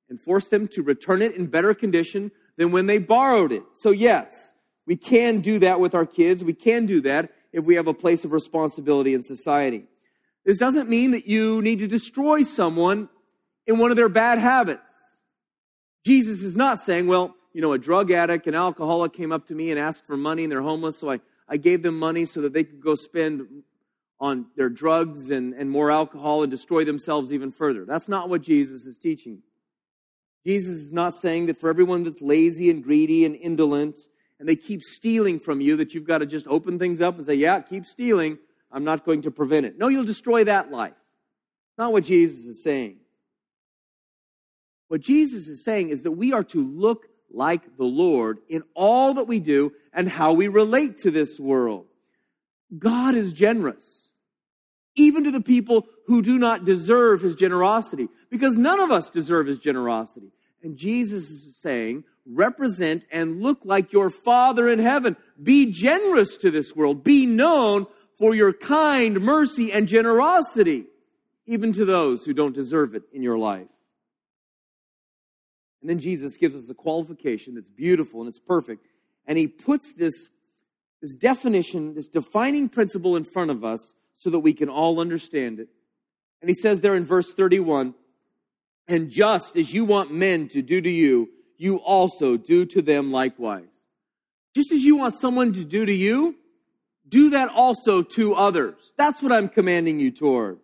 and 0.10 0.22
force 0.22 0.48
them 0.48 0.68
to 0.70 0.84
return 0.84 1.22
it 1.22 1.36
in 1.36 1.48
better 1.48 1.74
condition 1.74 2.32
than 2.58 2.72
when 2.72 2.86
they 2.86 3.00
borrowed 3.00 3.52
it. 3.52 3.64
So, 3.74 3.90
yes, 3.90 4.54
we 4.86 4.96
can 4.96 5.40
do 5.40 5.60
that 5.60 5.80
with 5.80 5.96
our 5.96 6.06
kids. 6.06 6.44
We 6.44 6.54
can 6.54 6.86
do 6.86 7.02
that 7.02 7.32
if 7.52 7.66
we 7.66 7.76
have 7.76 7.88
a 7.88 7.94
place 7.94 8.24
of 8.26 8.32
responsibility 8.32 9.14
in 9.14 9.24
society. 9.24 9.86
This 10.46 10.60
doesn't 10.60 10.90
mean 10.90 11.12
that 11.12 11.26
you 11.26 11.62
need 11.62 11.80
to 11.80 11.88
destroy 11.88 12.44
someone 12.44 13.10
in 13.68 13.78
one 13.78 13.92
of 13.92 13.98
their 13.98 14.10
bad 14.10 14.40
habits. 14.40 15.20
Jesus 16.06 16.44
is 16.44 16.58
not 16.58 16.80
saying, 16.80 17.08
well, 17.08 17.36
you 17.54 17.62
know, 17.62 17.74
a 17.74 17.78
drug 17.78 18.12
addict, 18.12 18.48
an 18.48 18.56
alcoholic 18.56 19.14
came 19.14 19.32
up 19.32 19.46
to 19.46 19.56
me 19.56 19.70
and 19.70 19.80
asked 19.80 20.06
for 20.06 20.18
money 20.18 20.44
and 20.44 20.52
they're 20.52 20.62
homeless, 20.62 20.98
so 20.98 21.12
I, 21.12 21.20
I 21.48 21.58
gave 21.58 21.84
them 21.84 21.98
money 21.98 22.26
so 22.26 22.42
that 22.42 22.54
they 22.54 22.64
could 22.64 22.82
go 22.82 22.96
spend 22.96 23.64
on 24.20 24.48
their 24.56 24.70
drugs 24.70 25.30
and, 25.30 25.54
and 25.54 25.70
more 25.70 25.92
alcohol 25.92 26.44
and 26.44 26.52
destroy 26.52 26.84
themselves 26.84 27.32
even 27.32 27.52
further. 27.52 27.86
That's 27.86 28.08
not 28.08 28.30
what 28.30 28.42
Jesus 28.42 28.86
is 28.86 28.98
teaching. 28.98 29.44
Jesus 30.46 30.76
is 30.76 30.94
not 30.94 31.16
saying 31.16 31.46
that 31.46 31.58
for 31.58 31.70
everyone 31.70 32.04
that's 32.04 32.22
lazy 32.22 32.70
and 32.70 32.84
greedy 32.84 33.26
and 33.26 33.36
indolent 33.36 33.98
and 34.40 34.50
they 34.50 34.56
keep 34.56 34.82
stealing 34.82 35.40
from 35.40 35.62
you, 35.62 35.78
that 35.78 35.94
you've 35.94 36.08
got 36.08 36.18
to 36.18 36.26
just 36.26 36.48
open 36.48 36.80
things 36.80 37.02
up 37.02 37.16
and 37.16 37.26
say, 37.26 37.34
Yeah, 37.34 37.62
keep 37.62 37.86
stealing. 37.86 38.40
I'm 38.72 38.84
not 38.84 39.06
going 39.06 39.22
to 39.22 39.32
prevent 39.32 39.66
it. 39.66 39.78
No, 39.78 39.88
you'll 39.88 40.04
destroy 40.04 40.44
that 40.46 40.72
life. 40.72 40.96
Not 41.78 41.94
what 41.94 42.04
Jesus 42.04 42.40
is 42.46 42.64
saying. 42.64 42.98
What 44.94 45.02
Jesus 45.02 45.48
is 45.48 45.64
saying 45.64 45.90
is 45.90 46.04
that 46.04 46.12
we 46.12 46.34
are 46.34 46.44
to 46.44 46.64
look 46.64 47.08
like 47.32 47.78
the 47.78 47.84
Lord 47.84 48.38
in 48.48 48.62
all 48.76 49.16
that 49.16 49.24
we 49.24 49.40
do 49.40 49.74
and 49.92 50.08
how 50.08 50.34
we 50.34 50.48
relate 50.48 50.98
to 50.98 51.10
this 51.10 51.40
world. 51.40 51.88
God 52.78 53.16
is 53.16 53.34
generous, 53.34 54.12
even 54.96 55.24
to 55.24 55.32
the 55.32 55.42
people 55.42 55.88
who 56.06 56.22
do 56.22 56.38
not 56.38 56.64
deserve 56.64 57.22
his 57.22 57.34
generosity, 57.34 58.08
because 58.30 58.56
none 58.56 58.80
of 58.80 58.92
us 58.92 59.10
deserve 59.10 59.48
his 59.48 59.58
generosity. 59.58 60.32
And 60.62 60.78
Jesus 60.78 61.24
is 61.24 61.58
saying, 61.60 62.04
represent 62.28 63.08
and 63.12 63.42
look 63.42 63.66
like 63.66 63.94
your 63.94 64.12
Father 64.12 64.70
in 64.70 64.78
heaven. 64.78 65.18
Be 65.42 65.72
generous 65.72 66.38
to 66.38 66.52
this 66.52 66.76
world. 66.76 67.04
Be 67.04 67.26
known 67.26 67.88
for 68.20 68.36
your 68.36 68.54
kind 68.54 69.22
mercy 69.22 69.72
and 69.72 69.88
generosity, 69.88 70.86
even 71.48 71.74
to 71.74 71.84
those 71.84 72.26
who 72.26 72.34
don't 72.36 72.54
deserve 72.54 72.94
it 72.94 73.02
in 73.12 73.24
your 73.24 73.40
life. 73.40 73.70
And 75.84 75.90
then 75.90 76.00
Jesus 76.00 76.38
gives 76.38 76.56
us 76.56 76.70
a 76.70 76.74
qualification 76.74 77.56
that's 77.56 77.70
beautiful 77.70 78.22
and 78.22 78.30
it's 78.30 78.40
perfect. 78.40 78.88
And 79.28 79.38
he 79.38 79.50
puts 79.50 79.94
this, 79.94 80.30
this 81.02 81.14
definition, 81.14 81.94
this 81.94 82.08
defining 82.08 82.70
principle 82.70 83.18
in 83.18 83.26
front 83.26 83.52
of 83.52 83.66
us 83.66 83.94
so 84.16 84.30
that 84.30 84.40
we 84.40 84.54
can 84.54 84.70
all 84.70 85.02
understand 85.02 85.60
it. 85.60 85.68
And 86.40 86.50
he 86.50 86.54
says 86.54 86.80
there 86.80 86.96
in 86.96 87.04
verse 87.04 87.34
31 87.34 87.96
And 88.88 89.10
just 89.10 89.58
as 89.58 89.74
you 89.74 89.84
want 89.84 90.14
men 90.14 90.48
to 90.50 90.62
do 90.62 90.80
to 90.80 90.90
you, 90.90 91.30
you 91.58 91.82
also 91.82 92.38
do 92.38 92.66
to 92.68 92.82
them 92.82 93.12
likewise. 93.12 93.84
Just 94.56 94.72
as 94.72 94.86
you 94.86 94.96
want 94.96 95.16
someone 95.20 95.52
to 95.52 95.66
do 95.66 95.86
to 95.86 95.94
you, 95.94 96.38
do 97.10 97.32
that 97.32 97.50
also 97.50 98.04
to 98.04 98.36
others. 98.36 98.94
That's 98.96 99.22
what 99.22 99.34
I'm 99.34 99.50
commanding 99.50 100.00
you 100.00 100.12
toward. 100.12 100.60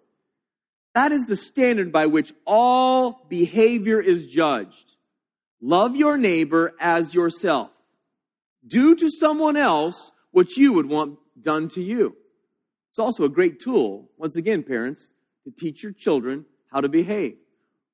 That 0.95 1.11
is 1.11 1.25
the 1.25 1.35
standard 1.35 1.91
by 1.91 2.05
which 2.05 2.31
all 2.45 3.25
behavior 3.27 3.99
is 3.99 4.27
judged. 4.27 4.95
Love 5.61 5.95
your 5.95 6.17
neighbor 6.17 6.73
as 6.79 7.13
yourself. 7.13 7.71
Do 8.65 8.95
to 8.95 9.09
someone 9.09 9.57
else 9.57 10.11
what 10.31 10.57
you 10.57 10.73
would 10.73 10.87
want 10.87 11.19
done 11.41 11.67
to 11.69 11.81
you. 11.81 12.15
It's 12.89 12.99
also 12.99 13.23
a 13.23 13.29
great 13.29 13.59
tool, 13.59 14.09
once 14.17 14.35
again, 14.35 14.63
parents, 14.63 15.13
to 15.43 15.51
teach 15.51 15.83
your 15.83 15.91
children 15.91 16.45
how 16.71 16.81
to 16.81 16.89
behave. 16.89 17.37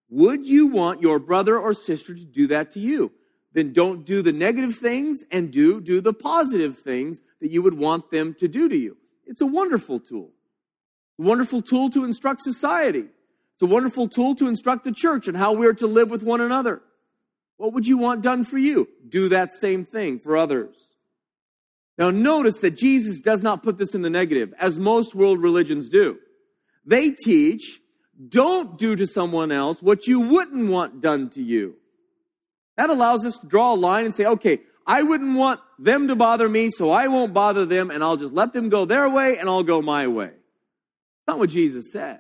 Would 0.10 0.46
you 0.46 0.68
want 0.68 1.02
your 1.02 1.20
brother 1.20 1.58
or 1.58 1.74
sister 1.74 2.14
to 2.14 2.26
do 2.26 2.48
that 2.48 2.72
to 2.72 2.80
you? 2.80 3.12
Then 3.54 3.74
don't 3.74 4.06
do 4.06 4.22
the 4.22 4.34
negative 4.34 4.76
things 4.76 5.24
and 5.32 5.52
do 5.52 5.80
do 5.80 6.02
the 6.02 6.14
positive 6.14 6.78
things 6.78 7.22
that 7.40 7.52
you 7.52 7.62
would 7.62 7.78
want 7.78 8.10
them 8.10 8.34
to 8.36 8.48
do 8.48 8.68
to 8.68 8.78
you. 8.78 8.98
It's 9.26 9.42
a 9.42 9.46
wonderful 9.46 10.00
tool. 10.00 10.32
A 11.18 11.24
wonderful 11.24 11.62
tool 11.62 11.90
to 11.92 12.04
instruct 12.04 12.42
society. 12.42 13.06
It's 13.54 13.64
a 13.64 13.66
wonderful 13.66 14.10
tool 14.10 14.36
to 14.36 14.48
instruct 14.48 14.84
the 14.84 14.92
church 14.92 15.28
and 15.28 15.38
how 15.38 15.54
we're 15.54 15.74
to 15.76 15.88
live 15.88 16.12
with 16.12 16.22
one 16.22 16.42
another. 16.42 16.82
What 17.58 17.74
would 17.74 17.88
you 17.88 17.98
want 17.98 18.22
done 18.22 18.44
for 18.44 18.58
you? 18.58 18.90
Do 19.08 19.30
that 19.30 19.54
same 19.54 19.86
thing 19.86 20.20
for 20.20 20.36
others. 20.36 20.96
Now, 21.98 22.12
notice 22.12 22.58
that 22.60 22.72
Jesus 22.72 23.22
does 23.22 23.42
not 23.42 23.64
put 23.64 23.78
this 23.78 23.96
in 23.96 24.02
the 24.02 24.10
negative, 24.10 24.54
as 24.60 24.78
most 24.78 25.16
world 25.16 25.42
religions 25.42 25.88
do. 25.88 26.20
They 26.86 27.12
teach, 27.12 27.80
don't 28.28 28.78
do 28.78 28.96
to 28.98 29.08
someone 29.08 29.52
else 29.52 29.82
what 29.82 30.06
you 30.06 30.20
wouldn't 30.20 30.70
want 30.70 31.02
done 31.02 31.30
to 31.32 31.42
you. 31.42 31.78
That 32.76 32.90
allows 32.90 33.26
us 33.26 33.38
to 33.38 33.48
draw 33.48 33.74
a 33.74 33.76
line 33.76 34.06
and 34.06 34.14
say, 34.14 34.26
okay, 34.26 34.60
I 34.86 35.04
wouldn't 35.04 35.38
want 35.38 35.62
them 35.80 36.10
to 36.10 36.16
bother 36.16 36.50
me, 36.50 36.70
so 36.70 36.92
I 36.92 37.08
won't 37.08 37.34
bother 37.34 37.66
them, 37.66 37.90
and 37.90 38.04
I'll 38.04 38.18
just 38.18 38.34
let 38.34 38.52
them 38.52 38.70
go 38.70 38.84
their 38.86 39.10
way, 39.10 39.38
and 39.38 39.50
I'll 39.50 39.64
go 39.64 39.82
my 39.82 40.08
way. 40.08 40.26
That's 40.26 41.28
not 41.28 41.40
what 41.40 41.50
Jesus 41.50 41.92
says. 41.92 42.20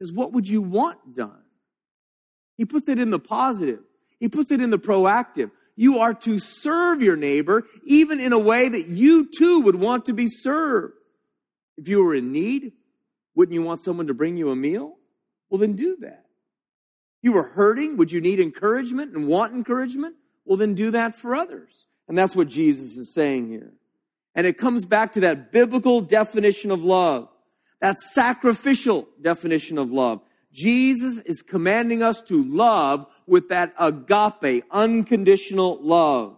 Is 0.00 0.12
what 0.12 0.32
would 0.32 0.48
you 0.48 0.62
want 0.62 1.14
done? 1.14 1.42
He 2.56 2.64
puts 2.64 2.88
it 2.88 2.98
in 2.98 3.10
the 3.10 3.18
positive. 3.18 3.80
He 4.20 4.28
puts 4.28 4.52
it 4.52 4.60
in 4.60 4.70
the 4.70 4.78
proactive. 4.78 5.50
You 5.74 5.98
are 5.98 6.14
to 6.14 6.38
serve 6.38 7.02
your 7.02 7.16
neighbor 7.16 7.64
even 7.84 8.20
in 8.20 8.32
a 8.32 8.38
way 8.38 8.68
that 8.68 8.86
you 8.86 9.26
too 9.26 9.60
would 9.62 9.76
want 9.76 10.04
to 10.04 10.12
be 10.12 10.26
served. 10.28 10.92
If 11.78 11.88
you 11.88 12.04
were 12.04 12.14
in 12.14 12.30
need, 12.30 12.72
wouldn't 13.34 13.54
you 13.54 13.62
want 13.62 13.82
someone 13.82 14.06
to 14.08 14.14
bring 14.14 14.36
you 14.36 14.50
a 14.50 14.56
meal? 14.56 14.98
Well, 15.48 15.58
then 15.58 15.72
do 15.72 15.96
that. 16.00 16.26
You 17.22 17.32
were 17.32 17.42
hurting, 17.42 17.96
would 17.96 18.12
you 18.12 18.20
need 18.20 18.40
encouragement 18.40 19.14
and 19.14 19.26
want 19.26 19.54
encouragement? 19.54 20.16
Well, 20.44 20.58
then 20.58 20.74
do 20.74 20.90
that 20.90 21.14
for 21.14 21.34
others. 21.34 21.86
And 22.08 22.16
that's 22.16 22.36
what 22.36 22.48
Jesus 22.48 22.96
is 22.96 23.14
saying 23.14 23.48
here. 23.48 23.72
And 24.34 24.46
it 24.46 24.58
comes 24.58 24.84
back 24.84 25.12
to 25.12 25.20
that 25.20 25.52
biblical 25.52 26.00
definition 26.00 26.70
of 26.70 26.82
love, 26.82 27.28
that 27.80 27.98
sacrificial 27.98 29.08
definition 29.20 29.78
of 29.78 29.90
love. 29.90 30.20
Jesus 30.52 31.20
is 31.20 31.42
commanding 31.42 32.02
us 32.02 32.22
to 32.22 32.42
love 32.42 33.06
with 33.26 33.48
that 33.48 33.72
agape, 33.78 34.64
unconditional 34.70 35.78
love. 35.80 36.36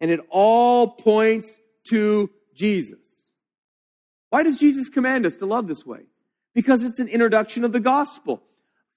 And 0.00 0.10
it 0.10 0.20
all 0.30 0.88
points 0.88 1.58
to 1.88 2.30
Jesus. 2.54 3.32
Why 4.30 4.42
does 4.42 4.58
Jesus 4.58 4.88
command 4.88 5.26
us 5.26 5.36
to 5.36 5.46
love 5.46 5.66
this 5.66 5.84
way? 5.84 6.00
Because 6.54 6.82
it's 6.82 7.00
an 7.00 7.08
introduction 7.08 7.64
of 7.64 7.72
the 7.72 7.80
gospel. 7.80 8.42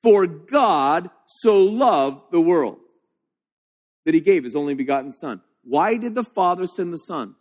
For 0.04 0.28
God 0.28 1.10
so 1.26 1.60
loved 1.64 2.32
the 2.32 2.42
world 2.42 2.78
that 4.06 4.14
he 4.14 4.22
gave 4.22 4.44
his 4.44 4.56
only 4.56 4.74
begotten 4.74 5.12
Son. 5.12 5.42
Why 5.64 5.98
did 5.98 6.16
the 6.16 6.24
Father 6.24 6.68
send 6.68 6.94
the 6.94 6.98
Son 6.98 7.36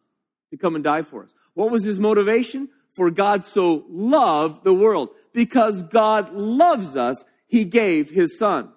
to 0.51 0.57
come 0.57 0.75
and 0.75 0.83
die 0.83 1.03
for 1.03 1.23
us? 1.23 1.35
What 1.55 1.71
was 1.71 1.85
his 1.85 2.01
motivation? 2.01 2.71
For 2.93 3.11
God 3.11 3.45
so 3.45 3.85
loved 3.89 4.65
the 4.65 4.75
world 4.75 5.11
because 5.37 5.83
God 5.83 6.33
loves 6.33 6.97
us, 6.97 7.27
he 7.47 7.67
gave 7.67 8.11
his 8.11 8.39
son. 8.39 8.73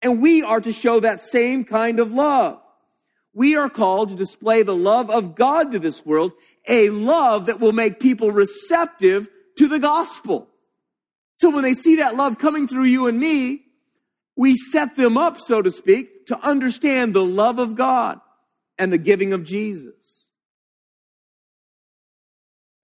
And 0.00 0.22
we 0.22 0.40
are 0.40 0.60
to 0.60 0.70
show 0.70 1.00
that 1.00 1.20
same 1.20 1.64
kind 1.64 1.98
of 1.98 2.12
love. 2.12 2.60
We 3.34 3.56
are 3.56 3.68
called 3.68 4.10
to 4.10 4.14
display 4.14 4.62
the 4.62 4.76
love 4.76 5.10
of 5.10 5.34
God 5.34 5.72
to 5.72 5.80
this 5.80 6.06
world, 6.06 6.34
a 6.68 6.90
love 6.90 7.46
that 7.46 7.58
will 7.58 7.72
make 7.72 7.98
people 7.98 8.30
receptive 8.30 9.28
to 9.58 9.66
the 9.66 9.80
gospel. 9.80 10.48
So 11.40 11.50
when 11.50 11.64
they 11.64 11.74
see 11.74 11.96
that 11.96 12.14
love 12.14 12.38
coming 12.38 12.68
through 12.68 12.84
you 12.84 13.08
and 13.08 13.18
me, 13.18 13.64
we 14.36 14.54
set 14.54 14.94
them 14.94 15.18
up, 15.18 15.36
so 15.36 15.62
to 15.62 15.70
speak, 15.72 16.26
to 16.26 16.38
understand 16.38 17.12
the 17.12 17.24
love 17.24 17.58
of 17.58 17.74
God 17.74 18.20
and 18.78 18.92
the 18.92 18.98
giving 18.98 19.32
of 19.32 19.42
Jesus. 19.42 20.28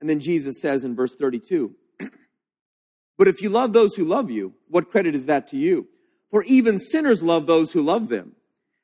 And 0.01 0.11
then 0.11 0.19
Jesus 0.19 0.61
says 0.61 0.83
in 0.83 0.97
verse 0.97 1.15
32, 1.15 1.77
but 3.19 3.29
if 3.29 3.43
you 3.43 3.51
love 3.51 3.73
those 3.73 3.97
who 3.97 4.05
love 4.05 4.31
you, 4.31 4.55
what 4.69 4.91
credit 4.91 5.15
is 5.15 5.27
that 5.27 5.49
to 5.49 5.57
you? 5.57 5.89
For 6.31 6.45
even 6.45 6.79
sinners 6.79 7.23
love 7.23 7.47
those 7.47 7.73
who 7.73 7.83
love 7.83 8.09
them. 8.09 8.37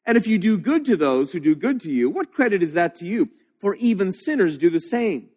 And 0.05 0.19
if 0.19 0.27
you 0.27 0.39
do 0.39 0.59
good 0.59 0.85
to 0.87 0.97
those 0.97 1.33
who 1.33 1.41
do 1.41 1.55
good 1.55 1.81
to 1.83 1.91
you, 1.91 2.11
what 2.11 2.33
credit 2.33 2.63
is 2.63 2.75
that 2.75 2.95
to 2.97 3.07
you? 3.07 3.31
For 3.61 3.77
even 3.77 4.13
sinners 4.13 4.59
do 4.59 4.69
the 4.69 4.81
same. 4.81 5.31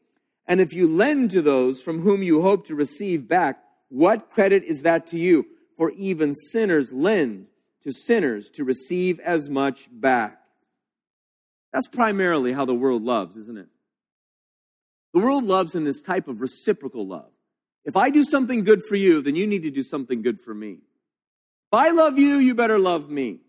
And 0.48 0.60
if 0.60 0.74
you 0.74 0.88
lend 0.88 1.32
to 1.32 1.42
those 1.42 1.82
from 1.82 2.02
whom 2.02 2.24
you 2.24 2.42
hope 2.42 2.66
to 2.68 2.76
receive 2.76 3.28
back, 3.28 3.62
what 3.90 4.32
credit 4.32 4.64
is 4.64 4.82
that 4.82 5.08
to 5.08 5.20
you? 5.20 5.46
For 5.78 5.92
even 5.92 6.34
sinners 6.34 6.92
lend 6.92 7.48
to 7.84 7.92
sinners 7.94 8.50
to 8.52 8.64
receive 8.64 9.20
as 9.20 9.50
much 9.50 9.88
back. 9.92 10.42
That's 11.72 11.88
primarily 11.88 12.54
how 12.54 12.66
the 12.66 12.74
world 12.74 13.04
loves, 13.04 13.38
isn't 13.38 13.58
it? 13.58 13.68
The 15.14 15.20
world 15.20 15.44
loves 15.44 15.76
in 15.76 15.84
this 15.84 16.02
type 16.02 16.28
of 16.28 16.42
reciprocal 16.42 17.06
love. 17.06 17.32
If 17.88 17.96
I 17.96 18.10
do 18.10 18.22
something 18.22 18.66
good 18.66 18.84
for 18.84 18.98
you, 18.98 19.22
then 19.22 19.36
you 19.36 19.48
need 19.48 19.64
to 19.64 19.72
do 19.72 19.82
something 19.82 20.22
good 20.22 20.42
for 20.42 20.54
me. 20.54 20.74
If 20.74 21.74
I 21.74 21.92
love 21.92 22.20
you, 22.20 22.36
you 22.36 22.54
better 22.54 22.78
love 22.78 23.10
me. 23.10 23.40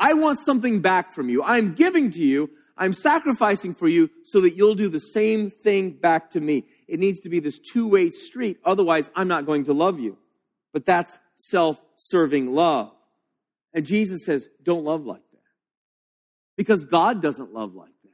I 0.00 0.14
want 0.14 0.40
something 0.40 0.80
back 0.80 1.12
from 1.12 1.28
you. 1.28 1.42
I'm 1.44 1.74
giving 1.74 2.10
to 2.10 2.20
you. 2.20 2.50
I'm 2.76 2.92
sacrificing 2.92 3.74
for 3.74 3.86
you 3.86 4.10
so 4.24 4.40
that 4.40 4.56
you'll 4.56 4.74
do 4.74 4.88
the 4.88 4.98
same 4.98 5.50
thing 5.50 5.92
back 5.92 6.30
to 6.30 6.40
me. 6.40 6.64
It 6.88 6.98
needs 6.98 7.20
to 7.20 7.28
be 7.28 7.38
this 7.38 7.60
two 7.60 7.88
way 7.88 8.10
street. 8.10 8.58
Otherwise, 8.64 9.10
I'm 9.14 9.28
not 9.28 9.46
going 9.46 9.64
to 9.64 9.72
love 9.72 10.00
you. 10.00 10.18
But 10.72 10.84
that's 10.84 11.20
self 11.36 11.80
serving 11.94 12.52
love. 12.52 12.90
And 13.72 13.86
Jesus 13.86 14.24
says, 14.24 14.48
don't 14.64 14.84
love 14.84 15.06
like 15.06 15.22
that. 15.32 15.38
Because 16.56 16.84
God 16.84 17.22
doesn't 17.22 17.52
love 17.52 17.74
like 17.76 17.92
that. 18.02 18.10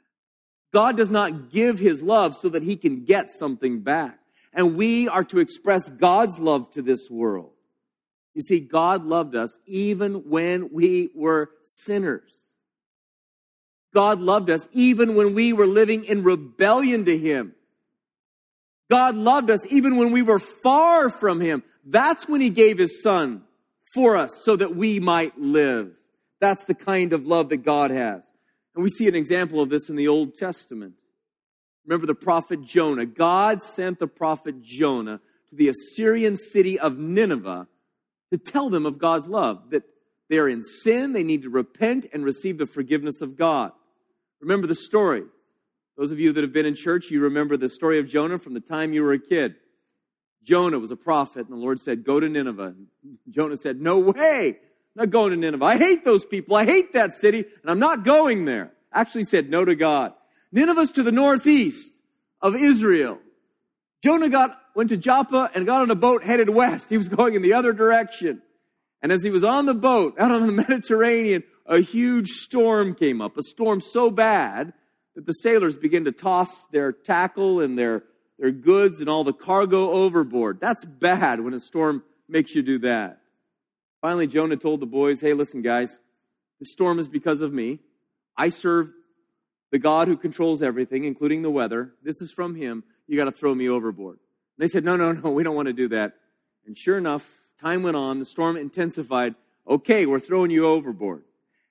God 0.75 0.99
does 0.99 1.11
not 1.11 1.51
give 1.51 1.79
his 1.79 2.03
love 2.03 2.35
so 2.35 2.51
that 2.51 2.63
he 2.63 2.77
can 2.77 3.05
get 3.05 3.31
something 3.31 3.81
back. 3.81 4.19
And 4.57 4.75
we 4.75 5.07
are 5.07 5.25
to 5.25 5.39
express 5.39 5.91
God's 5.91 6.41
love 6.41 6.71
to 6.71 6.83
this 6.83 7.11
world. 7.11 7.53
You 8.35 8.41
see, 8.41 8.59
God 8.59 9.05
loved 9.05 9.37
us 9.37 9.59
even 9.67 10.31
when 10.31 10.73
we 10.73 11.11
were 11.15 11.51
sinners. 11.63 12.55
God 13.95 14.21
loved 14.21 14.51
us 14.51 14.67
even 14.73 15.15
when 15.15 15.35
we 15.35 15.53
were 15.53 15.67
living 15.67 16.05
in 16.05 16.23
rebellion 16.23 17.05
to 17.05 17.17
Him. 17.17 17.55
God 18.91 19.15
loved 19.15 19.51
us 19.51 19.71
even 19.71 19.97
when 19.97 20.11
we 20.11 20.23
were 20.23 20.39
far 20.39 21.11
from 21.11 21.41
Him. 21.41 21.63
That's 21.85 22.29
when 22.29 22.41
He 22.41 22.51
gave 22.51 22.79
His 22.79 23.03
Son 23.03 23.43
for 23.95 24.17
us 24.17 24.43
so 24.43 24.57
that 24.57 24.75
we 24.75 25.01
might 25.01 25.39
live. 25.39 25.93
That's 26.41 26.65
the 26.65 26.75
kind 26.75 27.13
of 27.13 27.27
love 27.27 27.51
that 27.51 27.59
God 27.59 27.91
has. 27.91 28.31
And 28.75 28.83
we 28.83 28.91
see 28.91 29.09
an 29.09 29.15
example 29.15 29.61
of 29.61 29.69
this 29.69 29.89
in 29.89 29.97
the 29.97 30.09
Old 30.09 30.35
Testament. 30.35 30.95
Remember 31.87 32.07
the 32.07 32.15
prophet 32.15 32.65
Jonah. 32.65 33.07
God 33.07 33.63
sent 33.63 33.99
the 33.99 34.09
prophet 34.09 34.61
Jonah 34.61 35.21
to 35.51 35.55
the 35.55 35.69
Assyrian 35.69 36.37
city 36.37 36.79
of 36.79 36.99
Nineveh 36.99 37.69
to 38.33 38.39
tell 38.39 38.69
them 38.69 38.87
of 38.87 38.99
God's 38.99 39.29
love, 39.29 39.71
that 39.71 39.85
they're 40.29 40.49
in 40.49 40.63
sin, 40.63 41.13
they 41.13 41.23
need 41.23 41.43
to 41.43 41.51
repent 41.51 42.07
and 42.13 42.25
receive 42.25 42.59
the 42.59 42.67
forgiveness 42.67 43.23
of 43.23 43.37
God. 43.37 43.73
Remember 44.41 44.67
the 44.67 44.75
story. 44.75 45.23
Those 45.97 46.11
of 46.11 46.19
you 46.19 46.33
that 46.33 46.43
have 46.43 46.53
been 46.53 46.67
in 46.67 46.75
church, 46.75 47.11
you 47.11 47.21
remember 47.21 47.57
the 47.57 47.69
story 47.69 47.99
of 47.99 48.09
Jonah 48.09 48.39
from 48.39 48.55
the 48.55 48.61
time 48.61 48.93
you 48.93 49.03
were 49.03 49.13
a 49.13 49.19
kid. 49.19 49.55
Jonah 50.43 50.79
was 50.79 50.91
a 50.91 50.97
prophet, 50.97 51.47
and 51.49 51.57
the 51.57 51.61
Lord 51.61 51.81
said, 51.81 52.05
Go 52.05 52.21
to 52.21 52.29
Nineveh. 52.29 52.75
Jonah 53.31 53.57
said, 53.57 53.81
No 53.81 53.99
way, 53.99 54.59
I'm 54.59 55.03
not 55.03 55.11
going 55.11 55.31
to 55.31 55.37
Nineveh. 55.37 55.65
I 55.65 55.79
hate 55.79 56.05
those 56.05 56.25
people. 56.25 56.57
I 56.57 56.65
hate 56.65 56.93
that 56.93 57.15
city, 57.15 57.45
and 57.63 57.71
I'm 57.71 57.79
not 57.79 58.05
going 58.05 58.45
there. 58.45 58.73
Actually 58.93 59.25
said 59.25 59.49
no 59.49 59.65
to 59.65 59.75
God. 59.75 60.13
Nineveh's 60.57 60.91
to 60.93 61.03
the 61.03 61.13
northeast 61.13 61.93
of 62.41 62.57
Israel. 62.57 63.19
Jonah 64.03 64.31
got, 64.31 64.59
went 64.75 64.89
to 64.89 64.97
Joppa 64.97 65.51
and 65.55 65.67
got 65.67 65.83
on 65.83 65.91
a 65.91 65.95
boat 65.95 66.25
headed 66.25 66.49
west. 66.49 66.89
He 66.89 66.97
was 66.97 67.09
going 67.11 67.35
in 67.35 67.43
the 67.43 67.53
other 67.53 67.75
direction. 67.75 68.41
And 69.03 69.13
as 69.13 69.23
he 69.23 69.29
was 69.31 69.45
on 69.45 69.67
the 69.67 69.75
boat 69.75 70.19
out 70.19 70.31
on 70.31 70.47
the 70.47 70.53
Mediterranean, 70.69 71.45
a 71.67 71.81
huge 71.81 72.31
storm 72.31 72.95
came 72.95 73.21
up, 73.21 73.37
a 73.37 73.43
storm 73.43 73.83
so 73.83 74.11
bad 74.11 74.73
that 75.15 75.27
the 75.27 75.33
sailors 75.33 75.77
began 75.77 76.07
to 76.07 76.13
toss 76.13 76.67
their 76.69 76.91
tackle 76.91 77.61
and 77.61 77.79
their, 77.79 78.05
their 78.39 78.51
goods 78.51 79.01
and 79.01 79.11
all 79.11 79.25
the 79.25 79.35
cargo 79.35 79.91
overboard. 79.91 80.59
That's 80.59 80.87
bad 80.87 81.41
when 81.41 81.53
a 81.53 81.61
storm 81.61 82.03
makes 82.31 82.55
you 82.55 82.63
do 82.63 82.79
that. 82.79 83.21
Finally, 84.01 84.29
Jonah 84.29 84.57
told 84.57 84.81
the 84.81 84.87
boys, 84.87 85.21
hey, 85.21 85.35
listen, 85.35 85.61
guys, 85.61 86.01
the 86.61 86.65
storm 86.65 86.99
is 86.99 87.09
because 87.09 87.43
of 87.43 87.53
me. 87.53 87.81
I 88.39 88.49
serve 88.49 88.93
the 89.71 89.79
God 89.79 90.09
who 90.09 90.17
controls 90.17 90.63
everything, 90.63 91.05
including 91.05 91.43
the 91.43 91.51
weather. 91.51 91.93
This 92.03 92.21
is 92.21 92.31
from 92.31 92.55
him. 92.55 92.85
You 93.07 93.17
got 93.17 93.25
to 93.25 93.33
throw 93.33 93.55
me 93.55 93.69
overboard. 93.69 94.19
They 94.59 94.69
said, 94.69 94.85
no, 94.85 94.97
no, 94.97 95.13
no, 95.13 95.31
we 95.31 95.43
don't 95.43 95.57
want 95.57 95.67
to 95.67 95.73
do 95.73 95.89
that. 95.89 96.15
And 96.67 96.77
sure 96.77 96.97
enough, 96.97 97.41
time 97.61 97.83
went 97.83 97.97
on, 97.97 98.19
the 98.19 98.25
storm 98.25 98.57
intensified. 98.57 99.35
Okay, 99.69 100.07
we're 100.07 100.21
throwing 100.21 100.51
you 100.51 100.67
overboard. 100.67 101.25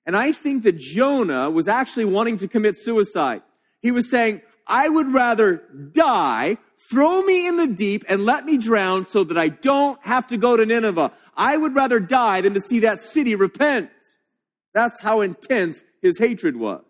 And 0.04 0.16
I 0.16 0.32
think 0.32 0.62
that 0.62 0.78
Jonah 0.78 1.50
was 1.50 1.66
actually 1.66 2.04
wanting 2.04 2.36
to 2.38 2.48
commit 2.48 2.76
suicide. 2.78 3.42
He 3.80 3.90
was 3.90 4.10
saying, 4.10 4.42
I 4.66 4.88
would 4.88 5.12
rather 5.12 5.62
die, 5.92 6.58
throw 6.90 7.22
me 7.22 7.46
in 7.46 7.56
the 7.56 7.66
deep 7.66 8.04
and 8.08 8.22
let 8.22 8.44
me 8.44 8.56
drown 8.56 9.06
so 9.06 9.24
that 9.24 9.36
I 9.38 9.48
don't 9.48 10.02
have 10.04 10.26
to 10.28 10.36
go 10.36 10.56
to 10.56 10.66
Nineveh. 10.66 11.12
I 11.36 11.56
would 11.56 11.74
rather 11.74 12.00
die 12.00 12.40
than 12.40 12.54
to 12.54 12.60
see 12.60 12.80
that 12.80 13.00
city 13.00 13.34
repent. 13.34 13.90
That's 14.74 15.02
how 15.02 15.20
intense 15.20 15.82
his 16.02 16.18
hatred 16.18 16.56
was. 16.56 16.84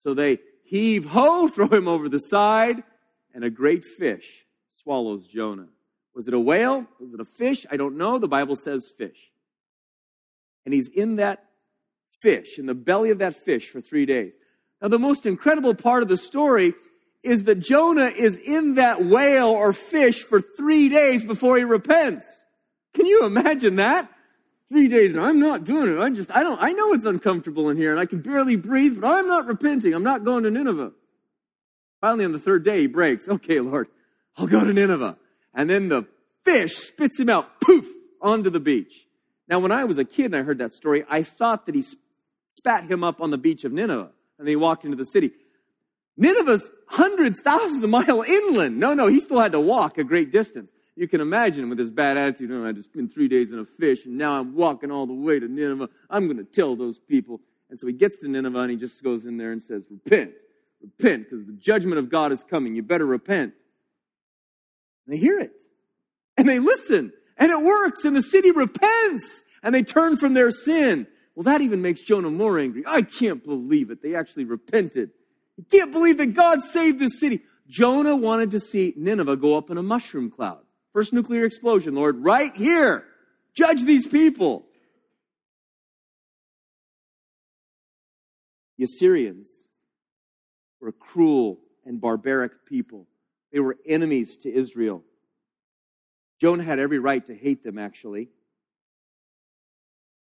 So 0.00 0.14
they 0.14 0.38
heave 0.64 1.06
ho, 1.06 1.48
throw 1.54 1.68
him 1.68 1.88
over 1.88 2.08
the 2.08 2.18
side, 2.18 2.82
and 3.34 3.44
a 3.44 3.50
great 3.50 3.84
fish 3.84 4.44
swallows 4.74 5.26
Jonah. 5.26 5.68
Was 6.14 6.28
it 6.28 6.34
a 6.34 6.40
whale? 6.40 6.86
Was 6.98 7.12
it 7.12 7.20
a 7.20 7.24
fish? 7.24 7.66
I 7.70 7.76
don't 7.76 7.96
know. 7.96 8.18
The 8.18 8.28
Bible 8.28 8.56
says 8.56 8.90
fish. 8.96 9.32
And 10.64 10.72
he's 10.72 10.88
in 10.88 11.16
that 11.16 11.44
fish, 12.12 12.58
in 12.58 12.66
the 12.66 12.74
belly 12.74 13.10
of 13.10 13.18
that 13.18 13.34
fish 13.34 13.68
for 13.68 13.80
three 13.80 14.06
days. 14.06 14.36
Now, 14.80 14.88
the 14.88 14.98
most 14.98 15.26
incredible 15.26 15.74
part 15.74 16.02
of 16.02 16.08
the 16.08 16.16
story 16.16 16.74
is 17.22 17.44
that 17.44 17.56
Jonah 17.56 18.06
is 18.06 18.38
in 18.38 18.74
that 18.74 19.04
whale 19.04 19.48
or 19.48 19.72
fish 19.72 20.22
for 20.22 20.40
three 20.40 20.88
days 20.88 21.24
before 21.24 21.56
he 21.56 21.64
repents. 21.64 22.44
Can 22.94 23.06
you 23.06 23.24
imagine 23.24 23.76
that? 23.76 24.10
Three 24.68 24.88
days, 24.88 25.12
and 25.12 25.20
I'm 25.20 25.38
not 25.38 25.62
doing 25.62 25.96
it. 25.96 26.00
I 26.00 26.10
just, 26.10 26.30
I 26.34 26.42
don't, 26.42 26.60
I 26.60 26.72
know 26.72 26.92
it's 26.92 27.04
uncomfortable 27.04 27.70
in 27.70 27.76
here 27.76 27.92
and 27.92 28.00
I 28.00 28.06
can 28.06 28.20
barely 28.20 28.56
breathe, 28.56 29.00
but 29.00 29.06
I'm 29.06 29.28
not 29.28 29.46
repenting. 29.46 29.94
I'm 29.94 30.02
not 30.02 30.24
going 30.24 30.42
to 30.42 30.50
Nineveh. 30.50 30.92
Finally, 32.00 32.24
on 32.24 32.32
the 32.32 32.38
third 32.38 32.64
day, 32.64 32.80
he 32.80 32.86
breaks. 32.88 33.28
Okay, 33.28 33.60
Lord, 33.60 33.88
I'll 34.36 34.48
go 34.48 34.64
to 34.64 34.72
Nineveh. 34.72 35.16
And 35.54 35.70
then 35.70 35.88
the 35.88 36.06
fish 36.44 36.76
spits 36.76 37.20
him 37.20 37.28
out, 37.28 37.60
poof, 37.60 37.86
onto 38.20 38.50
the 38.50 38.60
beach. 38.60 39.06
Now, 39.48 39.60
when 39.60 39.70
I 39.70 39.84
was 39.84 39.98
a 39.98 40.04
kid 40.04 40.26
and 40.26 40.36
I 40.36 40.42
heard 40.42 40.58
that 40.58 40.74
story, 40.74 41.04
I 41.08 41.22
thought 41.22 41.66
that 41.66 41.74
he 41.76 41.84
spat 42.48 42.90
him 42.90 43.04
up 43.04 43.20
on 43.20 43.30
the 43.30 43.38
beach 43.38 43.64
of 43.64 43.72
Nineveh 43.72 44.10
and 44.38 44.46
then 44.46 44.48
he 44.48 44.56
walked 44.56 44.84
into 44.84 44.96
the 44.96 45.06
city. 45.06 45.30
Nineveh's 46.16 46.70
hundreds, 46.88 47.40
thousands 47.40 47.84
of 47.84 47.90
mile 47.90 48.22
inland. 48.22 48.78
No, 48.78 48.94
no, 48.94 49.06
he 49.06 49.20
still 49.20 49.40
had 49.40 49.52
to 49.52 49.60
walk 49.60 49.98
a 49.98 50.04
great 50.04 50.32
distance. 50.32 50.72
You 50.96 51.06
can 51.06 51.20
imagine 51.20 51.68
with 51.68 51.78
his 51.78 51.90
bad 51.90 52.16
attitude, 52.16 52.50
oh, 52.50 52.66
I 52.66 52.72
just 52.72 52.90
spent 52.90 53.12
three 53.12 53.28
days 53.28 53.50
in 53.50 53.58
a 53.58 53.66
fish 53.66 54.06
and 54.06 54.16
now 54.16 54.40
I'm 54.40 54.54
walking 54.54 54.90
all 54.90 55.06
the 55.06 55.12
way 55.12 55.38
to 55.38 55.46
Nineveh. 55.46 55.90
I'm 56.08 56.24
going 56.24 56.38
to 56.38 56.44
tell 56.44 56.74
those 56.74 56.98
people. 56.98 57.42
And 57.68 57.78
so 57.78 57.86
he 57.86 57.92
gets 57.92 58.18
to 58.18 58.28
Nineveh 58.28 58.60
and 58.60 58.70
he 58.70 58.76
just 58.76 59.04
goes 59.04 59.26
in 59.26 59.36
there 59.36 59.52
and 59.52 59.62
says, 59.62 59.86
repent, 59.90 60.32
repent, 60.80 61.24
because 61.24 61.44
the 61.44 61.52
judgment 61.52 61.98
of 61.98 62.08
God 62.08 62.32
is 62.32 62.42
coming. 62.42 62.74
You 62.74 62.82
better 62.82 63.04
repent. 63.04 63.52
And 65.06 65.14
they 65.14 65.18
hear 65.18 65.38
it 65.38 65.62
and 66.38 66.48
they 66.48 66.58
listen 66.58 67.12
and 67.36 67.52
it 67.52 67.62
works 67.62 68.04
and 68.06 68.16
the 68.16 68.22
city 68.22 68.50
repents 68.50 69.42
and 69.62 69.74
they 69.74 69.82
turn 69.82 70.16
from 70.16 70.32
their 70.32 70.50
sin. 70.50 71.06
Well, 71.34 71.44
that 71.44 71.60
even 71.60 71.82
makes 71.82 72.00
Jonah 72.00 72.30
more 72.30 72.58
angry. 72.58 72.84
I 72.86 73.02
can't 73.02 73.44
believe 73.44 73.90
it. 73.90 74.02
They 74.02 74.14
actually 74.14 74.44
repented. 74.44 75.10
You 75.58 75.64
can't 75.70 75.92
believe 75.92 76.16
that 76.18 76.32
God 76.32 76.62
saved 76.62 76.98
this 76.98 77.20
city. 77.20 77.42
Jonah 77.68 78.16
wanted 78.16 78.50
to 78.52 78.60
see 78.60 78.94
Nineveh 78.96 79.36
go 79.36 79.58
up 79.58 79.68
in 79.68 79.76
a 79.76 79.82
mushroom 79.82 80.30
cloud. 80.30 80.60
First 80.96 81.12
nuclear 81.12 81.44
explosion, 81.44 81.94
Lord, 81.94 82.24
right 82.24 82.56
here. 82.56 83.04
Judge 83.52 83.82
these 83.82 84.06
people. 84.06 84.64
The 88.78 88.84
Assyrians 88.84 89.66
were 90.80 90.88
a 90.88 90.92
cruel 90.94 91.58
and 91.84 92.00
barbaric 92.00 92.64
people. 92.64 93.06
They 93.52 93.60
were 93.60 93.76
enemies 93.86 94.38
to 94.38 94.50
Israel. 94.50 95.02
Jonah 96.40 96.62
had 96.62 96.78
every 96.78 96.98
right 96.98 97.26
to 97.26 97.34
hate 97.34 97.62
them, 97.62 97.76
actually. 97.76 98.30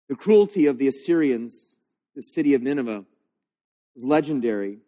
The 0.09 0.17
cruelty 0.17 0.67
of 0.67 0.79
the 0.79 0.89
Assyrians, 0.89 1.77
the 2.17 2.23
city 2.23 2.55
of 2.55 2.63
Nineveh, 2.63 3.05
was 3.95 4.05
legendary. 4.05 4.81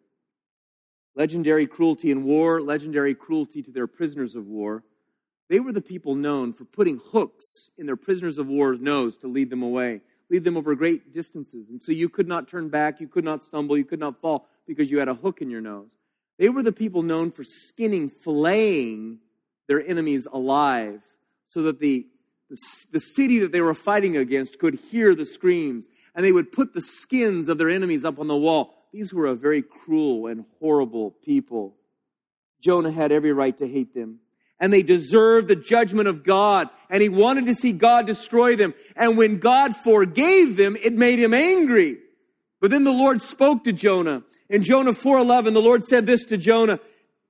Legendary 1.15 1.67
cruelty 1.67 2.11
in 2.11 2.25
war, 2.25 2.59
legendary 2.59 3.15
cruelty 3.15 3.63
to 3.63 3.71
their 3.71 3.87
prisoners 3.87 4.35
of 4.35 4.45
war. 4.45 4.83
They 5.49 5.59
were 5.59 5.71
the 5.71 5.81
people 5.81 6.13
known 6.13 6.53
for 6.53 6.63
putting 6.63 6.99
hooks 7.11 7.69
in 7.77 7.87
their 7.87 7.95
prisoners 7.95 8.37
of 8.37 8.47
war's 8.47 8.79
nose 8.79 9.17
to 9.17 9.27
lead 9.27 9.49
them 9.49 9.63
away, 9.63 10.01
lead 10.29 10.43
them 10.43 10.55
over 10.55 10.75
great 10.75 11.11
distances. 11.11 11.69
And 11.69 11.81
so 11.81 11.91
you 11.91 12.07
could 12.07 12.27
not 12.27 12.47
turn 12.47 12.69
back, 12.69 12.99
you 12.99 13.07
could 13.07 13.23
not 13.23 13.41
stumble, 13.41 13.75
you 13.75 13.83
could 13.83 13.99
not 13.99 14.21
fall 14.21 14.47
because 14.67 14.91
you 14.91 14.99
had 14.99 15.09
a 15.09 15.15
hook 15.15 15.41
in 15.41 15.49
your 15.49 15.61
nose. 15.61 15.97
They 16.37 16.49
were 16.49 16.61
the 16.61 16.71
people 16.71 17.01
known 17.01 17.31
for 17.31 17.43
skinning, 17.43 18.11
filleting 18.25 19.17
their 19.67 19.83
enemies 19.83 20.27
alive 20.31 21.03
so 21.49 21.63
that 21.63 21.79
the, 21.79 22.07
the, 22.49 22.57
the 22.93 22.99
city 22.99 23.39
that 23.39 23.51
they 23.51 23.61
were 23.61 23.73
fighting 23.73 24.15
against 24.15 24.59
could 24.59 24.75
hear 24.75 25.15
the 25.15 25.25
screams. 25.25 25.87
And 26.13 26.23
they 26.23 26.31
would 26.31 26.51
put 26.51 26.73
the 26.73 26.81
skins 26.81 27.49
of 27.49 27.57
their 27.57 27.69
enemies 27.69 28.05
up 28.05 28.19
on 28.19 28.27
the 28.27 28.37
wall. 28.37 28.75
These 28.93 29.13
were 29.13 29.25
a 29.25 29.35
very 29.35 29.63
cruel 29.63 30.27
and 30.27 30.45
horrible 30.59 31.11
people. 31.11 31.75
Jonah 32.61 32.91
had 32.91 33.11
every 33.11 33.33
right 33.33 33.57
to 33.57 33.67
hate 33.67 33.95
them 33.95 34.19
and 34.59 34.73
they 34.73 34.83
deserved 34.83 35.47
the 35.47 35.55
judgment 35.55 36.07
of 36.07 36.23
God. 36.23 36.69
And 36.89 37.01
he 37.01 37.09
wanted 37.09 37.45
to 37.47 37.55
see 37.55 37.71
God 37.71 38.05
destroy 38.05 38.55
them. 38.55 38.73
And 38.95 39.17
when 39.17 39.37
God 39.37 39.75
forgave 39.75 40.57
them, 40.57 40.75
it 40.83 40.93
made 40.93 41.19
him 41.19 41.33
angry. 41.33 41.97
But 42.59 42.71
then 42.71 42.83
the 42.83 42.91
Lord 42.91 43.21
spoke 43.21 43.63
to 43.63 43.73
Jonah. 43.73 44.23
In 44.49 44.63
Jonah 44.63 44.93
4:11, 44.93 45.53
the 45.53 45.61
Lord 45.61 45.85
said 45.85 46.05
this 46.05 46.25
to 46.25 46.37
Jonah, 46.37 46.79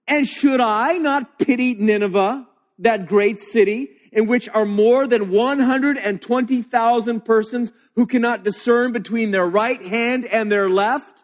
"And 0.07 0.27
should 0.27 0.59
I 0.59 0.97
not 0.97 1.37
pity 1.37 1.75
Nineveh, 1.75 2.47
that 2.79 3.07
great 3.07 3.39
city 3.39 3.91
in 4.11 4.25
which 4.25 4.49
are 4.49 4.65
more 4.65 5.05
than 5.05 5.29
120,000 5.29 7.23
persons 7.25 7.71
who 7.95 8.07
cannot 8.07 8.43
discern 8.43 8.91
between 8.91 9.29
their 9.31 9.47
right 9.47 9.81
hand 9.83 10.25
and 10.25 10.51
their 10.51 10.69
left? 10.69 11.23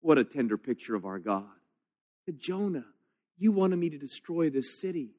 What 0.00 0.18
a 0.18 0.24
tender 0.24 0.58
picture 0.58 0.96
of 0.96 1.04
our 1.04 1.20
God. 1.20 1.46
To 2.26 2.32
Jonah, 2.32 2.86
you 3.42 3.50
wanted 3.50 3.76
me 3.76 3.90
to 3.90 3.98
destroy 3.98 4.48
this 4.48 4.80
city. 4.80 5.10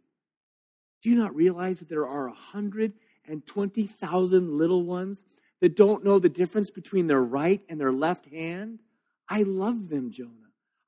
Do 1.02 1.10
you 1.10 1.18
not 1.18 1.36
realize 1.36 1.80
that 1.80 1.90
there 1.90 2.08
are 2.08 2.28
120,000 2.28 4.58
little 4.58 4.84
ones 4.84 5.26
that 5.60 5.76
don't 5.76 6.06
know 6.06 6.20
the 6.20 6.30
difference 6.30 6.70
between 6.70 7.08
their 7.08 7.22
right 7.22 7.60
and 7.68 7.82
their 7.82 7.92
left 7.92 8.28
hand? 8.28 8.80
I 9.28 9.44
love 9.44 9.90
them, 9.90 10.12
Jonah. 10.12 10.30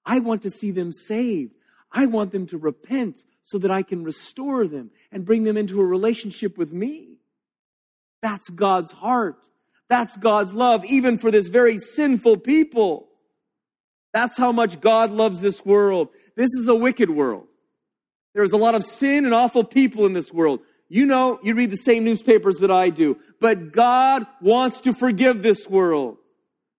I 0.05 0.19
want 0.19 0.43
to 0.43 0.49
see 0.49 0.71
them 0.71 0.93
saved. 0.93 1.55
I 1.91 2.05
want 2.05 2.31
them 2.31 2.45
to 2.47 2.57
repent 2.57 3.25
so 3.43 3.57
that 3.57 3.71
I 3.71 3.83
can 3.83 4.05
restore 4.05 4.65
them 4.65 4.91
and 5.11 5.25
bring 5.25 5.43
them 5.43 5.57
into 5.57 5.81
a 5.81 5.85
relationship 5.85 6.57
with 6.57 6.71
me. 6.71 7.17
That's 8.21 8.49
God's 8.49 8.93
heart. 8.93 9.49
That's 9.89 10.15
God's 10.15 10.53
love, 10.53 10.85
even 10.85 11.17
for 11.17 11.31
this 11.31 11.49
very 11.49 11.77
sinful 11.77 12.37
people. 12.37 13.09
That's 14.13 14.37
how 14.37 14.53
much 14.53 14.79
God 14.79 15.11
loves 15.11 15.41
this 15.41 15.65
world. 15.65 16.07
This 16.35 16.53
is 16.53 16.67
a 16.67 16.75
wicked 16.75 17.09
world. 17.09 17.47
There's 18.33 18.51
a 18.51 18.57
lot 18.57 18.75
of 18.75 18.83
sin 18.83 19.25
and 19.25 19.33
awful 19.33 19.63
people 19.63 20.05
in 20.05 20.13
this 20.13 20.33
world. 20.33 20.59
You 20.89 21.05
know, 21.05 21.39
you 21.41 21.55
read 21.55 21.71
the 21.71 21.77
same 21.77 22.03
newspapers 22.03 22.57
that 22.57 22.69
I 22.69 22.89
do, 22.89 23.17
but 23.39 23.71
God 23.71 24.27
wants 24.41 24.81
to 24.81 24.93
forgive 24.93 25.41
this 25.41 25.69
world. 25.69 26.17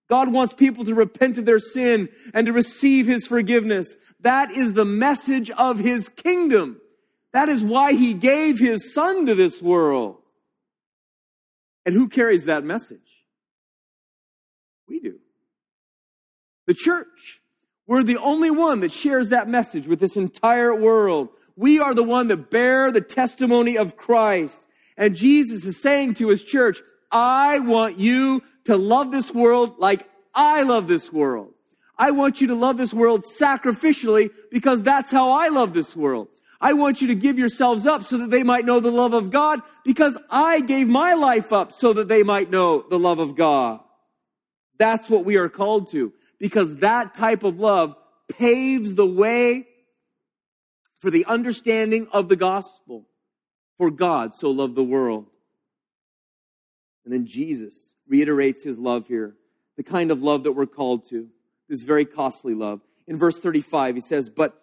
God 0.09 0.31
wants 0.31 0.53
people 0.53 0.85
to 0.85 0.95
repent 0.95 1.37
of 1.37 1.45
their 1.45 1.59
sin 1.59 2.09
and 2.33 2.45
to 2.45 2.53
receive 2.53 3.07
his 3.07 3.27
forgiveness. 3.27 3.95
That 4.21 4.51
is 4.51 4.73
the 4.73 4.85
message 4.85 5.49
of 5.51 5.79
his 5.79 6.07
kingdom. 6.07 6.79
That 7.33 7.49
is 7.49 7.63
why 7.63 7.93
he 7.93 8.13
gave 8.13 8.59
his 8.59 8.93
son 8.93 9.25
to 9.25 9.35
this 9.35 9.61
world. 9.61 10.17
And 11.85 11.93
who 11.93 12.07
carries 12.07 12.45
that 12.45 12.63
message? 12.63 13.25
We 14.87 14.99
do. 14.99 15.19
The 16.67 16.73
church. 16.73 17.36
We're 17.87 18.03
the 18.03 18.17
only 18.17 18.51
one 18.51 18.81
that 18.81 18.91
shares 18.91 19.29
that 19.29 19.47
message 19.47 19.87
with 19.87 19.99
this 19.99 20.17
entire 20.17 20.75
world. 20.75 21.29
We 21.55 21.79
are 21.79 21.93
the 21.93 22.03
one 22.03 22.27
that 22.27 22.51
bear 22.51 22.91
the 22.91 23.01
testimony 23.01 23.77
of 23.77 23.95
Christ. 23.95 24.67
And 24.97 25.15
Jesus 25.15 25.65
is 25.65 25.81
saying 25.81 26.15
to 26.15 26.27
his 26.27 26.43
church, 26.43 26.81
I 27.11 27.59
want 27.59 27.97
you 27.97 28.43
to 28.65 28.75
love 28.75 29.11
this 29.11 29.33
world 29.33 29.79
like 29.79 30.07
I 30.35 30.63
love 30.63 30.87
this 30.87 31.13
world. 31.13 31.53
I 31.97 32.11
want 32.11 32.41
you 32.41 32.47
to 32.47 32.55
love 32.55 32.77
this 32.77 32.93
world 32.93 33.23
sacrificially 33.23 34.29
because 34.51 34.83
that's 34.83 35.09
how 35.09 35.31
I 35.31 35.47
love 35.47 35.73
this 35.73 35.95
world. 35.95 36.27
I 36.59 36.73
want 36.73 37.01
you 37.01 37.07
to 37.07 37.15
give 37.15 37.39
yourselves 37.39 37.85
up 37.87 38.03
so 38.03 38.17
that 38.17 38.29
they 38.29 38.43
might 38.43 38.65
know 38.65 38.79
the 38.79 38.91
love 38.91 39.13
of 39.13 39.31
God 39.31 39.61
because 39.85 40.17
I 40.29 40.59
gave 40.59 40.87
my 40.87 41.13
life 41.13 41.53
up 41.53 41.71
so 41.71 41.93
that 41.93 42.07
they 42.07 42.23
might 42.23 42.49
know 42.49 42.83
the 42.87 42.99
love 42.99 43.19
of 43.19 43.35
God. 43.35 43.79
That's 44.77 45.09
what 45.09 45.25
we 45.25 45.37
are 45.37 45.49
called 45.49 45.89
to 45.91 46.13
because 46.39 46.77
that 46.77 47.13
type 47.13 47.43
of 47.43 47.59
love 47.59 47.95
paves 48.29 48.95
the 48.95 49.05
way 49.05 49.67
for 50.99 51.09
the 51.09 51.25
understanding 51.25 52.07
of 52.11 52.29
the 52.29 52.35
gospel. 52.35 53.07
For 53.77 53.91
God 53.91 54.33
so 54.33 54.49
loved 54.49 54.75
the 54.75 54.83
world. 54.83 55.27
And 57.05 57.13
then 57.13 57.27
Jesus 57.27 57.93
reiterates 58.07 58.63
his 58.63 58.79
love 58.79 59.07
here, 59.07 59.35
the 59.75 59.83
kind 59.83 60.09
of 60.09 60.23
love 60.23 60.43
that 60.43 60.53
we're 60.53 60.65
called 60.65 61.07
to 61.09 61.29
this 61.69 61.83
very 61.83 62.05
costly 62.05 62.53
love. 62.53 62.81
In 63.07 63.17
verse 63.17 63.39
35, 63.39 63.95
he 63.95 64.01
says, 64.01 64.29
But 64.29 64.61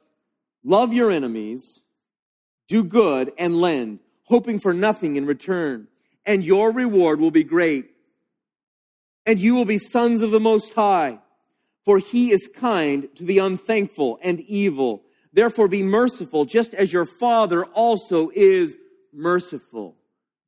love 0.62 0.92
your 0.92 1.10
enemies, 1.10 1.82
do 2.68 2.84
good, 2.84 3.32
and 3.38 3.58
lend, 3.58 4.00
hoping 4.24 4.58
for 4.58 4.72
nothing 4.72 5.16
in 5.16 5.26
return, 5.26 5.88
and 6.26 6.44
your 6.44 6.72
reward 6.72 7.20
will 7.20 7.30
be 7.30 7.44
great. 7.44 7.90
And 9.26 9.38
you 9.38 9.54
will 9.54 9.64
be 9.64 9.78
sons 9.78 10.20
of 10.20 10.30
the 10.30 10.40
Most 10.40 10.74
High, 10.74 11.18
for 11.84 11.98
he 11.98 12.30
is 12.30 12.48
kind 12.48 13.08
to 13.16 13.24
the 13.24 13.38
unthankful 13.38 14.18
and 14.22 14.40
evil. 14.40 15.02
Therefore, 15.32 15.68
be 15.68 15.82
merciful, 15.82 16.44
just 16.44 16.74
as 16.74 16.92
your 16.92 17.04
Father 17.04 17.64
also 17.64 18.30
is 18.34 18.78
merciful. 19.12 19.96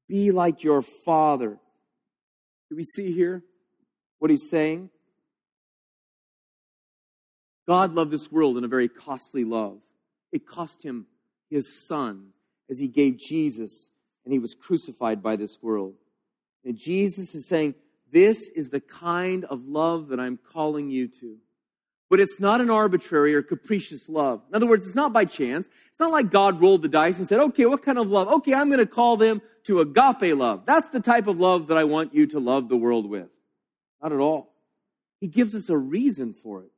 Be 0.08 0.30
like 0.30 0.62
your 0.62 0.82
Father. 0.82 1.58
Do 2.70 2.76
we 2.76 2.84
see 2.84 3.12
here 3.12 3.42
what 4.18 4.30
he's 4.30 4.48
saying? 4.48 4.90
God 7.66 7.94
loved 7.94 8.12
this 8.12 8.30
world 8.30 8.56
in 8.56 8.64
a 8.64 8.68
very 8.68 8.88
costly 8.88 9.44
love. 9.44 9.80
It 10.32 10.46
cost 10.46 10.84
him 10.84 11.06
his 11.50 11.86
son 11.86 12.28
as 12.70 12.78
he 12.78 12.88
gave 12.88 13.18
Jesus 13.18 13.90
and 14.24 14.32
he 14.32 14.38
was 14.38 14.54
crucified 14.54 15.22
by 15.22 15.36
this 15.36 15.62
world. 15.62 15.94
And 16.64 16.78
Jesus 16.78 17.34
is 17.34 17.48
saying, 17.48 17.74
This 18.10 18.50
is 18.50 18.70
the 18.70 18.80
kind 18.80 19.44
of 19.44 19.66
love 19.66 20.08
that 20.08 20.20
I'm 20.20 20.38
calling 20.38 20.90
you 20.90 21.08
to. 21.08 21.38
But 22.08 22.20
it's 22.20 22.38
not 22.38 22.60
an 22.60 22.70
arbitrary 22.70 23.34
or 23.34 23.42
capricious 23.42 24.08
love. 24.08 24.42
In 24.48 24.54
other 24.54 24.66
words, 24.66 24.86
it's 24.86 24.94
not 24.94 25.12
by 25.12 25.24
chance. 25.24 25.68
It's 25.88 25.98
not 25.98 26.12
like 26.12 26.30
God 26.30 26.62
rolled 26.62 26.82
the 26.82 26.88
dice 26.88 27.18
and 27.18 27.26
said, 27.26 27.40
okay, 27.40 27.66
what 27.66 27.82
kind 27.82 27.98
of 27.98 28.08
love? 28.08 28.28
Okay, 28.28 28.54
I'm 28.54 28.68
going 28.68 28.78
to 28.78 28.86
call 28.86 29.16
them 29.16 29.42
to 29.64 29.80
agape 29.80 30.36
love. 30.36 30.64
That's 30.64 30.88
the 30.90 31.00
type 31.00 31.26
of 31.26 31.40
love 31.40 31.66
that 31.66 31.76
I 31.76 31.82
want 31.82 32.14
you 32.14 32.26
to 32.28 32.38
love 32.38 32.68
the 32.68 32.76
world 32.76 33.10
with. 33.10 33.28
Not 34.00 34.12
at 34.12 34.20
all. 34.20 34.52
He 35.20 35.26
gives 35.26 35.54
us 35.56 35.68
a 35.68 35.76
reason 35.76 36.32
for 36.32 36.62
it. 36.62 36.70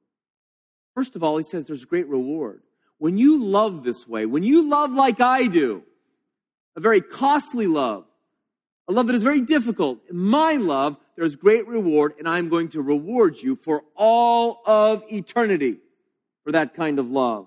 First 0.95 1.15
of 1.15 1.23
all, 1.23 1.37
he 1.37 1.45
says 1.45 1.67
there's 1.67 1.85
great 1.85 2.09
reward. 2.09 2.63
When 2.97 3.19
you 3.19 3.45
love 3.45 3.85
this 3.85 4.09
way, 4.09 4.25
when 4.25 4.43
you 4.43 4.69
love 4.69 4.93
like 4.93 5.21
I 5.21 5.47
do, 5.47 5.83
a 6.75 6.81
very 6.81 7.01
costly 7.01 7.67
love, 7.67 8.05
a 8.89 8.93
love 8.93 9.07
that 9.07 9.17
is 9.17 9.23
very 9.23 9.43
difficult, 9.43 9.99
In 10.09 10.17
my 10.17 10.55
love, 10.55 10.97
there's 11.15 11.37
great 11.37 11.67
reward, 11.69 12.15
and 12.19 12.29
I'm 12.29 12.49
going 12.49 12.69
to 12.69 12.81
reward 12.81 13.37
you 13.41 13.55
for 13.55 13.85
all 13.95 14.63
of 14.65 15.05
eternity 15.13 15.79
for 16.43 16.53
that 16.53 16.75
kind 16.75 16.99
of 16.99 17.11
love. 17.11 17.47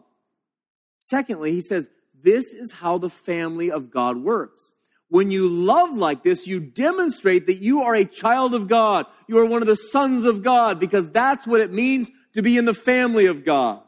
Secondly, 1.00 1.52
he 1.52 1.62
says, 1.62 1.90
this 2.24 2.54
is 2.54 2.74
how 2.74 3.00
the 3.00 3.10
family 3.10 3.72
of 3.72 3.90
God 3.90 4.18
works. 4.18 4.74
When 5.10 5.32
you 5.32 5.48
love 5.48 5.98
like 5.98 6.24
this, 6.24 6.48
you 6.48 6.60
demonstrate 6.60 7.48
that 7.48 7.56
you 7.56 7.82
are 7.82 7.96
a 7.96 8.06
child 8.06 8.54
of 8.54 8.68
God. 8.68 9.08
You 9.28 9.40
are 9.40 9.46
one 9.46 9.62
of 9.62 9.68
the 9.68 9.76
sons 9.76 10.24
of 10.24 10.44
God 10.44 10.80
because 10.80 11.10
that's 11.10 11.48
what 11.48 11.60
it 11.60 11.74
means 11.74 12.12
to 12.34 12.42
be 12.42 12.58
in 12.58 12.66
the 12.66 12.74
family 12.74 13.26
of 13.26 13.44
God. 13.44 13.82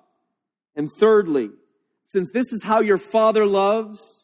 And 0.76 0.92
thirdly, 0.92 1.52
since 2.08 2.32
this 2.32 2.52
is 2.52 2.64
how 2.64 2.80
your 2.82 2.98
Father 2.98 3.46
loves, 3.46 4.23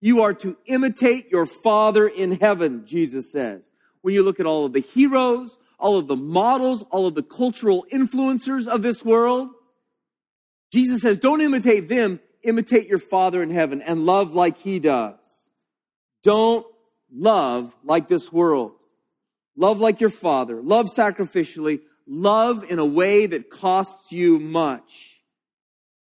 you 0.00 0.22
are 0.22 0.34
to 0.34 0.56
imitate 0.66 1.30
your 1.30 1.46
Father 1.46 2.06
in 2.06 2.32
heaven, 2.32 2.86
Jesus 2.86 3.30
says. 3.30 3.70
When 4.02 4.14
you 4.14 4.22
look 4.22 4.40
at 4.40 4.46
all 4.46 4.64
of 4.64 4.72
the 4.72 4.80
heroes, 4.80 5.58
all 5.78 5.98
of 5.98 6.08
the 6.08 6.16
models, 6.16 6.82
all 6.90 7.06
of 7.06 7.14
the 7.14 7.22
cultural 7.22 7.86
influencers 7.92 8.66
of 8.66 8.82
this 8.82 9.04
world, 9.04 9.50
Jesus 10.72 11.02
says, 11.02 11.18
don't 11.18 11.40
imitate 11.40 11.88
them, 11.88 12.20
imitate 12.42 12.88
your 12.88 12.98
Father 12.98 13.42
in 13.42 13.50
heaven 13.50 13.82
and 13.82 14.06
love 14.06 14.34
like 14.34 14.56
He 14.58 14.78
does. 14.78 15.48
Don't 16.22 16.66
love 17.12 17.76
like 17.84 18.08
this 18.08 18.32
world. 18.32 18.72
Love 19.56 19.80
like 19.80 20.00
your 20.00 20.10
Father. 20.10 20.62
Love 20.62 20.86
sacrificially 20.86 21.80
love 22.06 22.64
in 22.70 22.78
a 22.78 22.84
way 22.84 23.26
that 23.26 23.50
costs 23.50 24.12
you 24.12 24.38
much. 24.38 25.22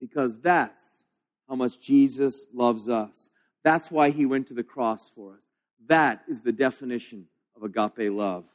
Because 0.01 0.41
that's 0.41 1.05
how 1.49 1.55
much 1.55 1.81
Jesus 1.81 2.47
loves 2.53 2.89
us. 2.89 3.31
That's 3.65 3.91
why 3.91 4.11
he 4.11 4.27
went 4.27 4.47
to 4.49 4.55
the 4.55 4.63
cross 4.63 5.11
for 5.13 5.33
us. 5.33 5.43
That 5.87 6.23
is 6.29 6.43
the 6.43 6.53
definition 6.53 7.27
of 7.57 7.63
agape 7.63 8.13
love. 8.13 8.47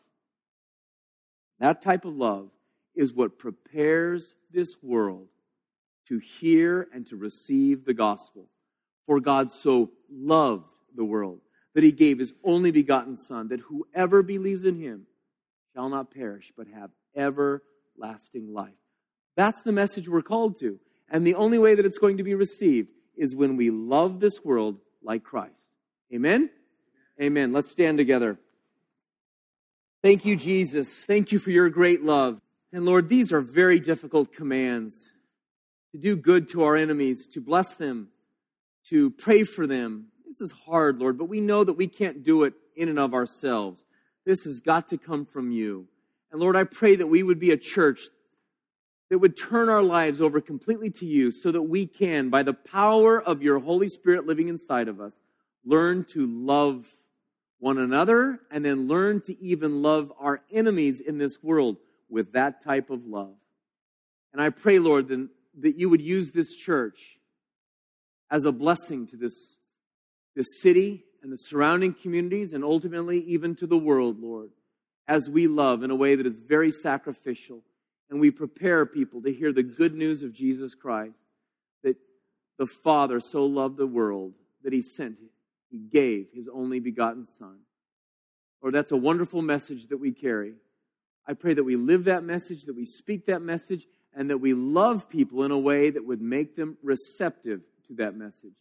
That 1.59 1.81
type 1.81 2.05
of 2.05 2.15
love 2.15 2.51
is 2.95 3.13
what 3.13 3.39
prepares 3.39 4.35
this 4.51 4.77
world 4.81 5.27
to 6.07 6.19
hear 6.19 6.87
and 6.93 7.05
to 7.07 7.15
receive 7.15 7.85
the 7.85 7.93
gospel. 7.93 8.47
For 9.05 9.19
God 9.19 9.51
so 9.51 9.91
loved 10.09 10.73
the 10.95 11.05
world 11.05 11.41
that 11.73 11.83
he 11.83 11.91
gave 11.91 12.19
his 12.19 12.33
only 12.43 12.71
begotten 12.71 13.15
Son, 13.15 13.47
that 13.49 13.61
whoever 13.61 14.23
believes 14.23 14.65
in 14.65 14.79
him 14.79 15.07
shall 15.73 15.89
not 15.89 16.13
perish, 16.13 16.51
but 16.55 16.67
have 16.67 16.91
everlasting 17.15 18.53
life. 18.53 18.73
That's 19.35 19.61
the 19.63 19.71
message 19.71 20.09
we're 20.09 20.21
called 20.21 20.59
to. 20.59 20.79
And 21.09 21.25
the 21.25 21.35
only 21.35 21.57
way 21.57 21.75
that 21.75 21.85
it's 21.85 21.97
going 21.97 22.17
to 22.17 22.23
be 22.23 22.35
received 22.35 22.89
is 23.15 23.35
when 23.35 23.57
we 23.57 23.69
love 23.69 24.19
this 24.19 24.43
world 24.43 24.79
like 25.03 25.23
Christ. 25.23 25.71
Amen? 26.13 26.49
Amen. 27.21 27.53
Let's 27.53 27.69
stand 27.69 27.97
together. 27.97 28.37
Thank 30.01 30.25
you, 30.25 30.35
Jesus. 30.35 31.05
Thank 31.05 31.31
you 31.31 31.39
for 31.39 31.51
your 31.51 31.69
great 31.69 32.03
love. 32.03 32.39
And 32.71 32.85
Lord, 32.85 33.09
these 33.09 33.33
are 33.33 33.41
very 33.41 33.79
difficult 33.79 34.31
commands 34.31 35.11
to 35.91 35.97
do 35.97 36.15
good 36.15 36.47
to 36.49 36.63
our 36.63 36.75
enemies, 36.75 37.27
to 37.27 37.41
bless 37.41 37.75
them, 37.75 38.09
to 38.85 39.11
pray 39.11 39.43
for 39.43 39.67
them. 39.67 40.07
This 40.25 40.41
is 40.41 40.51
hard, 40.65 40.99
Lord, 40.99 41.17
but 41.17 41.25
we 41.25 41.41
know 41.41 41.63
that 41.63 41.73
we 41.73 41.87
can't 41.87 42.23
do 42.23 42.43
it 42.43 42.53
in 42.75 42.87
and 42.87 42.99
of 42.99 43.13
ourselves. 43.13 43.85
This 44.25 44.43
has 44.43 44.61
got 44.61 44.87
to 44.89 44.97
come 44.97 45.25
from 45.25 45.51
you. 45.51 45.87
And 46.31 46.39
Lord, 46.39 46.55
I 46.55 46.63
pray 46.63 46.95
that 46.95 47.07
we 47.07 47.23
would 47.23 47.39
be 47.39 47.51
a 47.51 47.57
church 47.57 48.01
that 49.09 49.19
would 49.19 49.35
turn 49.35 49.69
our 49.69 49.81
lives 49.81 50.21
over 50.21 50.39
completely 50.39 50.89
to 50.91 51.05
you 51.05 51.31
so 51.31 51.51
that 51.51 51.63
we 51.63 51.85
can, 51.85 52.29
by 52.29 52.43
the 52.43 52.53
power 52.53 53.21
of 53.21 53.41
your 53.41 53.59
Holy 53.59 53.87
Spirit 53.87 54.27
living 54.27 54.47
inside 54.47 54.87
of 54.87 55.01
us, 55.01 55.21
learn 55.65 56.05
to 56.13 56.25
love 56.25 56.85
one 57.59 57.77
another 57.77 58.39
and 58.51 58.63
then 58.63 58.87
learn 58.87 59.19
to 59.21 59.37
even 59.41 59.81
love 59.81 60.13
our 60.19 60.41
enemies 60.51 61.01
in 61.01 61.17
this 61.17 61.43
world 61.43 61.77
with 62.07 62.33
that 62.33 62.63
type 62.63 62.89
of 62.89 63.05
love. 63.05 63.35
And 64.31 64.41
I 64.41 64.51
pray, 64.51 64.79
Lord, 64.79 65.09
then, 65.09 65.29
that 65.59 65.75
you 65.75 65.89
would 65.89 66.01
use 66.01 66.31
this 66.31 66.55
church 66.55 67.17
as 68.31 68.45
a 68.45 68.51
blessing 68.51 69.07
to 69.07 69.17
this, 69.17 69.57
this 70.35 70.61
city 70.61 71.03
and 71.23 71.33
the 71.33 71.37
surrounding 71.37 71.93
communities 71.93 72.53
and 72.53 72.63
ultimately 72.63 73.19
even 73.19 73.55
to 73.55 73.67
the 73.67 73.77
world, 73.77 74.19
Lord, 74.19 74.51
as 75.07 75.29
we 75.29 75.47
love 75.47 75.81
in 75.81 75.89
a 75.89 75.95
way 75.95 76.15
that 76.15 76.27
is 76.27 76.39
very 76.39 76.71
sacrificial 76.71 77.63
and 78.09 78.19
we 78.19 78.31
prepare 78.31 78.85
people 78.85 79.21
to 79.21 79.31
hear 79.31 79.53
the 79.53 79.63
good 79.63 79.93
news 79.93 80.23
of 80.23 80.33
Jesus 80.33 80.75
Christ 80.75 81.23
that 81.83 81.97
the 82.57 82.65
Father 82.65 83.19
so 83.19 83.45
loved 83.45 83.77
the 83.77 83.87
world 83.87 84.35
that 84.63 84.73
he 84.73 84.81
sent, 84.81 85.19
he 85.69 85.77
gave 85.77 86.27
his 86.33 86.49
only 86.51 86.79
begotten 86.79 87.23
Son. 87.23 87.59
Lord, 88.61 88.73
that's 88.73 88.91
a 88.91 88.97
wonderful 88.97 89.41
message 89.41 89.87
that 89.87 89.97
we 89.97 90.11
carry. 90.11 90.55
I 91.25 91.33
pray 91.33 91.53
that 91.53 91.63
we 91.63 91.75
live 91.75 92.05
that 92.05 92.23
message, 92.23 92.63
that 92.63 92.75
we 92.75 92.85
speak 92.85 93.25
that 93.25 93.41
message, 93.41 93.85
and 94.13 94.29
that 94.29 94.39
we 94.39 94.53
love 94.53 95.09
people 95.09 95.43
in 95.43 95.51
a 95.51 95.59
way 95.59 95.89
that 95.91 96.05
would 96.05 96.21
make 96.21 96.55
them 96.55 96.77
receptive 96.81 97.61
to 97.87 97.93
that 97.95 98.15
message. 98.15 98.55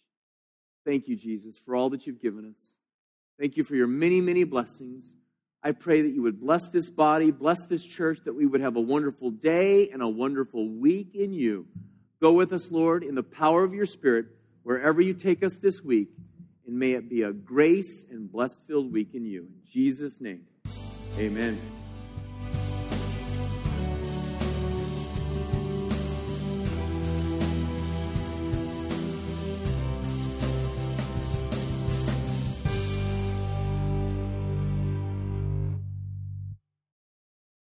Thank 0.85 1.09
you, 1.09 1.17
Jesus, 1.17 1.59
for 1.59 1.75
all 1.75 1.91
that 1.91 2.07
you've 2.07 2.21
given 2.21 2.55
us. 2.55 2.77
Thank 3.41 3.57
you 3.57 3.65
for 3.65 3.75
your 3.75 3.87
many, 3.87 4.21
many 4.21 4.45
blessings. 4.45 5.17
I 5.63 5.73
pray 5.73 6.03
that 6.03 6.11
you 6.11 6.23
would 6.23 6.41
bless 6.41 6.69
this 6.71 6.89
body, 6.89 7.31
bless 7.31 7.67
this 7.67 7.85
church, 7.85 8.21
that 8.25 8.35
we 8.35 8.47
would 8.47 8.61
have 8.61 8.77
a 8.77 8.81
wonderful 8.81 9.31
day 9.31 9.89
and 9.91 10.03
a 10.03 10.09
wonderful 10.09 10.69
week 10.69 11.15
in 11.15 11.33
you. 11.33 11.67
Go 12.21 12.33
with 12.33 12.53
us, 12.53 12.71
Lord, 12.71 13.03
in 13.03 13.15
the 13.15 13.23
power 13.23 13.65
of 13.65 13.75
your 13.75 13.87
Spirit, 13.87 14.27
wherever 14.63 15.01
you 15.01 15.15
take 15.15 15.43
us 15.43 15.59
this 15.61 15.83
week, 15.83 16.09
and 16.67 16.79
may 16.79 16.93
it 16.93 17.09
be 17.09 17.23
a 17.23 17.33
grace 17.33 18.05
and 18.11 18.31
blessed 18.31 18.67
filled 18.67 18.93
week 18.93 19.15
in 19.15 19.25
you. 19.25 19.43
In 19.43 19.63
Jesus' 19.71 20.21
name, 20.21 20.47
amen. 21.19 21.78